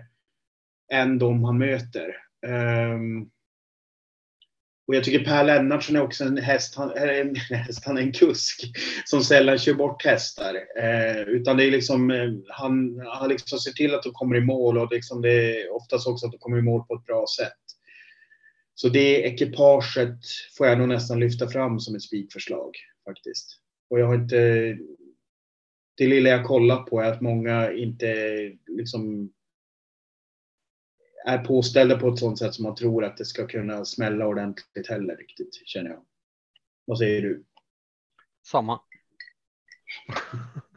än 0.93 1.19
de 1.19 1.45
han 1.45 1.59
möter. 1.59 2.17
Um, 2.47 3.31
och 4.87 4.95
jag 4.95 5.05
tycker 5.05 5.25
Per 5.25 5.45
Lennartsson 5.45 5.97
är 5.97 6.03
också 6.03 6.25
en 6.25 6.37
häst, 6.37 6.75
han, 6.77 6.91
är 6.91 7.09
en, 7.09 7.35
häst, 7.51 7.85
han 7.85 7.99
är 7.99 8.03
en 8.03 8.13
kusk 8.13 8.61
som 9.05 9.23
sällan 9.25 9.59
kör 9.59 9.75
bort 9.75 10.05
hästar. 10.05 10.55
Eh, 10.79 11.21
utan 11.21 11.57
det 11.57 11.65
är 11.65 11.71
liksom, 11.71 12.11
eh, 12.11 12.31
han, 12.49 13.03
han 13.07 13.29
liksom 13.29 13.59
ser 13.59 13.73
till 13.73 13.95
att 13.95 14.03
de 14.03 14.13
kommer 14.13 14.37
i 14.37 14.41
mål 14.41 14.79
och 14.79 14.93
liksom 14.93 15.23
det 15.23 15.61
är 15.61 15.75
oftast 15.75 16.07
också 16.07 16.27
att 16.27 16.33
de 16.33 16.39
kommer 16.39 16.59
i 16.59 16.63
mål 16.63 16.85
på 16.89 16.95
ett 16.95 17.05
bra 17.05 17.25
sätt. 17.39 17.59
Så 18.75 18.89
det 18.89 19.23
ekipaget 19.23 20.19
får 20.59 20.67
jag 20.67 20.79
nog 20.79 20.89
nästan 20.89 21.21
lyfta 21.21 21.49
fram 21.49 21.81
som 21.81 21.95
ett 21.95 22.03
spikförslag 22.03 22.71
faktiskt. 23.05 23.61
Och 23.91 24.01
jag 24.01 24.07
har 24.07 24.15
inte... 24.15 24.39
Det 25.97 26.07
lilla 26.07 26.29
jag 26.29 26.47
kollat 26.47 26.87
på 26.87 27.01
är 27.01 27.13
att 27.13 27.21
många 27.21 27.73
inte 27.73 28.17
liksom 28.67 29.33
är 31.27 31.45
påställda 31.45 31.99
på 31.99 32.09
ett 32.09 32.19
sånt 32.19 32.39
sätt 32.39 32.55
som 32.55 32.63
man 32.63 32.75
tror 32.75 33.05
att 33.05 33.17
det 33.17 33.25
ska 33.25 33.47
kunna 33.47 33.85
smälla 33.85 34.27
ordentligt 34.27 34.89
heller 34.89 35.17
riktigt, 35.17 35.55
känner 35.67 35.91
jag. 35.91 36.05
Vad 36.85 36.99
säger 36.99 37.23
du? 37.23 37.45
Samma. 38.47 38.81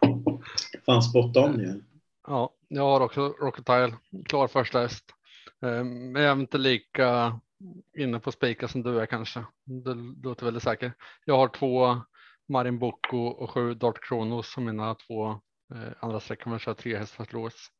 Fan 0.85 1.01
spot 1.01 1.37
on 1.37 1.59
ju. 1.59 1.83
Ja, 2.27 2.53
jag 2.67 2.83
har 2.83 3.01
också 3.01 3.21
Rocket 3.21 3.65
Tile, 3.65 3.97
klar 4.25 4.47
första 4.47 4.79
häst. 4.79 5.05
Ehm, 5.61 6.11
men 6.11 6.21
jag 6.21 6.37
är 6.37 6.41
inte 6.41 6.57
lika 6.57 7.39
inne 7.97 8.19
på 8.19 8.31
spika 8.31 8.67
som 8.67 8.83
du 8.83 8.99
är 8.99 9.05
kanske. 9.05 9.45
Det 9.63 9.93
låter 10.23 10.45
väldigt 10.45 10.63
säkert. 10.63 10.93
Jag 11.25 11.37
har 11.37 11.47
två 11.47 12.01
Marin 12.49 12.79
Bocco 12.79 13.17
och 13.17 13.51
sju 13.51 13.73
Dart 13.73 14.03
Kronos 14.03 14.53
som 14.53 14.65
mina 14.65 14.95
två 14.95 15.29
eh, 15.73 15.91
andra 15.99 16.19
streck 16.19 16.41
kommer 16.41 16.59
köra 16.59 16.75
tre 16.75 16.97
hästar 16.97 17.27
lås. 17.31 17.71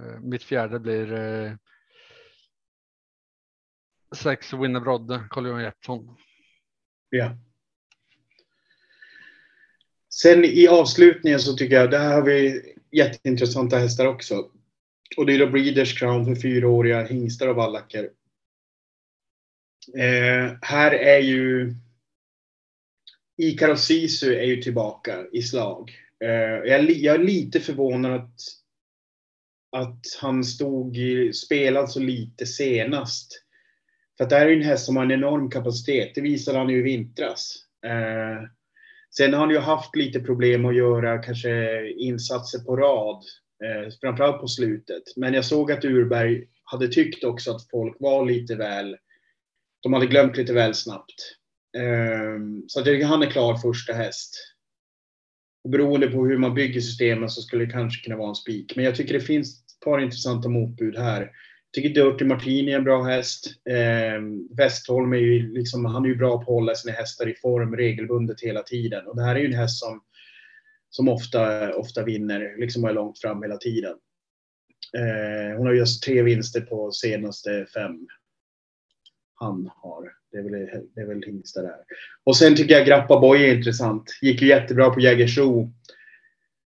Eh, 0.00 0.20
mitt 0.20 0.42
fjärde 0.42 0.80
blir 0.80 1.12
eh, 1.12 1.52
sex 4.16 4.52
Winnerbrodde, 4.52 5.24
Carl-Johan 5.30 5.62
Jeppsson. 5.62 6.16
Ja. 7.10 7.36
Sen 10.14 10.44
i 10.44 10.68
avslutningen 10.68 11.40
så 11.40 11.56
tycker 11.56 11.76
jag, 11.76 11.90
det 11.90 11.98
här 11.98 12.14
har 12.14 12.22
vi 12.22 12.62
jätteintressanta 12.92 13.78
hästar 13.78 14.06
också. 14.06 14.50
Och 15.16 15.26
det 15.26 15.34
är 15.34 15.38
då 15.38 15.46
Breeders 15.46 15.98
Crown 15.98 16.24
för 16.24 16.34
fyraåriga 16.34 17.04
hingstar 17.04 17.48
och 17.48 17.56
vallacker. 17.56 18.10
Eh, 19.98 20.56
här 20.62 20.92
är 20.92 21.18
ju 21.18 21.74
Ikaro 23.36 23.76
Sisu 23.76 24.34
är 24.34 24.44
ju 24.44 24.62
tillbaka 24.62 25.26
i 25.32 25.42
slag. 25.42 25.92
Eh, 26.24 26.70
jag, 26.70 26.90
jag, 26.90 27.14
är 27.14 27.24
lite 27.24 27.60
förvånad 27.60 28.12
att, 28.12 28.40
att 29.76 30.00
han 30.20 30.44
stod 30.44 30.96
i, 30.96 31.32
spelad 31.32 31.90
så 31.90 32.00
lite 32.00 32.46
senast. 32.46 33.44
För 34.16 34.24
att 34.24 34.30
det 34.30 34.36
här 34.36 34.46
är 34.46 34.50
ju 34.50 34.56
en 34.56 34.62
häst 34.62 34.86
som 34.86 34.96
har 34.96 35.04
en 35.04 35.10
enorm 35.10 35.50
kapacitet. 35.50 36.14
Det 36.14 36.20
visade 36.20 36.58
han 36.58 36.68
ju 36.68 36.78
i 36.78 36.82
vintras. 36.82 37.56
Eh, 37.86 38.48
sen 39.16 39.32
har 39.32 39.40
han 39.40 39.50
ju 39.50 39.58
haft 39.58 39.96
lite 39.96 40.20
problem 40.20 40.64
att 40.64 40.76
göra 40.76 41.18
kanske 41.18 41.90
insatser 41.90 42.58
på 42.58 42.76
rad. 42.76 43.24
Eh, 43.64 43.92
framförallt 44.00 44.40
på 44.40 44.48
slutet. 44.48 45.02
Men 45.16 45.34
jag 45.34 45.44
såg 45.44 45.72
att 45.72 45.84
Urberg 45.84 46.48
hade 46.64 46.88
tyckt 46.88 47.24
också 47.24 47.50
att 47.50 47.70
folk 47.70 47.96
var 48.00 48.26
lite 48.26 48.54
väl... 48.54 48.96
De 49.82 49.92
hade 49.92 50.06
glömt 50.06 50.36
lite 50.36 50.52
väl 50.52 50.74
snabbt. 50.74 51.36
Ehm, 51.76 52.64
så 52.68 52.80
att 52.80 53.02
han 53.02 53.22
är 53.22 53.30
klar 53.30 53.56
första 53.56 53.92
häst. 53.92 54.34
Och 55.64 55.70
beroende 55.70 56.06
på 56.06 56.26
hur 56.26 56.38
man 56.38 56.54
bygger 56.54 56.80
systemen 56.80 57.30
så 57.30 57.42
skulle 57.42 57.64
det 57.64 57.72
kanske 57.72 58.04
kunna 58.04 58.16
vara 58.16 58.28
en 58.28 58.34
spik. 58.34 58.76
Men 58.76 58.84
jag 58.84 58.94
tycker 58.96 59.14
det 59.14 59.20
finns 59.20 59.58
ett 59.58 59.84
par 59.84 60.00
intressanta 60.00 60.48
motbud 60.48 60.96
här 60.96 61.20
Jag 61.20 61.30
tycker 61.72 62.04
Dirty 62.04 62.24
Martini 62.24 62.72
är 62.72 62.76
en 62.76 62.84
bra 62.84 63.02
häst. 63.02 63.46
Ehm, 63.70 64.48
Westholm 64.56 65.12
är 65.12 65.16
ju 65.18 65.52
liksom, 65.52 65.84
han 65.84 66.04
är 66.04 66.08
ju 66.08 66.16
bra 66.16 66.36
på 66.36 66.40
att 66.40 66.46
hålla 66.46 66.74
sina 66.74 66.94
hästar 66.94 67.28
i 67.28 67.34
form 67.34 67.76
regelbundet 67.76 68.40
hela 68.40 68.62
tiden. 68.62 69.06
Och 69.06 69.16
det 69.16 69.22
här 69.22 69.34
är 69.34 69.40
ju 69.40 69.46
en 69.46 69.54
häst 69.54 69.78
som, 69.78 70.00
som 70.90 71.08
ofta, 71.08 71.74
ofta 71.74 72.04
vinner, 72.04 72.54
liksom 72.58 72.84
är 72.84 72.92
långt 72.92 73.20
fram 73.20 73.42
hela 73.42 73.56
tiden. 73.56 73.94
Ehm, 74.96 75.56
hon 75.56 75.66
har 75.66 75.74
just 75.74 76.02
tre 76.02 76.22
vinster 76.22 76.60
på 76.60 76.92
senaste 76.92 77.66
fem 77.74 78.06
han 79.34 79.70
har. 79.76 80.12
Det 80.32 80.38
är 80.38 80.42
väl, 80.42 80.86
det 80.94 81.00
är 81.00 81.06
väl 81.06 81.22
hingstar 81.22 81.62
där. 81.62 81.76
Och 82.24 82.36
sen 82.36 82.56
tycker 82.56 82.74
jag 82.74 82.86
Grappa 82.86 83.20
Boy 83.20 83.44
är 83.44 83.56
intressant. 83.56 84.18
Gick 84.22 84.42
ju 84.42 84.48
jättebra 84.48 84.90
på 84.90 85.00
Jägersro. 85.00 85.72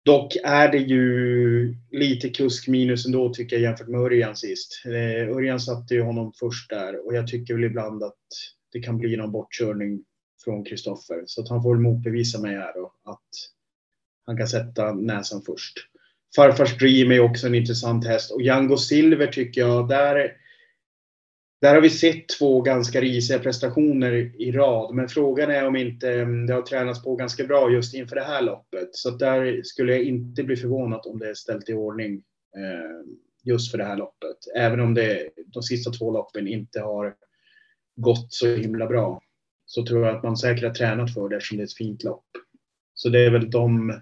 Dock 0.04 0.36
är 0.44 0.72
det 0.72 0.78
ju 0.78 1.74
lite 1.90 2.28
kuskminus 2.28 3.06
ändå 3.06 3.34
tycker 3.34 3.56
jag 3.56 3.62
jämfört 3.62 3.88
med 3.88 4.00
Örjan 4.00 4.36
sist. 4.36 4.82
Eh, 4.86 5.36
Örjan 5.36 5.60
satte 5.60 5.94
ju 5.94 6.02
honom 6.02 6.32
först 6.40 6.70
där 6.70 7.06
och 7.06 7.14
jag 7.14 7.26
tycker 7.26 7.54
väl 7.54 7.64
ibland 7.64 8.02
att 8.02 8.18
det 8.72 8.80
kan 8.80 8.98
bli 8.98 9.16
någon 9.16 9.32
bortkörning 9.32 10.04
från 10.44 10.64
Kristoffer. 10.64 11.22
Så 11.26 11.42
att 11.42 11.48
han 11.48 11.62
får 11.62 11.74
väl 11.74 11.82
motbevisa 11.82 12.40
mig 12.40 12.54
här 12.54 12.74
då 12.74 12.92
att 13.04 13.28
han 14.26 14.36
kan 14.36 14.48
sätta 14.48 14.92
näsan 14.92 15.42
först. 15.46 15.74
Farfars 16.36 16.78
Dream 16.78 17.12
är 17.12 17.20
också 17.20 17.46
en 17.46 17.54
intressant 17.54 18.06
häst 18.06 18.30
och 18.30 18.42
Django 18.42 18.76
Silver 18.76 19.26
tycker 19.26 19.60
jag, 19.60 19.88
där 19.88 20.32
där 21.60 21.74
har 21.74 21.80
vi 21.80 21.90
sett 21.90 22.28
två 22.28 22.60
ganska 22.60 23.00
risiga 23.00 23.38
prestationer 23.38 24.12
i 24.42 24.52
rad, 24.52 24.94
men 24.94 25.08
frågan 25.08 25.50
är 25.50 25.66
om 25.66 25.76
inte 25.76 26.12
mm, 26.12 26.46
det 26.46 26.54
har 26.54 26.62
tränats 26.62 27.02
på 27.02 27.16
ganska 27.16 27.44
bra 27.44 27.70
just 27.70 27.94
inför 27.94 28.16
det 28.16 28.24
här 28.24 28.42
loppet. 28.42 28.88
Så 28.92 29.10
där 29.10 29.62
skulle 29.64 29.92
jag 29.92 30.02
inte 30.02 30.42
bli 30.42 30.56
förvånad 30.56 31.00
om 31.04 31.18
det 31.18 31.28
är 31.30 31.34
ställt 31.34 31.68
i 31.68 31.72
ordning 31.72 32.22
eh, 32.56 33.14
just 33.44 33.70
för 33.70 33.78
det 33.78 33.84
här 33.84 33.96
loppet. 33.96 34.36
Även 34.56 34.80
om 34.80 34.94
det, 34.94 35.30
de 35.46 35.62
sista 35.62 35.90
två 35.90 36.10
loppen 36.10 36.48
inte 36.48 36.80
har 36.80 37.14
gått 37.96 38.32
så 38.32 38.46
himla 38.46 38.86
bra. 38.86 39.20
Så 39.66 39.86
tror 39.86 40.06
jag 40.06 40.16
att 40.16 40.22
man 40.22 40.36
säkert 40.36 40.64
har 40.64 40.74
tränat 40.74 41.14
för 41.14 41.28
det 41.28 41.36
eftersom 41.36 41.58
det 41.58 41.62
är 41.62 41.66
ett 41.66 41.76
fint 41.76 42.04
lopp. 42.04 42.26
Så 42.94 43.08
det 43.08 43.20
är 43.20 43.30
väl 43.30 43.50
de, 43.50 44.00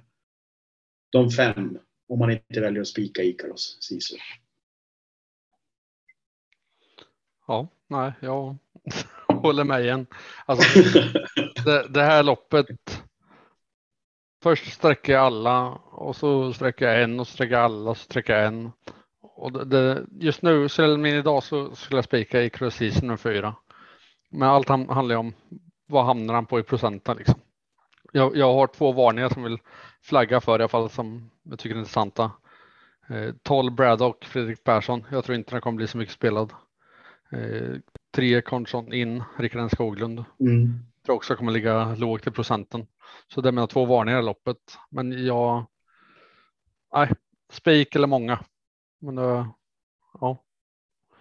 de 1.13 1.31
fem, 1.31 1.79
om 2.09 2.19
man 2.19 2.31
inte 2.31 2.61
väljer 2.61 2.81
att 2.81 2.89
spika 2.89 3.23
Ikaros 3.23 3.79
Sisu. 3.81 4.17
Ja, 7.47 7.69
nej, 7.89 8.13
jag 8.21 8.57
håller 9.29 9.65
med 9.65 9.81
igen. 9.81 10.07
Alltså, 10.47 10.81
det, 11.65 11.89
det, 11.89 12.03
här 12.03 12.23
loppet. 12.23 12.67
Först 14.43 14.73
sträcker 14.73 15.13
jag 15.13 15.23
alla 15.23 15.69
och 15.91 16.17
så 16.17 16.53
sträcker 16.53 16.89
jag 16.89 17.03
en 17.03 17.21
och 17.21 17.29
sträcker 17.29 17.57
alla 17.57 17.91
och 17.91 17.97
så 17.97 18.05
sträcker 18.05 18.33
jag 18.37 18.47
en. 18.47 18.73
Och 19.21 19.53
det, 19.53 19.65
det, 19.65 20.05
just 20.11 20.43
nu, 20.43 20.69
så 20.69 21.07
idag 21.07 21.43
så 21.43 21.75
skulle 21.75 21.99
jag 21.99 22.05
spika 22.05 22.43
i 22.43 22.51
Cruise 22.51 23.01
nummer 23.01 23.17
fyra. 23.17 23.55
Men 24.31 24.49
allt 24.49 24.69
handlar 24.69 25.17
om 25.17 25.33
vad 25.87 26.05
hamnar 26.05 26.35
han 26.35 26.47
på 26.47 26.59
i 26.59 26.63
procenten 26.63 27.17
liksom. 27.17 27.41
Jag, 28.13 28.37
jag 28.37 28.55
har 28.55 28.67
två 28.67 28.93
varningar 28.93 29.29
som 29.29 29.43
vill 29.43 29.59
flagga 30.03 30.41
för 30.41 30.59
i 30.59 30.63
alla 30.63 30.69
fall 30.69 30.91
som 30.91 31.31
jag 31.43 31.59
tycker 31.59 31.75
är 31.75 31.79
intressanta. 31.79 32.31
Eh, 33.09 33.35
12 33.43 33.73
Braddock, 33.73 34.25
Fredrik 34.25 34.65
Persson. 34.65 35.07
Jag 35.11 35.25
tror 35.25 35.37
inte 35.37 35.51
den 35.51 35.61
kommer 35.61 35.77
bli 35.77 35.87
så 35.87 35.99
mycket 35.99 36.15
spelad. 36.15 36.53
Eh, 37.33 37.77
tre 38.15 38.43
Konson 38.43 38.93
in, 38.93 39.23
Rickard 39.39 39.71
Skoglund. 39.71 40.25
Mm. 40.41 40.79
Tror 41.07 41.17
också 41.17 41.35
kommer 41.35 41.53
ligga 41.53 41.95
lågt 41.95 42.27
i 42.27 42.31
procenten. 42.31 42.87
Så 43.35 43.41
det 43.41 43.49
är 43.49 43.53
mina 43.53 43.67
två 43.67 43.85
varningar 43.85 44.19
i 44.19 44.23
loppet. 44.23 44.57
Men 44.91 45.27
jag. 45.27 45.67
Nej, 46.95 47.09
spik 47.53 47.97
eller 47.97 48.07
många. 48.07 48.45
Men 49.01 49.15
det, 49.15 49.47
ja. 50.21 50.45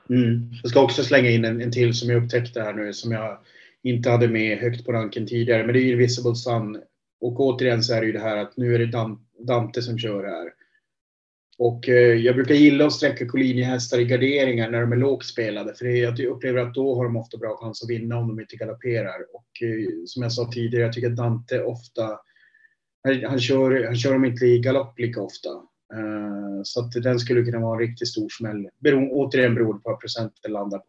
Mm. 0.09 0.51
Jag 0.61 0.71
ska 0.71 0.81
också 0.81 1.03
slänga 1.03 1.29
in 1.29 1.45
en, 1.45 1.61
en 1.61 1.71
till 1.71 1.93
som 1.93 2.09
jag 2.09 2.23
upptäckte 2.23 2.61
här 2.61 2.73
nu 2.73 2.93
som 2.93 3.11
jag 3.11 3.37
inte 3.81 4.09
hade 4.09 4.27
med 4.27 4.57
högt 4.57 4.85
på 4.85 4.91
ranken 4.91 5.27
tidigare. 5.27 5.63
Men 5.63 5.73
det 5.73 5.81
är 5.81 5.85
ju 5.85 5.95
Visible 5.95 6.35
Sun. 6.35 6.81
Och 7.21 7.39
återigen 7.39 7.83
så 7.83 7.93
är 7.93 8.01
det 8.01 8.07
ju 8.07 8.13
det 8.13 8.19
här 8.19 8.37
att 8.37 8.57
nu 8.57 8.75
är 8.75 8.79
det 8.79 9.17
Dante 9.39 9.81
som 9.81 9.99
kör 9.99 10.23
här. 10.23 10.53
Och 11.57 11.89
eh, 11.89 12.15
jag 12.15 12.35
brukar 12.35 12.55
gilla 12.55 12.85
att 12.85 12.93
sträcka 12.93 13.25
Collini-hästar 13.25 13.99
i 13.99 14.05
garderingar 14.05 14.71
när 14.71 14.81
de 14.81 14.91
är 14.91 14.95
lågt 14.97 15.25
spelade. 15.25 15.75
För 15.75 15.85
jag 15.85 16.19
upplever 16.19 16.61
att 16.61 16.73
då 16.73 16.95
har 16.95 17.03
de 17.03 17.17
ofta 17.17 17.37
bra 17.37 17.57
chans 17.57 17.83
att 17.83 17.89
vinna 17.89 18.17
om 18.17 18.27
de 18.27 18.39
inte 18.39 18.55
galopperar. 18.55 19.25
Och 19.33 19.63
eh, 19.67 19.87
som 20.05 20.23
jag 20.23 20.31
sa 20.31 20.51
tidigare, 20.51 20.85
jag 20.85 20.93
tycker 20.93 21.09
att 21.09 21.15
Dante 21.15 21.63
ofta 21.63 22.19
Han, 23.03 23.23
han, 23.23 23.39
kör, 23.39 23.85
han 23.85 23.95
kör 23.95 24.13
dem 24.13 24.25
inte 24.25 24.45
i 24.45 24.59
galopp 24.59 24.99
lika 24.99 25.21
ofta. 25.21 25.49
Eh, 25.93 26.61
så 26.63 26.79
att 26.79 26.91
den 27.03 27.19
skulle 27.19 27.43
kunna 27.43 27.59
vara 27.59 27.73
en 27.73 27.87
riktigt 27.87 28.07
stor 28.07 28.29
smäll. 28.29 28.69
Bero, 28.79 29.09
återigen 29.11 29.55
beroende 29.55 29.83
på 29.83 29.89
vad 29.89 29.99
procenten 29.99 30.51
landar 30.51 30.79
på. 30.79 30.85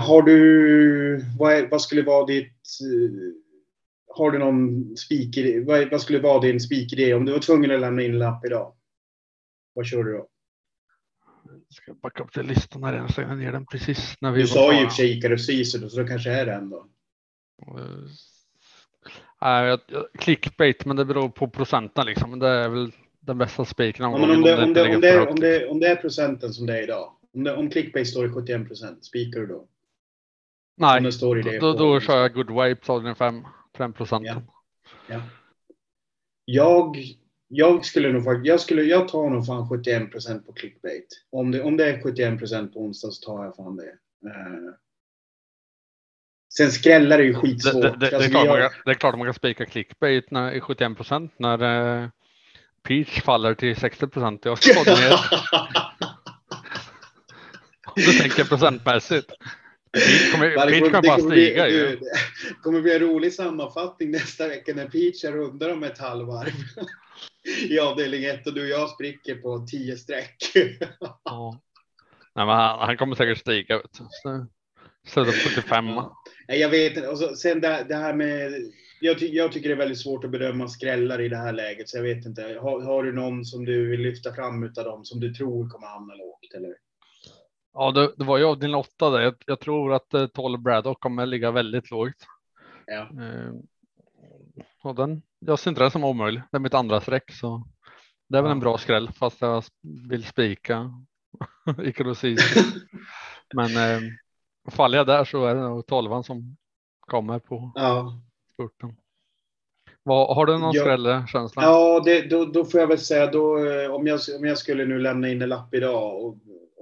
Har 0.00 0.22
du, 0.22 1.24
vad, 1.38 1.52
är, 1.52 1.68
vad, 1.70 1.82
skulle 1.82 2.02
vara 2.02 2.26
ditt, 2.26 2.78
har 4.16 4.30
du 4.30 4.38
någon 4.38 4.96
spikidé, 4.96 5.60
vad, 5.60 5.90
vad 5.90 6.00
skulle 6.00 6.18
vara 6.18 6.40
din 6.40 6.60
spikidé 6.60 7.14
om 7.14 7.24
du 7.24 7.32
var 7.32 7.38
tvungen 7.38 7.70
att 7.70 7.80
lämna 7.80 8.02
in 8.02 8.12
en 8.12 8.18
lapp 8.18 8.46
idag? 8.46 8.74
Vad 9.74 9.86
kör 9.86 10.04
du 10.04 10.12
då? 10.12 10.28
Jag 11.44 11.74
ska 11.74 11.94
backa 11.94 12.22
upp 12.22 12.32
till 12.32 12.46
listan 12.46 12.84
här 12.84 12.94
igen, 12.94 13.08
slänga 13.08 13.34
ner 13.34 13.52
den 13.52 13.66
precis 13.66 14.14
när 14.20 14.32
vi 14.32 14.40
Du 14.40 14.48
sa 14.48 14.72
ju 14.72 14.82
i 14.82 14.86
och 14.86 14.90
för 14.90 14.96
sig 14.96 15.18
Icarus 15.18 15.46
Season, 15.46 15.90
så 15.90 16.00
det 16.00 16.08
kanske 16.08 16.30
är 16.30 16.46
den 16.46 16.70
då. 16.70 16.86
Nej, 19.40 19.78
clickbait, 20.18 20.84
men 20.84 20.96
det 20.96 21.04
beror 21.04 21.28
på 21.28 21.48
procenten 21.48 22.06
liksom. 22.06 22.38
Det 22.38 22.48
är 22.48 22.68
väl 22.68 22.92
den 23.20 23.38
bästa 23.38 23.64
spiken. 23.64 24.04
Ja, 24.04 24.14
om, 24.14 24.20
det, 24.20 24.36
om, 24.36 24.42
det, 24.42 24.64
om, 24.64 25.00
det, 25.00 25.26
om, 25.26 25.40
det, 25.40 25.68
om 25.68 25.80
det 25.80 25.86
är 25.86 25.96
procenten 25.96 26.52
som 26.52 26.66
det 26.66 26.78
är 26.78 26.82
idag. 26.82 27.12
Om, 27.34 27.44
det, 27.44 27.56
om 27.56 27.70
clickbait 27.70 28.08
står 28.08 28.26
i 28.26 28.28
71 28.28 28.66
procent, 28.66 29.04
spikar 29.04 29.40
du 29.40 29.46
då? 29.46 29.66
Nej, 30.76 31.10
då, 31.20 31.34
då, 31.60 31.72
då 31.72 32.00
kör 32.00 32.20
jag 32.20 32.34
good 32.34 32.50
wipe, 32.50 32.92
den 32.92 33.14
5 33.76 33.92
procent. 33.92 34.26
Ja. 34.26 34.42
ja. 35.06 35.20
Jag, 36.44 36.96
jag 37.48 37.84
skulle 37.84 38.12
nog 38.12 38.46
jag 38.46 38.60
skulle, 38.60 38.82
jag 38.82 39.08
tar 39.08 39.30
nog 39.30 39.46
fan 39.46 39.68
71 39.68 40.10
procent 40.12 40.46
på 40.46 40.52
clickbait. 40.52 41.06
Om 41.30 41.50
det, 41.50 41.62
om 41.62 41.76
det 41.76 41.90
är 41.90 42.02
71 42.02 42.38
procent 42.38 42.74
på 42.74 42.80
onsdag 42.80 43.10
så 43.10 43.26
tar 43.26 43.44
jag 43.44 43.56
fan 43.56 43.76
det. 43.76 43.92
Uh, 44.28 44.74
Sen 46.56 46.72
skrällar 46.72 47.18
det 47.18 47.24
ju 47.24 47.34
skitsvårt. 47.34 47.82
Det, 47.82 47.90
det, 47.90 47.96
det, 47.96 48.16
alltså, 48.16 48.28
är, 48.28 48.30
klart 48.30 48.46
man, 48.46 48.70
det 48.84 48.90
är 48.90 48.94
klart 48.94 49.16
man 49.18 49.26
kan 49.26 49.34
spika 49.34 49.66
clickbait 49.66 50.30
när, 50.30 50.52
i 50.52 50.60
71 50.60 50.96
procent 50.96 51.32
när 51.36 51.62
uh, 51.62 52.08
Peach 52.82 53.22
faller 53.22 53.54
till 53.54 53.76
60 53.76 54.06
procent. 54.06 54.44
Jag 54.44 54.62
ska 54.62 54.82
ner. 54.82 55.12
Om 57.86 57.94
du 57.94 58.12
tänker 58.12 58.44
procentmässigt. 58.44 59.32
Peach 60.00 60.32
kommer, 60.32 60.50
Peach 60.50 60.80
kommer, 60.80 61.02
bara 61.02 61.18
stiga 61.18 61.68
ju. 61.68 61.86
Det 61.86 62.00
kommer 62.62 62.80
bli 62.80 62.94
en 62.94 63.00
rolig 63.00 63.32
sammanfattning 63.32 64.10
nästa 64.10 64.48
vecka 64.48 64.74
när 64.74 64.88
Peach 64.88 65.24
är 65.24 65.32
rundar 65.32 65.72
om 65.72 65.82
ett 65.82 65.98
halvvarv 65.98 66.52
i 67.68 67.78
avdelning 67.78 68.24
1 68.24 68.46
och 68.46 68.54
du 68.54 68.62
och 68.62 68.80
jag 68.80 68.90
spricker 68.90 69.34
på 69.34 69.66
10 69.70 69.96
streck. 69.96 70.36
ja. 71.24 71.60
Nej, 72.34 72.46
han, 72.46 72.78
han 72.78 72.96
kommer 72.96 73.16
säkert 73.16 73.38
stiga. 73.38 73.76
Vet 73.76 73.98
du. 74.24 74.46
Sluta 75.06 75.32
75. 75.32 75.86
Ja. 75.86 76.22
Jag 76.46 76.68
vet 76.68 76.96
inte. 76.96 77.08
Och 77.08 77.18
så, 77.18 77.34
sen 77.34 77.60
det, 77.60 77.86
det 77.88 77.94
här 77.94 78.14
med 78.14 78.52
jag, 79.00 79.18
ty 79.18 79.26
jag, 79.26 79.52
tycker 79.52 79.68
det 79.68 79.74
är 79.74 79.78
väldigt 79.78 80.00
svårt 80.00 80.24
att 80.24 80.30
bedöma 80.30 80.68
skrällar 80.68 81.20
i 81.20 81.28
det 81.28 81.36
här 81.36 81.52
läget, 81.52 81.88
så 81.88 81.98
jag 81.98 82.02
vet 82.02 82.26
inte. 82.26 82.58
Har, 82.62 82.80
har 82.80 83.02
du 83.02 83.12
någon 83.12 83.44
som 83.44 83.64
du 83.64 83.90
vill 83.90 84.00
lyfta 84.00 84.34
fram 84.34 84.64
utav 84.64 84.84
dem 84.84 85.04
som 85.04 85.20
du 85.20 85.34
tror 85.34 85.68
kommer 85.68 85.86
hamna 85.86 86.14
lågt? 86.14 86.54
Eller? 86.54 86.74
Ja, 87.78 87.90
det, 87.90 88.12
det 88.16 88.24
var 88.24 88.38
ju 88.38 88.44
av 88.44 88.58
din 88.58 88.74
åtta 88.74 89.10
där. 89.10 89.20
Jag, 89.20 89.34
jag 89.46 89.60
tror 89.60 89.94
att 89.94 90.14
eh, 90.14 90.26
12 90.26 90.58
Braddock 90.58 91.00
kommer 91.00 91.26
ligga 91.26 91.50
väldigt 91.50 91.90
lågt. 91.90 92.26
Ja. 92.86 93.00
Eh, 93.00 93.52
och 94.82 94.94
den, 94.94 95.22
jag 95.38 95.58
ser 95.58 95.70
inte 95.70 95.82
den 95.82 95.90
som 95.90 96.04
omöjlig. 96.04 96.42
Det 96.50 96.56
är 96.56 96.60
mitt 96.60 96.74
andra 96.74 97.00
streck, 97.00 97.32
så 97.32 97.66
det 98.28 98.38
är 98.38 98.42
väl 98.42 98.52
en 98.52 98.60
bra 98.60 98.78
skräll, 98.78 99.10
fast 99.12 99.40
jag 99.40 99.64
vill 100.08 100.24
spika 100.24 100.90
Ikarosis. 101.82 102.40
Men 103.54 103.76
eh, 103.76 104.00
faller 104.70 104.98
jag 104.98 105.06
där 105.06 105.24
så 105.24 105.46
är 105.46 105.54
det 105.54 105.60
nog 105.60 105.86
tolvan 105.86 106.24
som 106.24 106.56
kommer 107.00 107.38
på 107.38 107.72
ja. 107.74 108.20
spurten. 108.52 108.96
Vad, 110.02 110.36
har 110.36 110.46
du 110.46 110.58
någon 110.58 110.74
ja. 110.74 111.26
känsla? 111.26 111.62
Ja, 111.62 112.02
det, 112.04 112.30
då, 112.30 112.44
då, 112.44 112.64
får 112.64 112.80
jag 112.80 112.86
väl 112.86 112.98
säga 112.98 113.26
då 113.26 113.66
eh, 113.66 113.90
om 113.90 114.06
jag, 114.06 114.20
om 114.38 114.44
jag 114.44 114.58
skulle 114.58 114.84
nu 114.84 114.98
lämna 114.98 115.28
in 115.28 115.42
en 115.42 115.48
lapp 115.48 115.74
idag 115.74 116.24
och, 116.24 116.36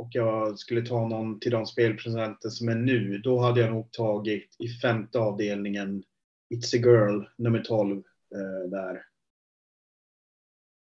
och 0.05 0.11
jag 0.13 0.59
skulle 0.59 0.87
ta 0.87 1.09
någon 1.09 1.41
till 1.41 1.51
de 1.51 1.67
spelprocenten 1.67 2.51
som 2.51 2.69
är 2.69 2.75
nu, 2.75 3.19
då 3.19 3.39
hade 3.39 3.61
jag 3.61 3.71
nog 3.71 3.93
tagit 3.93 4.57
i 4.59 4.69
femte 4.69 5.19
avdelningen 5.19 6.05
It's 6.55 6.77
a 6.77 6.79
girl 6.79 7.25
nummer 7.37 7.61
12 7.61 7.97
eh, 8.35 8.71
där. 8.71 9.07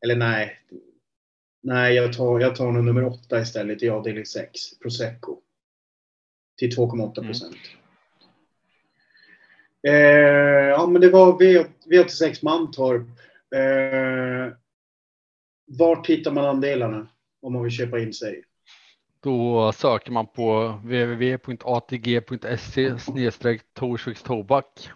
Eller 0.03 0.15
nej. 0.15 0.59
Nej, 1.61 1.95
jag 1.95 2.13
tar, 2.13 2.39
jag 2.39 2.55
tar 2.55 2.71
nog 2.71 2.83
nummer 2.83 3.05
8 3.05 3.41
istället 3.41 3.83
i 3.83 3.89
avdelning 3.89 4.25
6, 4.25 4.79
Prosecco 4.79 5.37
till 6.57 6.77
2,8 6.77 7.25
procent. 7.25 7.57
Mm. 9.83 9.95
Eh, 9.95 10.67
ja, 10.69 10.87
men 10.87 11.01
det 11.01 11.09
var 11.09 11.39
v, 11.39 11.65
V86 11.85 12.39
Mantorp. 12.41 13.07
Eh, 13.55 14.53
vart 15.65 16.07
hittar 16.07 16.31
man 16.31 16.45
andelarna 16.45 17.07
om 17.41 17.53
man 17.53 17.63
vill 17.63 17.71
köpa 17.71 17.99
in 17.99 18.13
sig? 18.13 18.43
Då 19.27 19.71
söker 19.71 20.11
man 20.11 20.27
på 20.27 20.67
www.atg.se 20.83 22.39
Torsviks 23.73 24.23
tobak 24.23 24.89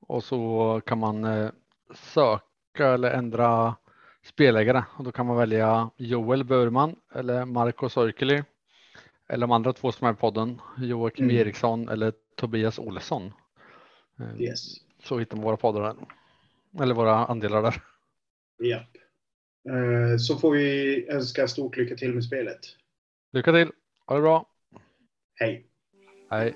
och 0.00 0.24
så 0.24 0.80
kan 0.86 0.98
man 0.98 1.24
eh, 1.24 1.50
söka 1.94 2.88
eller 2.88 3.10
ändra 3.10 3.76
spelägare 4.24 4.84
och 4.96 5.04
då 5.04 5.12
kan 5.12 5.26
man 5.26 5.36
välja 5.36 5.90
Joel 5.96 6.44
Burman 6.44 6.96
eller 7.14 7.44
Marco 7.44 7.88
Sorkeli 7.88 8.42
eller 9.28 9.46
de 9.46 9.52
andra 9.52 9.72
två 9.72 9.92
som 9.92 10.06
är 10.06 10.12
i 10.12 10.16
podden, 10.16 10.60
Joakim 10.78 11.24
mm. 11.24 11.36
Eriksson 11.36 11.88
eller 11.88 12.12
Tobias 12.36 12.78
Olsson. 12.78 13.32
Eh, 14.20 14.42
yes. 14.42 14.76
Så 15.02 15.18
hittar 15.18 15.36
man 15.36 15.44
våra 15.44 15.56
poddar 15.56 15.80
där. 15.80 15.96
Eller 16.82 16.94
våra 16.94 17.26
andelar 17.26 17.62
där. 17.62 17.82
Ja. 18.58 18.86
Eh, 19.72 20.16
så 20.18 20.36
får 20.36 20.50
vi 20.50 21.06
önska 21.08 21.48
stort 21.48 21.76
lycka 21.76 21.96
till 21.96 22.14
med 22.14 22.24
spelet. 22.24 22.76
Lycka 23.32 23.52
till. 23.52 23.70
Ha 24.06 24.14
det 24.14 24.22
bra. 24.22 24.46
Hej. 25.34 25.66
Hej. 26.30 26.54